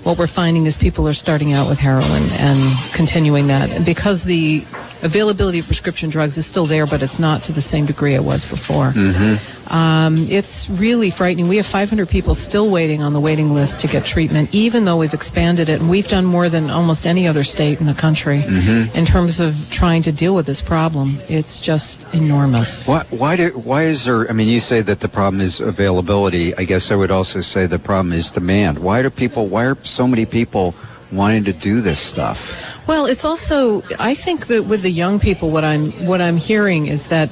what 0.02 0.18
we're 0.18 0.26
finding 0.26 0.66
is 0.66 0.76
people 0.76 1.06
are 1.08 1.14
starting 1.14 1.52
out 1.52 1.68
with 1.68 1.78
heroin 1.78 2.24
and 2.32 2.76
continuing 2.92 3.46
that. 3.46 3.84
Because 3.84 4.24
the 4.24 4.64
availability 5.02 5.58
of 5.58 5.66
prescription 5.66 6.08
drugs 6.08 6.38
is 6.38 6.46
still 6.46 6.66
there, 6.66 6.86
but 6.86 7.02
it's 7.02 7.18
not 7.18 7.42
to 7.44 7.52
the 7.52 7.62
same 7.62 7.86
degree 7.86 8.14
it 8.14 8.24
was 8.24 8.44
before. 8.44 8.90
Mm-hmm. 8.92 9.72
Um, 9.72 10.26
it's 10.28 10.68
really 10.70 11.10
frightening. 11.10 11.48
We 11.48 11.56
have 11.56 11.66
500 11.66 12.08
people 12.08 12.34
still 12.34 12.70
waiting 12.70 13.02
on 13.02 13.12
the 13.12 13.20
waiting 13.20 13.54
list 13.54 13.80
to 13.80 13.86
get 13.86 14.04
treatment, 14.04 14.54
even 14.54 14.84
though 14.84 14.98
we've 14.98 15.14
expanded 15.14 15.68
it, 15.68 15.80
and 15.80 15.88
we've 15.88 16.08
done 16.08 16.24
more 16.24 16.48
than 16.48 16.70
almost 16.70 17.06
any 17.06 17.26
other 17.26 17.42
state 17.42 17.80
in 17.80 17.86
the 17.86 17.94
country 17.94 18.42
Mhm. 18.42 18.94
in 18.94 19.06
terms 19.06 19.40
of 19.40 19.56
trying 19.70 20.02
to 20.02 20.12
deal 20.12 20.34
with 20.34 20.46
this 20.46 20.60
problem. 20.60 21.20
It's 21.28 21.60
just 21.60 22.04
enormous. 22.12 22.86
Why, 22.86 23.04
why, 23.10 23.36
do, 23.36 23.48
why 23.64 23.84
is 23.84 24.04
there, 24.04 24.28
I 24.28 24.32
mean, 24.34 24.48
you 24.48 24.60
say 24.60 24.82
that 24.82 25.00
the 25.00 25.08
problem 25.08 25.40
is 25.40 25.60
availability. 25.60 26.54
I 26.56 26.64
guess 26.64 26.90
I 26.90 26.96
would 26.96 27.10
also 27.10 27.40
say 27.40 27.66
the 27.66 27.78
problem 27.78 28.12
is 28.12 28.30
demand. 28.30 28.78
Why 28.78 29.02
do 29.02 29.10
people, 29.10 29.46
why 29.46 29.64
are 29.64 29.76
so 29.82 30.06
many 30.06 30.26
people 30.26 30.74
wanting 31.10 31.44
to 31.44 31.52
do 31.52 31.80
this 31.80 31.98
stuff? 32.00 32.52
Well, 32.86 33.06
it's 33.06 33.24
also 33.24 33.82
I 33.98 34.14
think 34.14 34.46
that 34.48 34.64
with 34.64 34.82
the 34.82 34.90
young 34.90 35.18
people 35.20 35.50
what 35.50 35.64
I'm 35.64 35.90
what 36.06 36.20
I'm 36.20 36.36
hearing 36.36 36.86
is 36.86 37.06
that 37.08 37.30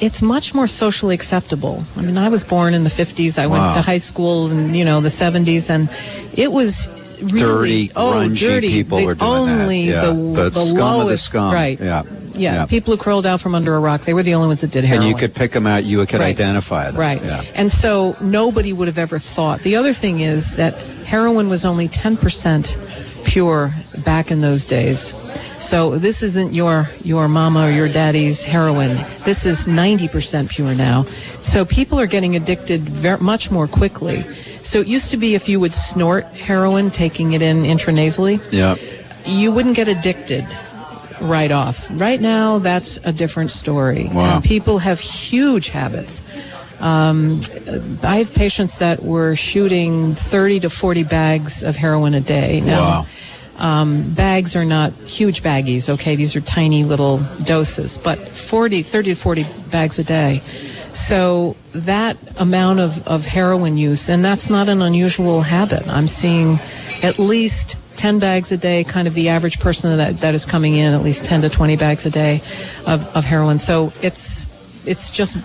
it's 0.00 0.22
much 0.22 0.54
more 0.54 0.66
socially 0.68 1.14
acceptable. 1.14 1.84
I 1.96 2.02
mean, 2.02 2.16
I 2.18 2.28
was 2.28 2.44
born 2.44 2.72
in 2.74 2.84
the 2.84 2.90
50s. 2.90 3.36
I 3.38 3.46
Wow. 3.46 3.52
went 3.64 3.76
to 3.76 3.82
high 3.82 3.98
school 3.98 4.50
in, 4.50 4.72
you 4.74 4.84
know, 4.84 5.00
the 5.00 5.08
70s 5.08 5.68
and 5.70 5.88
it 6.36 6.52
was 6.52 6.88
really 7.20 7.88
dirty, 7.88 7.92
oh, 7.96 8.12
grungy 8.12 8.38
dirty. 8.38 8.68
people 8.68 8.98
the 9.14 9.24
only 9.24 9.90
that. 9.90 10.04
Yeah. 10.04 10.12
the, 10.12 10.50
the, 10.50 10.50
scum 10.52 10.76
lowest, 10.76 11.02
of 11.02 11.08
the 11.08 11.16
scum. 11.18 11.52
right. 11.54 11.80
Yeah. 11.80 12.02
Yeah, 12.34 12.66
people 12.66 12.92
who 12.92 12.96
crawled 13.02 13.26
out 13.26 13.40
from 13.40 13.56
under 13.56 13.74
a 13.74 13.80
rock, 13.80 14.02
they 14.02 14.14
were 14.14 14.22
the 14.22 14.34
only 14.34 14.46
ones 14.46 14.60
that 14.60 14.70
did 14.70 14.84
heroin. 14.84 15.02
And 15.08 15.10
you 15.10 15.16
could 15.18 15.34
pick 15.34 15.50
them 15.50 15.66
out. 15.66 15.82
You 15.82 16.06
could 16.06 16.20
Right. 16.20 16.28
identify 16.28 16.84
them. 16.88 16.94
Right. 17.00 17.20
Yeah. 17.24 17.42
And 17.56 17.72
so 17.72 18.14
nobody 18.20 18.72
would 18.72 18.86
have 18.86 18.98
ever 18.98 19.18
thought. 19.18 19.60
The 19.64 19.74
other 19.74 19.92
thing 19.92 20.20
is 20.20 20.52
that 20.54 20.74
heroin 21.04 21.48
was 21.48 21.64
only 21.64 21.88
10% 21.88 22.76
pure 23.24 23.74
back 23.98 24.30
in 24.30 24.40
those 24.40 24.64
days. 24.64 25.14
So 25.58 25.98
this 25.98 26.22
isn't 26.22 26.54
your 26.54 26.88
your 27.02 27.28
mama 27.28 27.66
or 27.66 27.70
your 27.70 27.88
daddy's 27.88 28.44
heroin. 28.44 28.96
This 29.24 29.44
is 29.46 29.66
90% 29.66 30.48
pure 30.48 30.74
now. 30.74 31.04
So 31.40 31.64
people 31.64 31.98
are 31.98 32.06
getting 32.06 32.36
addicted 32.36 32.82
very 32.88 33.18
much 33.20 33.50
more 33.50 33.66
quickly. 33.66 34.24
So 34.62 34.80
it 34.80 34.86
used 34.86 35.10
to 35.10 35.16
be 35.16 35.34
if 35.34 35.48
you 35.48 35.58
would 35.60 35.74
snort 35.74 36.24
heroin, 36.26 36.90
taking 36.90 37.32
it 37.32 37.42
in 37.42 37.62
intranasally, 37.64 38.40
Yeah. 38.50 38.76
you 39.26 39.50
wouldn't 39.50 39.76
get 39.76 39.88
addicted 39.88 40.46
right 41.20 41.50
off. 41.50 41.88
Right 41.90 42.20
now, 42.20 42.58
that's 42.58 42.98
a 43.04 43.12
different 43.12 43.50
story. 43.50 44.08
Wow. 44.12 44.36
And 44.36 44.44
people 44.44 44.78
have 44.78 45.00
huge 45.00 45.68
habits. 45.70 46.20
Um, 46.80 47.40
I 48.02 48.18
have 48.18 48.32
patients 48.32 48.78
that 48.78 49.02
were 49.02 49.34
shooting 49.34 50.14
30 50.14 50.60
to 50.60 50.70
40 50.70 51.02
bags 51.04 51.62
of 51.62 51.76
heroin 51.76 52.14
a 52.14 52.20
day. 52.20 52.60
Now, 52.60 53.06
um, 53.58 54.14
bags 54.14 54.54
are 54.54 54.64
not 54.64 54.92
huge 54.92 55.42
baggies, 55.42 55.88
okay? 55.88 56.14
These 56.14 56.36
are 56.36 56.40
tiny 56.40 56.84
little 56.84 57.18
doses, 57.44 57.98
but 57.98 58.18
40, 58.28 58.82
30 58.82 59.10
to 59.10 59.20
40 59.20 59.46
bags 59.70 59.98
a 59.98 60.04
day. 60.04 60.42
So 60.94 61.56
that 61.72 62.16
amount 62.36 62.80
of, 62.80 63.06
of 63.06 63.24
heroin 63.24 63.76
use, 63.76 64.08
and 64.08 64.24
that's 64.24 64.48
not 64.48 64.68
an 64.68 64.80
unusual 64.80 65.42
habit. 65.42 65.86
I'm 65.88 66.08
seeing 66.08 66.58
at 67.02 67.18
least 67.18 67.76
10 67.96 68.20
bags 68.20 68.52
a 68.52 68.56
day, 68.56 68.84
kind 68.84 69.08
of 69.08 69.14
the 69.14 69.28
average 69.28 69.58
person 69.58 69.96
that, 69.96 70.18
that 70.18 70.34
is 70.34 70.46
coming 70.46 70.76
in, 70.76 70.94
at 70.94 71.02
least 71.02 71.24
10 71.24 71.42
to 71.42 71.48
20 71.48 71.76
bags 71.76 72.06
a 72.06 72.10
day 72.10 72.40
of, 72.86 73.04
of 73.16 73.24
heroin. 73.24 73.58
So 73.58 73.92
it's, 74.02 74.46
it's 74.86 75.10
just 75.10 75.36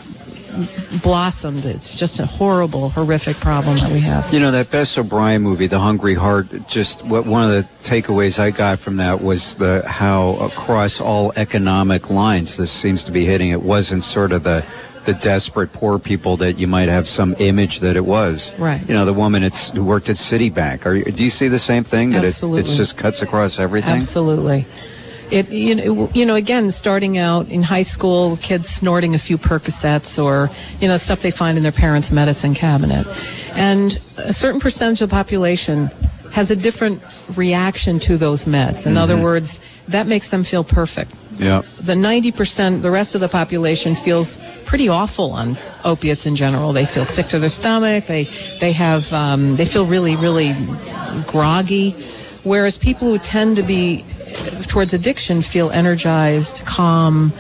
blossomed. 1.01 1.65
It's 1.65 1.97
just 1.97 2.19
a 2.19 2.25
horrible, 2.25 2.89
horrific 2.89 3.37
problem 3.37 3.77
that 3.77 3.91
we 3.91 3.99
have. 4.01 4.31
You 4.33 4.39
know 4.39 4.51
that 4.51 4.71
Bess 4.71 4.97
O'Brien 4.97 5.41
movie, 5.41 5.67
The 5.67 5.79
Hungry 5.79 6.13
Heart. 6.13 6.67
Just 6.67 7.03
what 7.05 7.25
one 7.25 7.43
of 7.43 7.51
the 7.51 7.67
takeaways 7.87 8.39
I 8.39 8.51
got 8.51 8.79
from 8.79 8.97
that 8.97 9.21
was 9.21 9.55
the 9.55 9.83
how 9.87 10.35
across 10.35 10.99
all 11.01 11.33
economic 11.35 12.09
lines 12.09 12.57
this 12.57 12.71
seems 12.71 13.03
to 13.05 13.11
be 13.11 13.25
hitting. 13.25 13.49
It 13.49 13.61
wasn't 13.61 14.03
sort 14.03 14.31
of 14.31 14.43
the 14.43 14.65
the 15.05 15.13
desperate 15.15 15.73
poor 15.73 15.99
people 15.99 16.37
that 16.37 16.57
you 16.57 16.67
might 16.67 16.89
have 16.89 17.07
some 17.07 17.35
image 17.39 17.79
that 17.81 17.95
it 17.95 18.05
was. 18.05 18.53
Right. 18.57 18.81
You 18.87 18.93
know, 18.93 19.05
the 19.05 19.13
woman 19.13 19.43
it's, 19.43 19.69
who 19.69 19.83
worked 19.83 20.09
at 20.09 20.15
Citibank. 20.15 20.85
Are 20.85 20.95
you, 20.95 21.03
do 21.03 21.23
you 21.23 21.29
see 21.29 21.47
the 21.49 21.59
same 21.59 21.83
thing? 21.83 22.11
That 22.11 22.23
Absolutely. 22.23 22.61
It, 22.61 22.73
it 22.73 22.77
just 22.77 22.97
cuts 22.97 23.21
across 23.21 23.59
everything? 23.59 23.95
Absolutely. 23.95 24.65
It, 25.31 25.49
you 25.49 25.75
know, 25.75 26.11
you 26.13 26.25
know, 26.25 26.35
again, 26.35 26.71
starting 26.71 27.17
out 27.17 27.47
in 27.49 27.63
high 27.63 27.81
school, 27.81 28.37
kids 28.37 28.69
snorting 28.69 29.15
a 29.15 29.17
few 29.19 29.37
Percocets 29.37 30.21
or, 30.23 30.49
you 30.79 30.87
know, 30.87 30.97
stuff 30.97 31.21
they 31.21 31.31
find 31.31 31.57
in 31.57 31.63
their 31.63 31.71
parents' 31.71 32.11
medicine 32.11 32.53
cabinet. 32.53 33.07
And 33.55 33.99
a 34.17 34.33
certain 34.33 34.59
percentage 34.59 35.01
of 35.01 35.09
the 35.09 35.15
population 35.15 35.89
has 36.31 36.51
a 36.51 36.55
different 36.55 37.01
reaction 37.35 37.99
to 37.99 38.17
those 38.17 38.45
meds. 38.45 38.85
In 38.85 38.97
other 38.97 39.15
Mhm. 39.15 39.21
words, 39.23 39.59
that 39.87 40.07
makes 40.07 40.29
them 40.29 40.43
feel 40.43 40.63
perfect. 40.63 41.11
Yeah. 41.39 41.61
The 41.83 41.95
90%, 41.95 42.81
the 42.81 42.91
rest 42.91 43.15
of 43.15 43.21
the 43.21 43.29
population 43.29 43.95
feels 43.95 44.37
pretty 44.65 44.87
awful 44.89 45.31
on 45.31 45.57
opiates 45.83 46.25
in 46.25 46.35
general. 46.35 46.73
They 46.73 46.85
feel 46.85 47.05
sick 47.05 47.27
to 47.29 47.39
their 47.39 47.49
stomach. 47.49 48.07
They, 48.07 48.27
they 48.59 48.71
have, 48.71 49.11
um, 49.13 49.55
they 49.57 49.65
feel 49.65 49.85
really, 49.85 50.15
really 50.15 50.55
groggy. 51.27 51.95
Whereas 52.43 52.77
people 52.77 53.09
who 53.09 53.17
tend 53.19 53.55
to 53.57 53.63
be 53.63 54.03
towards 54.67 54.93
addiction 54.93 55.41
feel 55.41 55.71
energized, 55.71 56.65
calm, 56.65 57.33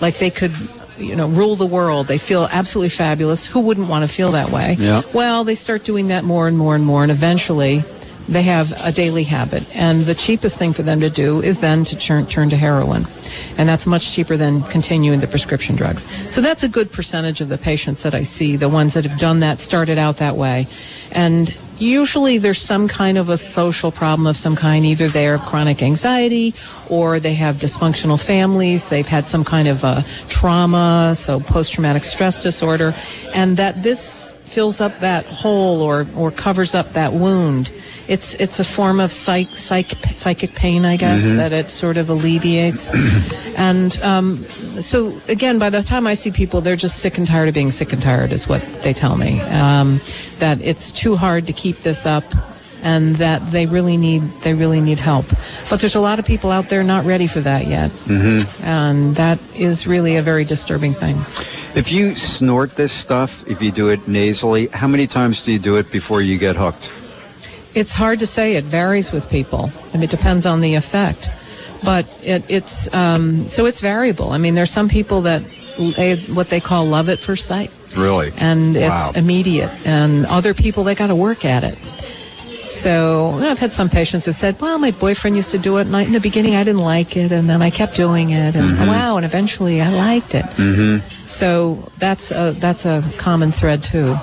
like 0.00 0.18
they 0.18 0.30
could, 0.30 0.52
you 0.98 1.16
know, 1.16 1.28
rule 1.28 1.56
the 1.56 1.66
world. 1.66 2.06
They 2.06 2.18
feel 2.18 2.48
absolutely 2.50 2.90
fabulous. 2.90 3.46
Who 3.46 3.60
wouldn't 3.60 3.88
want 3.88 4.08
to 4.08 4.14
feel 4.14 4.32
that 4.32 4.50
way? 4.50 4.76
Yeah. 4.78 5.02
Well, 5.14 5.44
they 5.44 5.54
start 5.54 5.84
doing 5.84 6.08
that 6.08 6.24
more 6.24 6.48
and 6.48 6.56
more 6.56 6.74
and 6.74 6.84
more, 6.84 7.02
and 7.02 7.12
eventually 7.12 7.84
they 8.28 8.42
have 8.42 8.72
a 8.84 8.92
daily 8.92 9.24
habit. 9.24 9.64
And 9.74 10.02
the 10.02 10.14
cheapest 10.14 10.58
thing 10.58 10.72
for 10.72 10.82
them 10.82 11.00
to 11.00 11.10
do 11.10 11.42
is 11.42 11.58
then 11.58 11.84
to 11.86 11.96
turn, 11.96 12.26
turn 12.26 12.50
to 12.50 12.56
heroin. 12.56 13.06
And 13.56 13.68
that's 13.68 13.86
much 13.86 14.12
cheaper 14.12 14.36
than 14.36 14.62
continuing 14.64 15.20
the 15.20 15.26
prescription 15.26 15.76
drugs. 15.76 16.04
So 16.30 16.40
that's 16.40 16.62
a 16.62 16.68
good 16.68 16.92
percentage 16.92 17.40
of 17.40 17.48
the 17.48 17.58
patients 17.58 18.02
that 18.02 18.14
I 18.14 18.24
see, 18.24 18.56
the 18.56 18.68
ones 18.68 18.94
that 18.94 19.04
have 19.04 19.18
done 19.18 19.40
that, 19.40 19.58
started 19.58 19.98
out 19.98 20.18
that 20.18 20.36
way. 20.36 20.66
And 21.10 21.54
usually 21.78 22.38
there's 22.38 22.60
some 22.60 22.88
kind 22.88 23.18
of 23.18 23.28
a 23.28 23.36
social 23.36 23.92
problem 23.92 24.26
of 24.26 24.36
some 24.36 24.56
kind. 24.56 24.86
Either 24.86 25.08
they 25.08 25.24
have 25.24 25.40
chronic 25.42 25.82
anxiety 25.82 26.54
or 26.88 27.20
they 27.20 27.34
have 27.34 27.56
dysfunctional 27.56 28.22
families. 28.22 28.88
They've 28.88 29.06
had 29.06 29.26
some 29.26 29.44
kind 29.44 29.68
of 29.68 29.84
uh, 29.84 30.02
trauma, 30.28 31.14
so 31.16 31.40
post-traumatic 31.40 32.04
stress 32.04 32.40
disorder. 32.40 32.94
And 33.34 33.56
that 33.56 33.82
this 33.82 34.37
fills 34.58 34.80
up 34.80 34.98
that 34.98 35.24
hole 35.26 35.80
or, 35.82 36.04
or 36.16 36.32
covers 36.32 36.74
up 36.74 36.92
that 36.94 37.12
wound. 37.12 37.70
It's, 38.08 38.34
it's 38.34 38.58
a 38.58 38.64
form 38.64 38.98
of 38.98 39.12
psych, 39.12 39.46
psych, 39.50 39.86
psychic 40.16 40.52
pain, 40.56 40.84
I 40.84 40.96
guess, 40.96 41.22
Mhm. 41.22 41.36
that 41.36 41.52
it 41.52 41.70
sort 41.70 41.96
of 41.96 42.10
alleviates. 42.10 42.90
and 43.56 43.96
um, 44.02 44.44
so, 44.80 45.14
again, 45.28 45.60
by 45.60 45.70
the 45.70 45.80
time 45.84 46.08
I 46.08 46.14
see 46.14 46.32
people, 46.32 46.60
they're 46.60 46.74
just 46.74 46.98
sick 46.98 47.18
and 47.18 47.24
tired 47.28 47.46
of 47.46 47.54
being 47.54 47.70
sick 47.70 47.92
and 47.92 48.02
tired, 48.02 48.32
is 48.32 48.48
what 48.48 48.60
they 48.82 48.92
tell 48.92 49.16
me. 49.16 49.40
Um, 49.42 50.00
that 50.40 50.60
it's 50.60 50.90
too 50.90 51.14
hard 51.14 51.46
to 51.46 51.52
keep 51.52 51.78
this 51.82 52.04
up, 52.04 52.24
and 52.82 53.14
that 53.16 53.40
they 53.52 53.66
really 53.66 53.96
need 53.96 54.22
they 54.42 54.54
really 54.54 54.80
need 54.80 54.98
help. 54.98 55.26
But 55.70 55.78
there's 55.80 55.94
a 55.94 56.00
lot 56.00 56.18
of 56.18 56.24
people 56.24 56.50
out 56.50 56.68
there 56.68 56.82
not 56.82 57.04
ready 57.04 57.28
for 57.28 57.40
that 57.42 57.68
yet, 57.68 57.90
Mm-hmm. 58.08 58.64
and 58.64 59.14
that 59.14 59.38
is 59.54 59.86
really 59.86 60.16
a 60.16 60.22
very 60.22 60.44
disturbing 60.44 60.94
thing. 60.94 61.16
If 61.74 61.92
you 61.92 62.14
snort 62.16 62.76
this 62.76 62.92
stuff, 62.92 63.46
if 63.46 63.62
you 63.62 63.70
do 63.70 63.88
it 63.88 64.08
nasally, 64.08 64.66
how 64.68 64.88
many 64.88 65.06
times 65.06 65.44
do 65.44 65.52
you 65.52 65.58
do 65.58 65.76
it 65.76 65.90
before 65.92 66.22
you 66.22 66.38
get 66.38 66.56
hooked? 66.56 66.90
It's 67.74 67.94
hard 67.94 68.18
to 68.20 68.26
say. 68.26 68.54
It 68.56 68.64
varies 68.64 69.12
with 69.12 69.28
people. 69.28 69.70
I 69.92 69.96
mean, 69.98 70.04
it 70.04 70.10
depends 70.10 70.46
on 70.46 70.60
the 70.60 70.74
effect. 70.74 71.28
But 71.84 72.06
it, 72.24 72.42
it's 72.48 72.92
um, 72.92 73.48
so 73.48 73.66
it's 73.66 73.80
variable. 73.80 74.30
I 74.32 74.38
mean, 74.38 74.54
there's 74.54 74.70
some 74.70 74.88
people 74.88 75.20
that 75.22 75.42
they, 75.78 76.16
what 76.16 76.48
they 76.48 76.58
call 76.60 76.86
love 76.86 77.08
at 77.08 77.20
first 77.20 77.46
sight, 77.46 77.70
Really? 77.96 78.32
and 78.36 78.74
Wow. 78.74 79.10
it's 79.10 79.16
immediate. 79.16 79.70
And 79.86 80.26
other 80.26 80.54
people 80.54 80.82
they 80.82 80.96
got 80.96 81.06
to 81.08 81.14
work 81.14 81.44
at 81.44 81.62
it. 81.62 81.78
So 82.70 83.34
you 83.36 83.40
know, 83.42 83.50
I've 83.50 83.58
had 83.58 83.72
some 83.72 83.88
patients 83.88 84.26
who 84.26 84.32
said, 84.32 84.60
"Well, 84.60 84.78
my 84.78 84.90
boyfriend 84.90 85.36
used 85.36 85.50
to 85.52 85.58
do 85.58 85.78
it, 85.78 85.86
and 85.86 85.96
I, 85.96 86.02
in 86.02 86.12
the 86.12 86.20
beginning 86.20 86.54
I 86.54 86.64
didn't 86.64 86.82
like 86.82 87.16
it, 87.16 87.32
and 87.32 87.48
then 87.48 87.62
I 87.62 87.70
kept 87.70 87.96
doing 87.96 88.30
it, 88.30 88.54
and 88.54 88.76
Mhm. 88.78 88.88
wow, 88.88 89.16
and 89.16 89.24
eventually 89.24 89.80
I 89.80 89.88
liked 89.88 90.34
it." 90.34 90.44
Mm-hmm. 90.56 91.06
So 91.26 91.90
that's 91.98 92.30
a 92.30 92.54
that's 92.58 92.84
a 92.84 93.02
common 93.16 93.52
thread 93.52 93.82
too. 93.82 94.16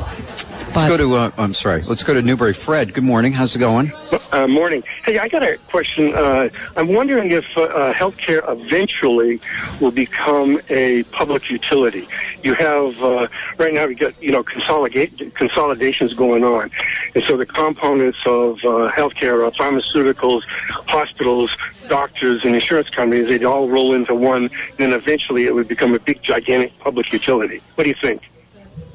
Let's 0.75 0.89
go 0.89 0.97
to, 0.97 1.15
uh, 1.15 1.31
I'm 1.37 1.53
sorry, 1.53 1.83
let's 1.83 2.03
go 2.03 2.13
to 2.13 2.21
Newbury. 2.21 2.51
Fred, 2.51 2.93
good 2.93 3.05
morning. 3.05 3.31
How's 3.31 3.55
it 3.55 3.59
going? 3.59 3.93
Uh, 4.33 4.45
morning. 4.45 4.83
Hey, 5.05 5.17
I 5.17 5.29
got 5.29 5.41
a 5.41 5.57
question. 5.69 6.13
Uh, 6.13 6.49
I'm 6.75 6.89
wondering 6.89 7.31
if 7.31 7.45
uh, 7.55 7.61
uh, 7.61 7.93
healthcare 7.93 8.43
eventually 8.51 9.39
will 9.79 9.91
become 9.91 10.59
a 10.67 11.03
public 11.03 11.49
utility. 11.49 12.09
You 12.43 12.55
have 12.55 13.01
uh, 13.01 13.27
right 13.57 13.73
now 13.73 13.87
we 13.87 13.95
got 13.95 14.21
you 14.21 14.33
know 14.33 14.43
consolidate, 14.43 15.33
consolidations 15.35 16.13
going 16.13 16.43
on, 16.43 16.69
and 17.15 17.23
so 17.23 17.37
the 17.37 17.45
components 17.45 18.19
of 18.25 18.57
uh, 18.57 18.91
healthcare, 18.91 19.47
uh, 19.47 19.51
pharmaceuticals, 19.51 20.43
hospitals, 20.89 21.55
doctors, 21.87 22.43
and 22.43 22.53
insurance 22.53 22.89
companies, 22.89 23.27
they'd 23.27 23.45
all 23.45 23.69
roll 23.69 23.93
into 23.93 24.13
one. 24.13 24.43
And 24.43 24.77
then 24.77 24.91
eventually 24.91 25.45
it 25.45 25.55
would 25.55 25.69
become 25.69 25.93
a 25.93 25.99
big, 25.99 26.21
gigantic 26.21 26.77
public 26.79 27.13
utility. 27.13 27.61
What 27.75 27.85
do 27.85 27.89
you 27.89 27.95
think? 28.01 28.23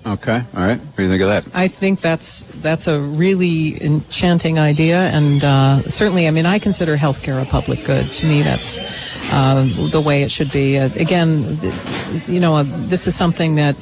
Okay, 0.06 0.42
all 0.54 0.66
right. 0.66 0.78
What 0.78 0.96
do 0.96 1.02
you 1.02 1.10
think 1.10 1.22
of 1.22 1.28
that? 1.28 1.44
I 1.54 1.68
think 1.68 2.00
that's 2.00 2.40
that's 2.62 2.86
a 2.86 2.98
really 3.00 3.82
enchanting 3.84 4.58
idea, 4.58 4.96
and 4.96 5.44
uh, 5.44 5.82
certainly, 5.82 6.26
I 6.26 6.30
mean, 6.30 6.46
I 6.46 6.58
consider 6.58 6.96
healthcare 6.96 7.40
a 7.40 7.44
public 7.44 7.84
good. 7.84 8.10
To 8.14 8.26
me, 8.26 8.42
that's 8.42 8.80
uh, 9.30 9.68
the 9.90 10.00
way 10.00 10.22
it 10.22 10.30
should 10.30 10.50
be. 10.52 10.78
Uh, 10.78 10.88
again, 10.96 11.58
you 12.26 12.40
know, 12.40 12.56
uh, 12.56 12.64
this 12.88 13.06
is 13.06 13.14
something 13.14 13.56
that 13.56 13.76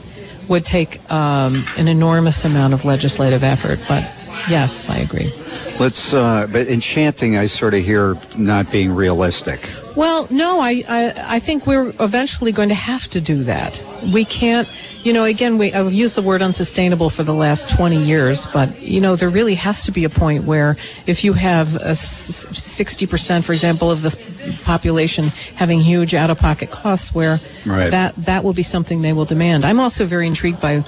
would 0.48 0.64
take 0.64 1.00
um, 1.12 1.64
an 1.76 1.86
enormous 1.86 2.44
amount 2.44 2.74
of 2.74 2.84
legislative 2.84 3.44
effort. 3.44 3.78
But 3.86 4.02
yes, 4.48 4.88
I 4.88 4.96
agree. 4.96 5.30
Let's, 5.78 6.12
uh, 6.12 6.48
but 6.50 6.66
enchanting, 6.66 7.36
I 7.36 7.46
sort 7.46 7.74
of 7.74 7.84
hear 7.84 8.16
not 8.36 8.72
being 8.72 8.90
realistic. 8.92 9.70
Well, 9.98 10.28
no, 10.30 10.60
I, 10.60 10.84
I, 10.88 11.14
I 11.36 11.38
think 11.40 11.66
we're 11.66 11.92
eventually 11.98 12.52
going 12.52 12.68
to 12.68 12.74
have 12.76 13.08
to 13.08 13.20
do 13.20 13.42
that. 13.44 13.82
We 14.12 14.24
can't, 14.24 14.68
you 15.02 15.12
know, 15.12 15.24
again, 15.24 15.58
we, 15.58 15.72
I've 15.72 15.92
used 15.92 16.14
the 16.14 16.22
word 16.22 16.40
unsustainable 16.40 17.10
for 17.10 17.24
the 17.24 17.34
last 17.34 17.68
20 17.68 18.00
years, 18.04 18.46
but, 18.52 18.80
you 18.80 19.00
know, 19.00 19.16
there 19.16 19.28
really 19.28 19.56
has 19.56 19.82
to 19.86 19.90
be 19.90 20.04
a 20.04 20.08
point 20.08 20.44
where 20.44 20.76
if 21.06 21.24
you 21.24 21.32
have 21.32 21.74
a 21.74 21.88
s- 21.88 22.46
60%, 22.46 23.42
for 23.42 23.52
example, 23.52 23.90
of 23.90 24.02
the 24.02 24.16
population 24.62 25.24
having 25.56 25.80
huge 25.80 26.14
out-of-pocket 26.14 26.70
costs 26.70 27.12
where 27.12 27.40
Right. 27.66 27.90
that, 27.90 28.14
that 28.24 28.44
will 28.44 28.54
be 28.54 28.62
something 28.62 29.02
they 29.02 29.12
will 29.12 29.24
demand. 29.24 29.64
I'm 29.64 29.80
also 29.80 30.04
very 30.06 30.28
intrigued 30.28 30.60
by, 30.60 30.84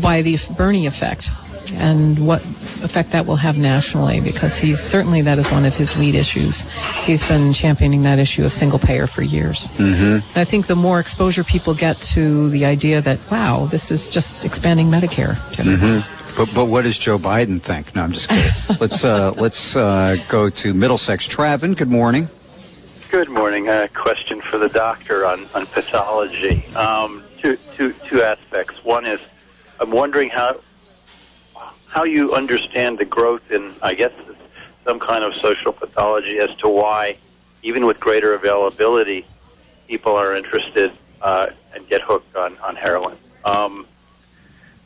by 0.00 0.22
the 0.22 0.38
Bernie 0.56 0.86
effect 0.86 1.30
and 1.74 2.26
what 2.26 2.42
effect 2.82 3.10
that 3.12 3.26
will 3.26 3.36
have 3.36 3.58
nationally 3.58 4.20
because 4.20 4.56
he's 4.56 4.80
certainly 4.80 5.22
that 5.22 5.38
is 5.38 5.50
one 5.50 5.64
of 5.64 5.76
his 5.76 5.96
lead 5.96 6.14
issues. 6.14 6.60
He's 7.04 7.26
been 7.28 7.52
championing 7.52 8.02
that 8.02 8.18
issue 8.18 8.44
of 8.44 8.52
single 8.52 8.78
payer 8.78 9.06
for 9.06 9.22
years. 9.22 9.68
Mm-hmm. 9.76 10.38
I 10.38 10.44
think 10.44 10.66
the 10.66 10.76
more 10.76 11.00
exposure 11.00 11.44
people 11.44 11.74
get 11.74 12.00
to 12.12 12.48
the 12.50 12.64
idea 12.64 13.00
that 13.02 13.18
wow, 13.30 13.66
this 13.66 13.90
is 13.90 14.08
just 14.08 14.44
expanding 14.44 14.88
Medicare. 14.88 15.34
Mm-hmm. 15.52 16.36
But 16.36 16.52
but 16.54 16.66
what 16.66 16.82
does 16.82 16.98
Joe 16.98 17.18
Biden 17.18 17.60
think? 17.60 17.94
No, 17.94 18.02
I'm 18.02 18.12
just 18.12 18.28
kidding. 18.28 18.52
let's 18.80 19.04
uh, 19.04 19.32
let's 19.32 19.74
uh, 19.74 20.16
go 20.28 20.50
to 20.50 20.74
Middlesex. 20.74 21.26
Travin, 21.26 21.76
good 21.76 21.90
morning. 21.90 22.28
Good 23.10 23.28
morning. 23.30 23.68
A 23.68 23.88
question 23.88 24.40
for 24.40 24.58
the 24.58 24.68
doctor 24.68 25.24
on, 25.24 25.46
on 25.54 25.66
pathology. 25.66 26.66
Um, 26.74 27.22
two, 27.40 27.56
two, 27.74 27.92
two 27.92 28.20
aspects. 28.20 28.84
One 28.84 29.06
is 29.06 29.20
I'm 29.80 29.90
wondering 29.90 30.28
how 30.28 30.60
how 31.96 32.04
you 32.04 32.34
understand 32.34 32.98
the 32.98 33.06
growth 33.06 33.50
in, 33.50 33.72
I 33.80 33.94
guess, 33.94 34.12
some 34.84 35.00
kind 35.00 35.24
of 35.24 35.34
social 35.34 35.72
pathology 35.72 36.36
as 36.36 36.54
to 36.56 36.68
why, 36.68 37.16
even 37.62 37.86
with 37.86 37.98
greater 37.98 38.34
availability, 38.34 39.24
people 39.88 40.14
are 40.14 40.34
interested 40.36 40.92
uh, 41.22 41.46
and 41.74 41.88
get 41.88 42.02
hooked 42.02 42.36
on, 42.36 42.58
on 42.58 42.76
heroin. 42.76 43.16
Um, 43.46 43.86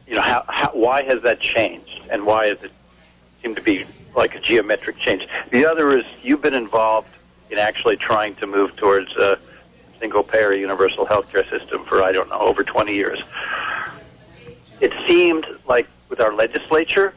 you 0.07 0.15
know, 0.15 0.21
how, 0.21 0.45
how, 0.47 0.71
why 0.71 1.03
has 1.03 1.21
that 1.23 1.41
changed, 1.41 2.01
and 2.11 2.25
why 2.25 2.55
does 2.55 2.63
it 2.63 2.71
seem 3.43 3.57
to 3.57 3.63
be 3.63 3.87
like 4.15 4.37
a 4.37 4.41
geometric 4.41 4.97
change? 4.99 5.27
The 5.51 5.67
other 5.67 5.99
is 5.99 6.05
you've 6.23 6.43
been 6.43 6.55
involved 6.55 7.13
in 7.51 7.59
actually 7.59 7.97
trying 7.97 8.37
to 8.37 8.47
move 8.47 8.77
towards 8.77 9.11
a 9.17 9.37
single-payer 9.99 10.53
universal 10.53 11.07
healthcare 11.07 11.49
system 11.51 11.85
for 11.87 12.05
I 12.05 12.13
don't 12.13 12.29
know 12.29 12.39
over 12.39 12.63
20 12.63 12.95
years. 12.95 13.19
It 14.81 14.93
seemed 15.09 15.49
like 15.67 15.89
with 16.11 16.21
our 16.21 16.35
legislature 16.35 17.15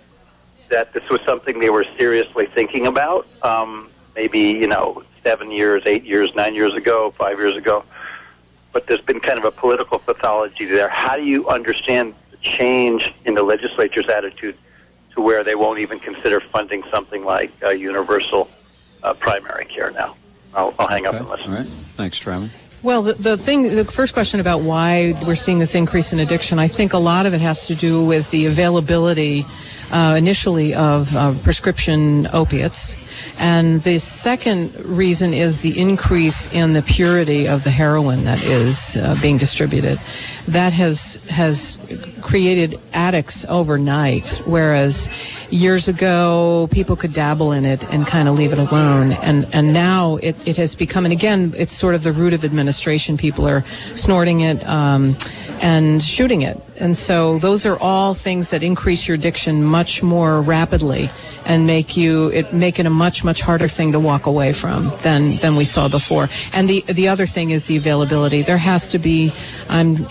that 0.70 0.94
this 0.94 1.08
was 1.10 1.20
something 1.26 1.60
they 1.60 1.70
were 1.70 1.86
seriously 1.98 2.46
thinking 2.46 2.88
about. 2.88 3.28
Um, 3.42 3.90
maybe 4.16 4.40
you 4.40 4.68
know 4.68 5.04
seven 5.24 5.52
years, 5.52 5.84
eight 5.86 6.04
years, 6.04 6.34
nine 6.36 6.56
years 6.56 6.74
ago, 6.74 7.12
five 7.18 7.38
years 7.40 7.58
ago. 7.58 7.84
But 8.72 8.88
there's 8.88 9.02
been 9.02 9.20
kind 9.20 9.38
of 9.38 9.46
a 9.46 9.52
political 9.52 10.00
pathology 10.00 10.66
there. 10.66 10.90
How 10.90 11.16
do 11.16 11.24
you 11.24 11.48
understand 11.48 12.16
the 12.32 12.38
change 12.38 13.14
in 13.26 13.36
the 13.36 13.44
legislature's 13.44 14.08
attitude 14.08 14.58
to 15.14 15.22
where 15.22 15.44
they 15.44 15.56
won't 15.56 15.80
even 15.80 16.00
consider 16.00 16.40
funding 16.40 16.84
something 16.90 17.24
like 17.24 17.52
uh, 17.64 17.70
universal 17.70 18.50
uh, 19.04 19.14
primary 19.14 19.66
care 19.66 19.92
now? 19.92 20.16
I'll, 20.56 20.74
I'll 20.80 20.88
hang 20.88 21.06
up 21.06 21.16
and 21.16 21.28
listen. 21.30 21.52
All 21.52 21.58
right. 21.58 21.66
Thanks, 21.98 22.18
Trevor. 22.18 22.50
Well, 22.84 23.02
the, 23.02 23.14
the 23.14 23.38
thing, 23.38 23.78
the 23.78 23.86
first 23.86 24.14
question 24.14 24.42
about 24.42 24.60
why 24.60 25.18
we're 25.26 25.36
seeing 25.36 25.58
this 25.58 25.74
increase 25.74 26.12
in 26.12 26.20
addiction, 26.20 26.60
I 26.60 26.68
think 26.68 26.92
a 26.92 26.98
lot 26.98 27.26
of 27.26 27.34
it 27.34 27.40
has 27.40 27.66
to 27.68 27.76
do 27.76 28.04
with 28.04 28.30
the 28.32 28.46
availability 28.46 29.46
uh, 29.90 30.16
initially 30.18 30.74
of 30.74 31.16
uh, 31.16 31.34
prescription 31.44 32.28
opiates. 32.34 33.03
And 33.38 33.82
the 33.82 34.00
second 34.00 34.74
reason 34.86 35.34
is 35.34 35.60
the 35.60 35.78
increase 35.78 36.52
in 36.54 36.74
the 36.74 36.82
purity 36.82 37.48
of 37.48 37.64
the 37.64 37.72
heroin 37.72 38.24
that 38.26 38.44
is 38.44 38.96
uh, 38.98 39.18
being 39.22 39.38
distributed. 39.38 40.00
That 40.48 40.74
has 40.74 41.16
has 41.30 41.78
created 42.22 42.80
addicts 42.94 43.46
overnight, 43.50 44.28
whereas 44.46 45.10
years 45.50 45.88
ago 45.88 46.68
people 46.72 46.96
could 46.96 47.14
dabble 47.14 47.52
in 47.52 47.66
it 47.66 47.84
and 47.92 48.08
kind 48.08 48.28
of 48.28 48.36
leave 48.36 48.54
it 48.54 48.60
alone. 48.60 49.14
And 49.14 49.48
and 49.54 49.74
now 49.74 50.18
it, 50.18 50.36
it 50.48 50.58
has 50.58 50.76
become, 50.76 51.06
and 51.06 51.12
again, 51.12 51.54
it's 51.58 51.74
sort 51.74 51.96
of 51.96 52.04
the 52.04 52.12
route 52.12 52.34
of 52.34 52.44
administration. 52.46 53.18
People 53.18 53.48
are 53.48 53.64
snorting 53.96 54.42
it 54.42 54.66
um, 54.68 55.16
and 55.62 56.02
shooting 56.02 56.44
it, 56.44 56.62
and 56.78 56.96
so 56.96 57.40
those 57.40 57.66
are 57.66 57.78
all 57.80 58.14
things 58.14 58.50
that 58.52 58.64
increase 58.64 59.08
your 59.08 59.16
addiction 59.16 59.64
much 59.64 60.04
more 60.04 60.42
rapidly 60.42 61.10
and 61.46 61.68
make 61.68 61.98
you 61.98 62.30
it 62.30 62.54
make 62.54 62.80
it 62.80 62.86
a 62.86 62.90
much 62.90 63.13
much 63.22 63.42
harder 63.42 63.68
thing 63.68 63.92
to 63.92 64.00
walk 64.00 64.26
away 64.26 64.54
from 64.54 64.88
than 65.02 65.36
than 65.44 65.58
we 65.58 65.66
saw 65.66 65.90
before. 65.90 66.30
And 66.54 66.70
the 66.70 66.86
the 66.88 67.10
other 67.10 67.28
thing 67.28 67.52
is 67.52 67.66
the 67.66 67.76
availability. 67.76 68.44
There 68.44 68.58
has 68.72 68.88
to 68.90 69.00
be 69.00 69.34
I'm 69.68 70.08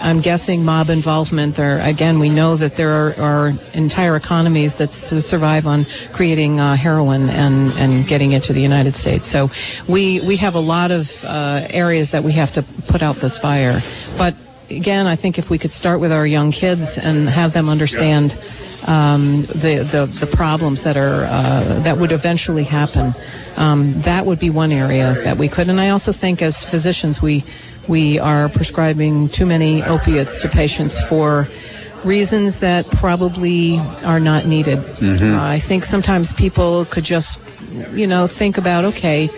I'm 0.00 0.20
guessing 0.20 0.64
mob 0.64 0.90
involvement. 0.90 1.54
There 1.54 1.78
again 1.78 2.18
we 2.18 2.30
know 2.30 2.56
that 2.56 2.74
there 2.74 2.90
are, 2.90 3.14
are 3.20 3.52
entire 3.74 4.16
economies 4.16 4.74
that 4.74 4.92
survive 4.92 5.68
on 5.68 5.86
creating 6.12 6.58
uh, 6.58 6.74
heroin 6.74 7.28
and 7.28 7.70
and 7.78 8.06
getting 8.08 8.32
it 8.32 8.42
to 8.44 8.52
the 8.52 8.60
United 8.60 8.96
States. 8.96 9.28
So 9.28 9.48
we 9.86 10.20
we 10.20 10.36
have 10.38 10.56
a 10.56 10.64
lot 10.74 10.90
of 10.90 11.24
uh, 11.24 11.66
areas 11.70 12.10
that 12.10 12.24
we 12.24 12.32
have 12.32 12.50
to 12.52 12.62
put 12.88 13.02
out 13.02 13.16
this 13.16 13.38
fire. 13.38 13.80
But 14.18 14.34
again, 14.70 15.06
I 15.06 15.16
think 15.16 15.38
if 15.38 15.50
we 15.50 15.58
could 15.58 15.72
start 15.72 16.00
with 16.00 16.12
our 16.12 16.26
young 16.26 16.50
kids 16.50 16.98
and 16.98 17.28
have 17.28 17.52
them 17.52 17.68
understand 17.68 18.36
um, 18.86 19.42
the, 19.46 19.86
the 19.90 20.06
the 20.20 20.26
problems 20.26 20.82
that 20.82 20.96
are 20.96 21.24
uh, 21.24 21.80
that 21.82 21.98
would 21.98 22.12
eventually 22.12 22.64
happen. 22.64 23.14
Um, 23.56 24.00
that 24.02 24.26
would 24.26 24.38
be 24.38 24.50
one 24.50 24.72
area 24.72 25.14
that 25.24 25.36
we 25.38 25.48
could. 25.48 25.68
And 25.68 25.80
I 25.80 25.90
also 25.90 26.12
think, 26.12 26.42
as 26.42 26.64
physicians, 26.64 27.20
we 27.22 27.44
we 27.88 28.18
are 28.18 28.48
prescribing 28.48 29.28
too 29.28 29.46
many 29.46 29.82
opiates 29.82 30.38
to 30.40 30.48
patients 30.48 31.00
for 31.08 31.48
reasons 32.04 32.58
that 32.58 32.86
probably 32.90 33.78
are 34.04 34.20
not 34.20 34.46
needed. 34.46 34.78
Mhm. 34.78 35.36
Uh, 35.36 35.42
I 35.42 35.58
think 35.58 35.84
sometimes 35.84 36.32
people 36.32 36.84
could 36.86 37.04
just, 37.04 37.38
you 37.94 38.06
know, 38.06 38.26
think 38.26 38.58
about 38.58 38.84
okay. 38.86 39.30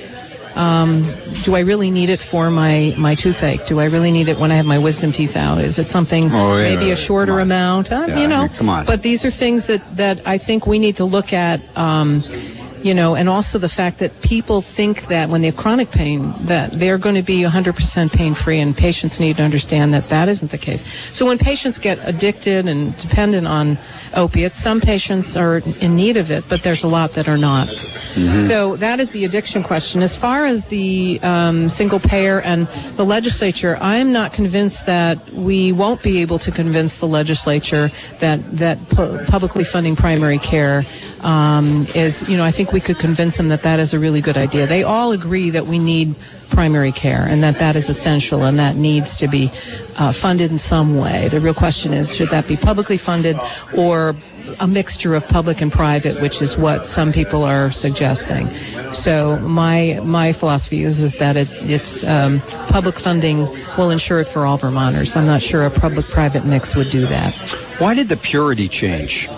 Um, 0.57 1.03
do 1.43 1.57
I 1.57 1.61
really 1.61 1.91
need 1.91 2.11
it 2.11 2.21
for 2.21 2.51
my, 2.51 2.95
my 2.97 3.15
toothache? 3.15 3.67
Do 3.67 3.81
I 3.81 3.87
really 3.87 4.13
need 4.13 4.29
it 4.29 4.39
when 4.39 4.53
I 4.53 4.55
have 4.57 4.67
my 4.67 4.79
wisdom 4.79 5.11
teeth 5.11 5.37
out? 5.37 5.61
Is 5.61 5.79
it 5.79 5.87
something 5.87 6.31
Oh, 6.33 6.57
yeah, 6.57 6.75
maybe 6.75 6.91
a 6.93 6.97
shorter 6.97 7.41
amount? 7.41 7.91
Uh, 7.91 8.05
Yeah, 8.09 8.21
you 8.21 8.29
know, 8.29 8.43
I 8.43 8.49
mean, 8.49 8.57
come 8.57 8.69
on. 8.69 8.87
But 8.87 9.03
these 9.03 9.25
are 9.25 9.31
things 9.31 9.67
that, 9.67 9.83
that 9.97 10.21
I 10.27 10.39
think 10.39 10.67
we 10.67 10.79
need 10.79 10.97
to 10.97 11.05
look 11.05 11.33
at. 11.33 11.61
Um, 11.77 12.23
you 12.85 12.93
know, 12.93 13.15
and 13.17 13.31
also 13.31 13.59
the 13.59 13.69
fact 13.69 13.99
that 14.01 14.21
people 14.21 14.61
think 14.61 15.07
that 15.07 15.31
when 15.31 15.41
they 15.41 15.47
have 15.47 15.57
chronic 15.57 15.91
pain, 15.91 16.35
that 16.41 16.71
they're 16.79 16.99
going 16.99 17.15
to 17.15 17.23
be 17.23 17.41
100% 17.41 18.13
pain 18.13 18.35
free, 18.35 18.61
and 18.61 18.77
patients 18.77 19.19
need 19.19 19.39
to 19.39 19.43
understand 19.43 19.95
that 19.95 20.11
that 20.11 20.29
isn't 20.29 20.51
the 20.51 20.59
case. 20.59 20.85
So 21.11 21.25
when 21.25 21.39
patients 21.39 21.79
get 21.79 21.99
addicted 22.03 22.69
and 22.69 22.95
dependent 22.99 23.47
on 23.47 23.79
opiates, 24.13 24.59
some 24.59 24.83
patients 24.83 25.35
are 25.35 25.59
in 25.81 25.97
need 25.97 26.19
of 26.19 26.31
it, 26.31 26.45
but 26.51 26.63
there's 26.63 26.85
a 26.85 26.89
lot 26.89 27.15
that 27.15 27.27
are 27.27 27.39
not. 27.39 27.69
So 28.47 28.77
that 28.77 29.01
is 29.01 29.11
the 29.11 29.25
addiction 29.25 29.65
question. 29.65 30.01
As 30.01 30.15
far 30.15 30.45
as 30.45 30.67
the 30.67 31.19
um, 31.25 31.69
single 31.69 31.99
payer 31.99 32.43
and 32.43 32.69
the 32.95 33.05
legislature, 33.05 33.77
I 33.81 33.97
am 33.97 34.13
not 34.13 34.33
convinced 34.33 34.87
that 34.87 35.19
we 35.31 35.73
won't 35.73 36.01
be 36.01 36.21
able 36.21 36.39
to 36.41 36.53
convince 36.53 36.95
the 36.95 37.09
legislature 37.09 37.91
that 38.21 38.39
that 38.57 38.79
pu- 38.91 39.25
publicly 39.25 39.65
funding 39.65 39.97
primary 39.97 40.39
care 40.39 40.85
um, 41.25 41.87
is, 41.95 42.29
you 42.29 42.37
know, 42.37 42.45
I 42.45 42.51
think 42.51 42.73
we 42.73 42.81
could 42.81 42.99
convince 42.99 43.37
them 43.37 43.49
that 43.49 43.63
that 43.63 43.81
is 43.81 43.95
a 43.95 43.99
really 43.99 44.21
good 44.21 44.37
idea. 44.37 44.67
They 44.67 44.83
all 44.83 45.13
agree 45.13 45.51
that 45.51 45.67
we 45.67 45.79
need 45.79 46.15
primary 46.51 46.93
care 46.93 47.27
and 47.29 47.43
that 47.43 47.59
that 47.59 47.75
is 47.77 47.89
essential 47.89 48.45
and 48.45 48.59
that 48.59 48.77
needs 48.77 49.17
to 49.17 49.27
be 49.27 49.51
uh, 49.97 50.13
funded 50.13 50.51
in 50.51 50.59
some 50.59 50.99
way. 50.99 51.29
The 51.29 51.41
real 51.41 51.55
question 51.55 51.93
is, 51.93 52.15
should 52.15 52.29
that 52.29 52.47
be 52.47 52.57
publicly 52.57 52.99
funded 52.99 53.39
or 53.77 54.15
a 54.61 54.67
mixture 54.67 55.15
of 55.15 55.27
public 55.27 55.63
and 55.63 55.73
private, 55.73 56.21
which 56.21 56.43
is 56.43 56.59
what 56.59 56.87
some 56.87 57.13
people 57.13 57.45
are 57.45 57.71
suggesting. 57.71 58.49
So 58.93 59.39
my 59.39 60.01
my 60.05 60.35
philosophy 60.35 60.83
is 60.83 60.99
is 60.99 61.19
that 61.19 61.37
it, 61.37 61.49
it's 61.63 62.05
um, 62.05 62.41
public 62.69 62.95
funding 62.95 63.49
will 63.79 63.91
ensure 63.91 64.21
it 64.21 64.29
for 64.29 64.45
all 64.45 64.59
Vermonters. 64.59 65.17
I'm 65.17 65.27
not 65.27 65.41
sure 65.41 65.65
a 65.65 65.71
public-private 65.71 66.45
mix 66.45 66.77
would 66.77 66.91
do 66.91 67.07
that. 67.07 67.35
Why 67.79 67.95
did 67.95 68.11
the 68.11 68.19
purity 68.19 68.69
change? 68.69 69.31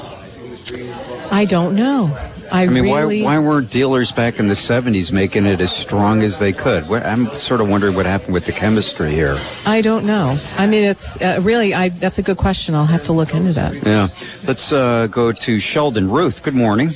I 1.31 1.45
don't 1.45 1.75
know. 1.75 2.17
I, 2.53 2.63
I 2.63 2.67
mean, 2.67 2.85
really 2.85 3.23
why, 3.23 3.39
why 3.39 3.45
weren't 3.47 3.71
dealers 3.71 4.13
back 4.13 4.39
in 4.39 4.49
the 4.49 4.55
70s 4.55 5.11
making 5.11 5.47
it 5.47 5.61
as 5.61 5.75
strong 5.75 6.23
as 6.23 6.39
they 6.39 6.53
could? 6.53 6.85
I'm 6.85 7.29
sort 7.39 7.61
of 7.61 7.69
wondering 7.69 7.95
what 7.95 8.07
happened 8.07 8.35
with 8.35 8.47
the 8.47 8.53
chemistry 8.53 9.11
here. 9.13 9.37
I 9.67 9.81
don't 9.81 10.07
know. 10.07 10.39
I 10.57 10.67
mean, 10.67 10.85
it's 10.85 11.21
uh, 11.21 11.41
really 11.43 11.75
I. 11.75 11.89
That's 11.89 12.19
a 12.19 12.23
good 12.23 12.37
question. 12.37 12.75
I'll 12.75 12.87
have 12.87 13.05
to 13.05 13.13
look 13.13 13.35
into 13.35 13.53
that. 13.55 13.75
Yeah. 13.85 14.09
Let's 14.45 14.73
uh, 14.73 15.09
go 15.09 15.33
to 15.33 15.59
Sheldon. 15.59 16.11
Ruth, 16.11 16.43
good 16.43 16.55
morning. 16.55 16.91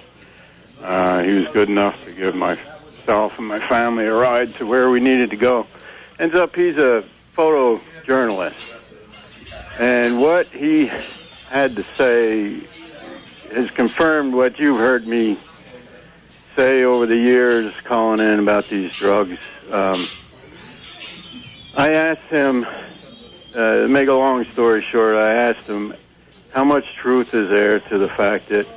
Uh, 0.84 1.24
he 1.24 1.32
was 1.32 1.48
good 1.48 1.70
enough 1.70 1.96
to 2.06 2.14
give 2.14 2.36
myself 2.36 3.34
and 3.40 3.48
my 3.48 3.60
family 3.68 4.06
a 4.06 4.14
ride 4.14 4.54
to 4.58 4.68
where 4.68 4.92
we 4.92 5.00
needed 5.00 5.32
to 5.32 5.36
go. 5.36 5.66
Ends 6.20 6.36
up 6.36 6.56
he's 6.56 6.78
a 6.78 7.04
photojournalist. 7.36 8.54
And 9.80 10.22
what 10.22 10.54
he 10.54 10.92
had 11.48 11.76
to 11.78 11.86
say 11.98 12.68
has 13.52 13.72
confirmed 13.72 14.36
what 14.36 14.60
you've 14.60 14.78
heard 14.78 15.08
me 15.08 15.40
say 16.56 16.84
over 16.84 17.08
the 17.08 17.18
years 17.18 17.74
calling 17.84 18.20
in 18.20 18.38
about 18.38 18.70
these 18.70 18.92
drugs. 18.94 19.40
Um, 19.72 20.08
I 21.76 21.94
asked 21.94 22.30
him, 22.30 22.68
uh, 23.56 23.88
make 23.90 24.08
a 24.08 24.14
long 24.14 24.46
story 24.54 24.86
short, 24.92 25.16
I 25.16 25.34
asked 25.34 25.68
him 25.68 25.96
how 26.52 26.64
much 26.64 26.86
truth 26.98 27.34
is 27.34 27.50
there 27.50 27.80
to 27.80 27.98
the 27.98 28.10
fact 28.10 28.50
that 28.50 28.68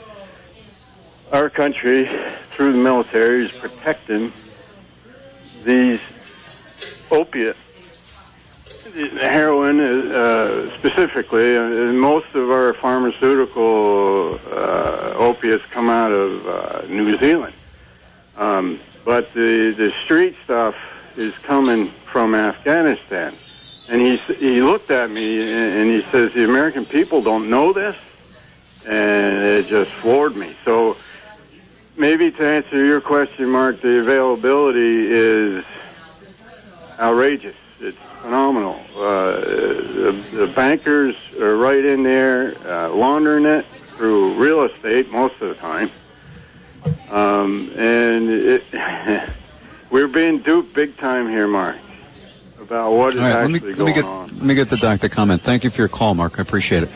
our 1.30 1.50
country, 1.50 2.08
through 2.52 2.72
the 2.72 2.78
military, 2.78 3.44
is 3.44 3.52
protecting 3.52 4.32
these 5.62 6.00
opiate 7.10 7.56
heroin 9.20 9.78
uh, 9.80 10.74
specifically, 10.78 11.54
and 11.56 12.00
most 12.00 12.34
of 12.34 12.50
our 12.50 12.72
pharmaceutical 12.74 14.40
uh, 14.50 15.12
opiates 15.16 15.64
come 15.66 15.90
out 15.90 16.12
of 16.12 16.46
uh, 16.46 16.82
New 16.88 17.18
Zealand. 17.18 17.54
Um, 18.38 18.80
but 19.04 19.32
the 19.34 19.72
the 19.72 19.92
street 20.04 20.34
stuff 20.44 20.74
is 21.16 21.34
coming 21.38 21.92
from 22.16 22.34
Afghanistan. 22.34 23.36
And 23.90 24.00
he 24.00 24.16
he 24.16 24.62
looked 24.62 24.90
at 24.90 25.10
me 25.10 25.52
and, 25.52 25.90
he 25.90 26.00
says 26.10 26.32
the 26.32 26.44
American 26.44 26.86
people 26.86 27.20
don't 27.20 27.50
know 27.50 27.74
this, 27.74 27.94
and 28.86 29.44
it 29.44 29.66
just 29.66 29.90
floored 30.00 30.34
me. 30.34 30.56
So 30.64 30.96
maybe 31.94 32.30
to 32.30 32.42
answer 32.42 32.86
your 32.86 33.02
question, 33.02 33.50
Mark, 33.50 33.82
the 33.82 33.98
availability 33.98 35.08
is 35.10 35.66
outrageous. 36.98 37.56
It's 37.80 37.98
phenomenal. 38.22 38.80
Uh, 38.96 39.32
the, 39.32 40.24
the 40.32 40.52
bankers 40.56 41.16
are 41.38 41.56
right 41.56 41.84
in 41.84 42.02
there 42.02 42.56
uh, 42.66 42.88
laundering 42.94 43.44
it 43.44 43.66
through 43.94 44.32
real 44.42 44.62
estate 44.62 45.12
most 45.12 45.42
of 45.42 45.50
the 45.50 45.54
time. 45.56 45.90
Um, 47.10 47.70
and 47.76 48.30
it, 48.30 48.64
we're 49.90 50.08
being 50.08 50.38
duped 50.38 50.72
big 50.72 50.96
time 50.96 51.28
here, 51.28 51.46
Mark, 51.46 51.76
about 52.66 52.92
what 52.92 53.14
is 53.14 53.22
All 53.22 53.28
right, 53.28 53.42
let 53.42 53.50
me, 53.50 53.56
actually 53.56 53.74
let 53.74 53.86
me 53.86 53.92
get 53.92 54.04
on. 54.04 54.26
let 54.26 54.42
me 54.42 54.54
get 54.54 54.68
the 54.68 54.76
doctor 54.76 55.08
comment. 55.08 55.40
Thank 55.40 55.64
you 55.64 55.70
for 55.70 55.82
your 55.82 55.88
call, 55.88 56.14
Mark. 56.14 56.38
I 56.38 56.42
appreciate 56.42 56.82
it. 56.82 56.90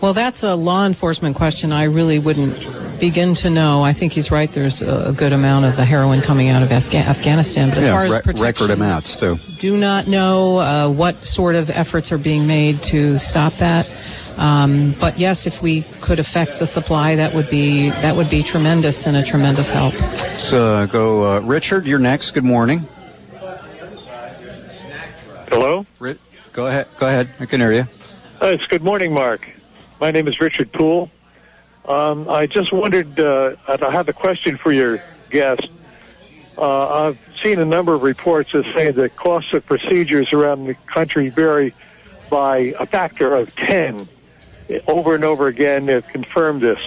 Well, 0.00 0.12
that's 0.12 0.42
a 0.42 0.54
law 0.54 0.86
enforcement 0.86 1.36
question 1.36 1.72
I 1.72 1.84
really 1.84 2.18
wouldn't 2.18 2.54
begin 3.00 3.34
to 3.36 3.50
know. 3.50 3.82
I 3.82 3.92
think 3.92 4.12
he's 4.12 4.30
right. 4.30 4.50
There's 4.50 4.82
a, 4.82 5.08
a 5.08 5.12
good 5.12 5.32
amount 5.32 5.64
of 5.64 5.76
the 5.76 5.84
heroin 5.84 6.20
coming 6.20 6.48
out 6.48 6.62
of 6.62 6.70
Afghanistan. 6.70 7.70
But 7.70 7.78
as 7.78 7.84
yeah, 7.84 7.92
far 7.92 8.04
as 8.04 8.12
re- 8.12 8.20
protection, 8.20 8.42
record 8.42 8.70
amounts 8.70 9.16
too. 9.16 9.38
do 9.58 9.76
not 9.76 10.06
know 10.06 10.58
uh, 10.58 10.88
what 10.90 11.24
sort 11.24 11.54
of 11.54 11.70
efforts 11.70 12.12
are 12.12 12.18
being 12.18 12.46
made 12.46 12.82
to 12.82 13.18
stop 13.18 13.54
that. 13.54 13.90
Um, 14.36 14.94
but 15.00 15.18
yes, 15.18 15.46
if 15.46 15.62
we 15.62 15.82
could 16.02 16.18
affect 16.18 16.58
the 16.58 16.66
supply, 16.66 17.14
that 17.16 17.34
would 17.34 17.48
be 17.48 17.88
that 17.88 18.14
would 18.14 18.28
be 18.28 18.42
tremendous 18.42 19.06
and 19.06 19.16
a 19.16 19.22
tremendous 19.22 19.70
help. 19.70 19.94
So 20.38 20.76
uh, 20.76 20.86
go, 20.86 21.36
uh, 21.36 21.40
Richard. 21.40 21.86
You're 21.86 21.98
next. 21.98 22.32
Good 22.32 22.44
morning. 22.44 22.86
Hello? 25.48 25.86
Ri- 25.98 26.18
go 26.52 26.66
ahead. 26.66 26.88
Go 26.98 27.06
ahead. 27.06 27.32
I 27.38 27.46
can 27.46 27.60
hear 27.60 27.72
you. 27.72 27.84
Uh, 28.42 28.46
it's 28.48 28.66
good 28.66 28.82
morning, 28.82 29.14
Mark. 29.14 29.48
My 30.00 30.10
name 30.10 30.28
is 30.28 30.40
Richard 30.40 30.72
Poole. 30.72 31.10
Um, 31.86 32.28
I 32.28 32.46
just 32.46 32.72
wondered, 32.72 33.18
uh, 33.20 33.54
I 33.68 33.90
have 33.90 34.08
a 34.08 34.12
question 34.12 34.56
for 34.56 34.72
your 34.72 35.00
guest. 35.30 35.68
Uh, 36.58 37.08
I've 37.08 37.18
seen 37.42 37.60
a 37.60 37.64
number 37.64 37.94
of 37.94 38.02
reports 38.02 38.52
that 38.52 38.64
say 38.74 38.90
that 38.90 39.16
costs 39.16 39.52
of 39.52 39.64
procedures 39.66 40.32
around 40.32 40.66
the 40.66 40.74
country 40.92 41.28
vary 41.28 41.74
by 42.28 42.74
a 42.78 42.86
factor 42.86 43.34
of 43.34 43.54
10. 43.56 44.08
Over 44.88 45.14
and 45.14 45.24
over 45.24 45.46
again, 45.46 45.86
they've 45.86 46.06
confirmed 46.08 46.62
this. 46.62 46.80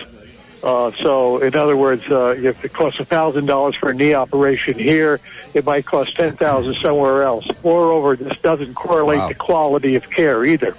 Uh, 0.62 0.92
so, 1.00 1.38
in 1.38 1.56
other 1.56 1.78
words, 1.78 2.04
uh, 2.12 2.36
if 2.38 2.64
it 2.66 2.74
costs 2.74 3.00
$1,000 3.00 3.76
for 3.78 3.90
a 3.90 3.94
knee 3.94 4.14
operation 4.14 4.78
here, 4.78 5.22
it 5.54 5.64
might 5.64 5.86
cost 5.86 6.16
10000 6.18 6.76
somewhere 6.76 7.24
else. 7.24 7.48
Moreover, 7.64 8.16
this 8.18 8.38
doesn't 8.44 8.74
correlate 8.76 9.20
Wow. 9.20 9.28
to 9.30 9.36
quality 9.36 9.96
of 9.96 10.10
care 10.10 10.44
either. 10.44 10.76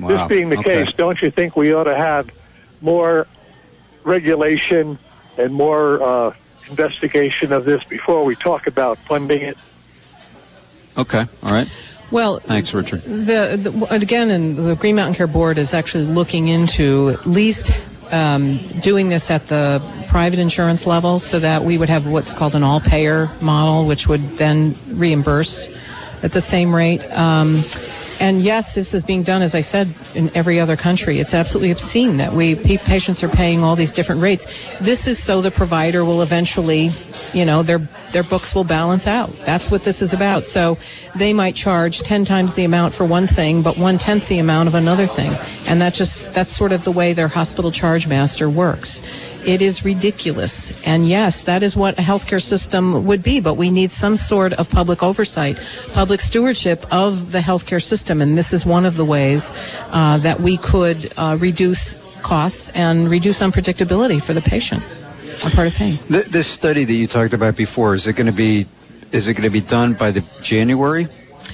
Wow. 0.00 0.08
This 0.08 0.26
being 0.28 0.48
the 0.48 0.58
Okay. 0.58 0.84
case, 0.84 0.92
don't 0.96 1.20
you 1.22 1.30
think 1.30 1.56
we 1.56 1.72
ought 1.72 1.84
to 1.84 1.96
have 1.96 2.28
more 2.80 3.28
regulation 4.04 4.98
and 5.36 5.54
more 5.54 6.02
uh, 6.02 6.32
investigation 6.68 7.52
of 7.52 7.64
this 7.64 7.84
before 7.84 8.24
we 8.24 8.34
talk 8.34 8.66
about 8.66 8.98
funding 9.06 9.42
it? 9.42 9.58
Okay. 10.96 11.24
All 11.44 11.52
right. 11.52 11.68
Well, 12.10 12.40
Thanks, 12.40 12.72
Richard. 12.74 13.02
The, 13.02 13.58
the 13.60 13.86
again, 13.94 14.30
and 14.30 14.56
the 14.56 14.74
Green 14.74 14.96
Mountain 14.96 15.14
Care 15.14 15.26
Board 15.26 15.58
is 15.58 15.74
actually 15.74 16.04
looking 16.04 16.48
into 16.48 17.10
at 17.10 17.26
least 17.26 17.70
um, 18.12 18.58
doing 18.80 19.08
this 19.08 19.30
at 19.30 19.46
the 19.48 19.82
private 20.08 20.38
insurance 20.38 20.86
level, 20.86 21.18
so 21.18 21.38
that 21.38 21.64
we 21.64 21.78
would 21.78 21.88
have 21.88 22.06
what's 22.06 22.32
called 22.32 22.54
an 22.54 22.62
all-payer 22.62 23.30
model, 23.40 23.86
which 23.86 24.06
would 24.06 24.36
then 24.36 24.74
reimburse 24.88 25.68
at 26.22 26.32
the 26.32 26.40
same 26.40 26.74
rate. 26.74 27.00
Um, 27.12 27.62
and 28.20 28.42
yes, 28.42 28.74
this 28.74 28.94
is 28.94 29.04
being 29.04 29.22
done, 29.22 29.42
as 29.42 29.54
I 29.54 29.60
said, 29.60 29.94
in 30.14 30.34
every 30.34 30.58
other 30.58 30.76
country. 30.76 31.20
It's 31.20 31.34
absolutely 31.34 31.70
obscene 31.70 32.16
that 32.16 32.32
we 32.32 32.56
patients 32.56 33.22
are 33.22 33.28
paying 33.28 33.62
all 33.62 33.76
these 33.76 33.92
different 33.92 34.20
rates. 34.20 34.46
This 34.80 35.06
is 35.06 35.22
so 35.22 35.40
the 35.40 35.52
provider 35.52 36.04
will 36.04 36.22
eventually, 36.22 36.90
you 37.34 37.44
know, 37.44 37.62
their 37.62 37.78
their 38.12 38.22
books 38.22 38.54
will 38.54 38.64
balance 38.64 39.06
out. 39.06 39.30
That's 39.44 39.70
what 39.70 39.84
this 39.84 40.00
is 40.02 40.12
about. 40.12 40.46
So 40.46 40.78
they 41.14 41.32
might 41.32 41.54
charge 41.54 42.00
ten 42.00 42.24
times 42.24 42.54
the 42.54 42.64
amount 42.64 42.94
for 42.94 43.04
one 43.04 43.26
thing, 43.26 43.62
but 43.62 43.76
one 43.76 43.98
tenth 43.98 44.28
the 44.28 44.38
amount 44.38 44.68
of 44.68 44.74
another 44.74 45.06
thing, 45.06 45.32
and 45.66 45.80
that 45.80 45.94
just 45.94 46.32
that's 46.32 46.56
sort 46.56 46.72
of 46.72 46.84
the 46.84 46.92
way 46.92 47.12
their 47.12 47.28
hospital 47.28 47.70
charge 47.70 48.06
master 48.06 48.48
works. 48.48 49.00
It 49.46 49.62
is 49.62 49.84
ridiculous. 49.84 50.72
And 50.84 51.08
yes, 51.08 51.42
that 51.42 51.62
is 51.62 51.76
what 51.76 51.98
a 51.98 52.02
healthcare 52.02 52.42
system 52.42 53.06
would 53.06 53.22
be, 53.22 53.40
but 53.40 53.54
we 53.54 53.70
need 53.70 53.92
some 53.92 54.16
sort 54.16 54.52
of 54.54 54.68
public 54.68 55.02
oversight, 55.02 55.58
public 55.92 56.20
stewardship 56.20 56.84
of 56.92 57.32
the 57.32 57.38
healthcare 57.38 57.82
system. 57.82 58.20
And 58.20 58.36
this 58.36 58.52
is 58.52 58.66
one 58.66 58.84
of 58.84 58.96
the 58.96 59.04
ways 59.04 59.52
uh, 59.90 60.18
that 60.18 60.40
we 60.40 60.56
could 60.58 61.12
uh, 61.16 61.38
reduce 61.40 61.94
costs 62.20 62.70
and 62.70 63.08
reduce 63.08 63.40
unpredictability 63.40 64.20
for 64.20 64.34
the 64.34 64.42
patient. 64.42 64.82
A 65.46 65.50
part 65.50 65.68
of 65.68 65.74
paying. 65.74 65.98
Th- 66.08 66.26
this 66.26 66.46
study 66.46 66.84
that 66.84 66.92
you 66.92 67.06
talked 67.06 67.32
about 67.32 67.56
before 67.56 67.94
is 67.94 68.06
it 68.06 68.14
going 68.14 68.26
to 68.26 68.32
be 68.32 68.66
is 69.12 69.28
it 69.28 69.34
going 69.34 69.44
to 69.44 69.50
be 69.50 69.60
done 69.60 69.94
by 69.94 70.10
the 70.10 70.22
January? 70.42 71.06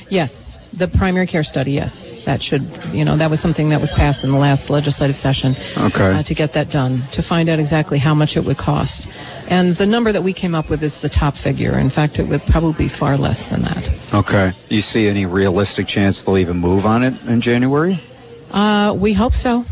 Yes, 0.09 0.59
the 0.72 0.89
primary 0.89 1.26
care 1.26 1.43
study. 1.43 1.72
Yes, 1.72 2.16
that 2.24 2.43
should. 2.43 2.66
You 2.93 3.05
know, 3.05 3.16
that 3.16 3.30
was 3.30 3.41
something 3.41 3.68
that 3.68 3.80
was 3.80 3.93
passed 3.93 4.24
in 4.24 4.30
the 4.30 4.37
last 4.37 4.70
legislative 4.70 5.16
session. 5.16 5.55
Okay. 5.76 6.12
Uh, 6.12 6.22
to 6.22 6.35
get 6.35 6.53
that 6.53 6.70
done, 6.70 6.99
to 7.12 7.22
find 7.22 7.49
out 7.49 7.59
exactly 7.59 7.99
how 7.99 8.14
much 8.14 8.37
it 8.37 8.45
would 8.45 8.59
cost, 8.59 9.09
and 9.49 9.76
the 9.76 9.87
number 9.87 10.12
that 10.12 10.22
we 10.22 10.32
came 10.32 10.55
up 10.55 10.70
with 10.70 10.82
is 10.82 10.99
the 10.99 11.09
top 11.09 11.37
figure. 11.37 11.78
In 11.78 11.91
fact, 11.91 12.18
it 12.18 12.28
would 12.28 12.43
probably 12.43 12.85
be 12.85 12.89
far 12.89 13.16
less 13.16 13.47
than 13.47 13.62
that. 13.62 13.91
Okay. 14.12 14.53
You 14.68 14.80
see 14.80 15.09
any 15.09 15.26
realistic 15.26 15.87
chance 15.87 16.22
they'll 16.22 16.39
even 16.39 16.57
move 16.57 16.87
on 16.87 17.03
it 17.03 17.14
in 17.26 17.41
January? 17.41 18.03
Uh, 18.51 18.95
we 18.97 19.12
hope 19.12 19.35
so. 19.35 19.64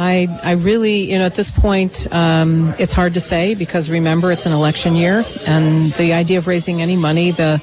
I, 0.00 0.40
I 0.42 0.52
really, 0.52 1.12
you 1.12 1.18
know, 1.18 1.26
at 1.26 1.34
this 1.34 1.50
point, 1.50 2.10
um, 2.10 2.74
it's 2.78 2.94
hard 2.94 3.12
to 3.14 3.20
say 3.20 3.54
because 3.54 3.90
remember, 3.90 4.32
it's 4.32 4.46
an 4.46 4.52
election 4.52 4.96
year, 4.96 5.24
and 5.46 5.92
the 5.92 6.14
idea 6.14 6.38
of 6.38 6.46
raising 6.46 6.80
any 6.80 6.96
money, 6.96 7.32
the 7.32 7.62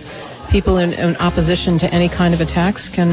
people 0.49 0.77
in, 0.77 0.93
in 0.93 1.15
opposition 1.17 1.79
to 1.79 1.91
any 1.91 2.07
kind 2.07 2.35
of 2.35 2.41
attacks 2.41 2.89
can 2.89 3.09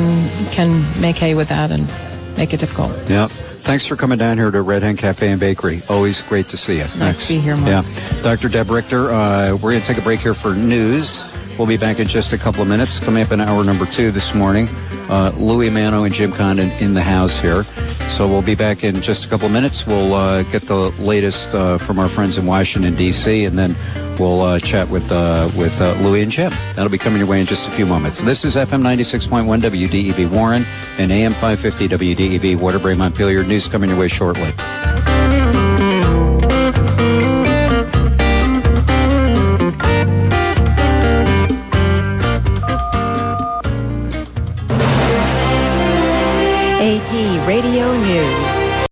can 0.51 0.83
make 1.01 1.17
hay 1.17 1.35
with 1.35 1.49
that 1.49 1.71
and 1.71 1.91
make 2.37 2.53
it 2.53 2.61
difficult. 2.61 2.93
Yeah. 3.09 3.29
Thanks 3.65 3.87
for 3.87 3.97
coming 3.97 4.19
down 4.19 4.37
here 4.37 4.51
to 4.51 4.61
Red 4.61 4.83
Hen 4.83 4.99
Cafe 4.99 5.27
and 5.27 5.41
Bakery. 5.41 5.83
Always 5.89 6.21
great 6.21 6.49
to 6.49 6.59
see 6.59 6.77
you. 6.77 6.87
Nice 6.99 7.27
to 7.27 7.33
be 7.33 7.41
here, 7.41 7.57
Mark. 7.57 7.87
Yeah. 7.87 8.21
Dr. 8.21 8.51
Deb 8.51 8.69
Richter, 8.69 9.11
uh, 9.11 9.53
we're 9.55 9.73
going 9.73 9.81
to 9.81 9.87
take 9.87 9.97
a 9.97 10.03
break 10.03 10.21
here 10.21 10.35
for 10.35 10.55
news. 10.55 11.23
We'll 11.59 11.69
be 11.69 11.77
back 11.77 12.01
in 12.01 12.09
just 12.09 12.33
a 12.33 12.39
couple 12.39 12.63
of 12.63 12.69
minutes. 12.69 12.99
Coming 12.99 13.23
up 13.23 13.31
in 13.31 13.41
hour 13.41 13.63
number 13.63 13.87
two 13.87 14.11
this 14.11 14.35
morning, 14.35 14.67
uh, 15.09 15.33
Louis 15.37 15.71
Mano 15.71 16.03
and 16.03 16.13
Jim 16.13 16.33
Condon 16.33 16.71
in 16.73 16.95
the 16.95 17.03
house 17.03 17.39
here. 17.39 17.63
So 18.09 18.27
we'll 18.27 18.43
be 18.43 18.57
back 18.57 18.83
in 18.83 19.01
just 19.01 19.25
a 19.25 19.29
couple 19.29 19.47
of 19.47 19.53
minutes. 19.53 19.87
We'll 19.87 20.15
uh, 20.15 20.43
get 20.45 20.63
the 20.63 20.91
latest 21.01 21.55
uh, 21.55 21.79
from 21.79 22.01
our 22.01 22.09
friends 22.09 22.39
in 22.39 22.47
Washington, 22.47 22.97
D.C., 22.97 23.45
and 23.45 23.57
then 23.57 23.77
we'll 24.19 24.43
uh, 24.43 24.59
chat 24.59 24.89
with 24.89 25.11
uh, 25.13 25.49
with 25.57 25.81
uh, 25.81 25.95
Louis 26.01 26.23
and 26.23 26.31
Jim. 26.31 26.51
That'll 26.75 26.89
be 26.89 26.99
coming 26.99 27.19
your 27.19 27.29
way 27.29 27.41
in 27.41 27.47
just 27.47 27.69
a 27.69 27.71
few 27.73 27.87
moments. 27.87 28.23
This 28.23 28.45
is 28.45 28.57
FM 28.57 28.83
96.1 28.83 29.61
WDEV 29.61 30.31
Warren 30.31 30.65
and 30.99 31.13
AM 31.13 31.35
550 31.35 31.89
WDEV 31.89 32.59
Waterbury 32.59 32.97
Montpelier. 32.97 33.45
News 33.45 33.69
coming 33.69 33.91
your 33.91 33.99
way 33.99 34.09
shortly. 34.09 34.53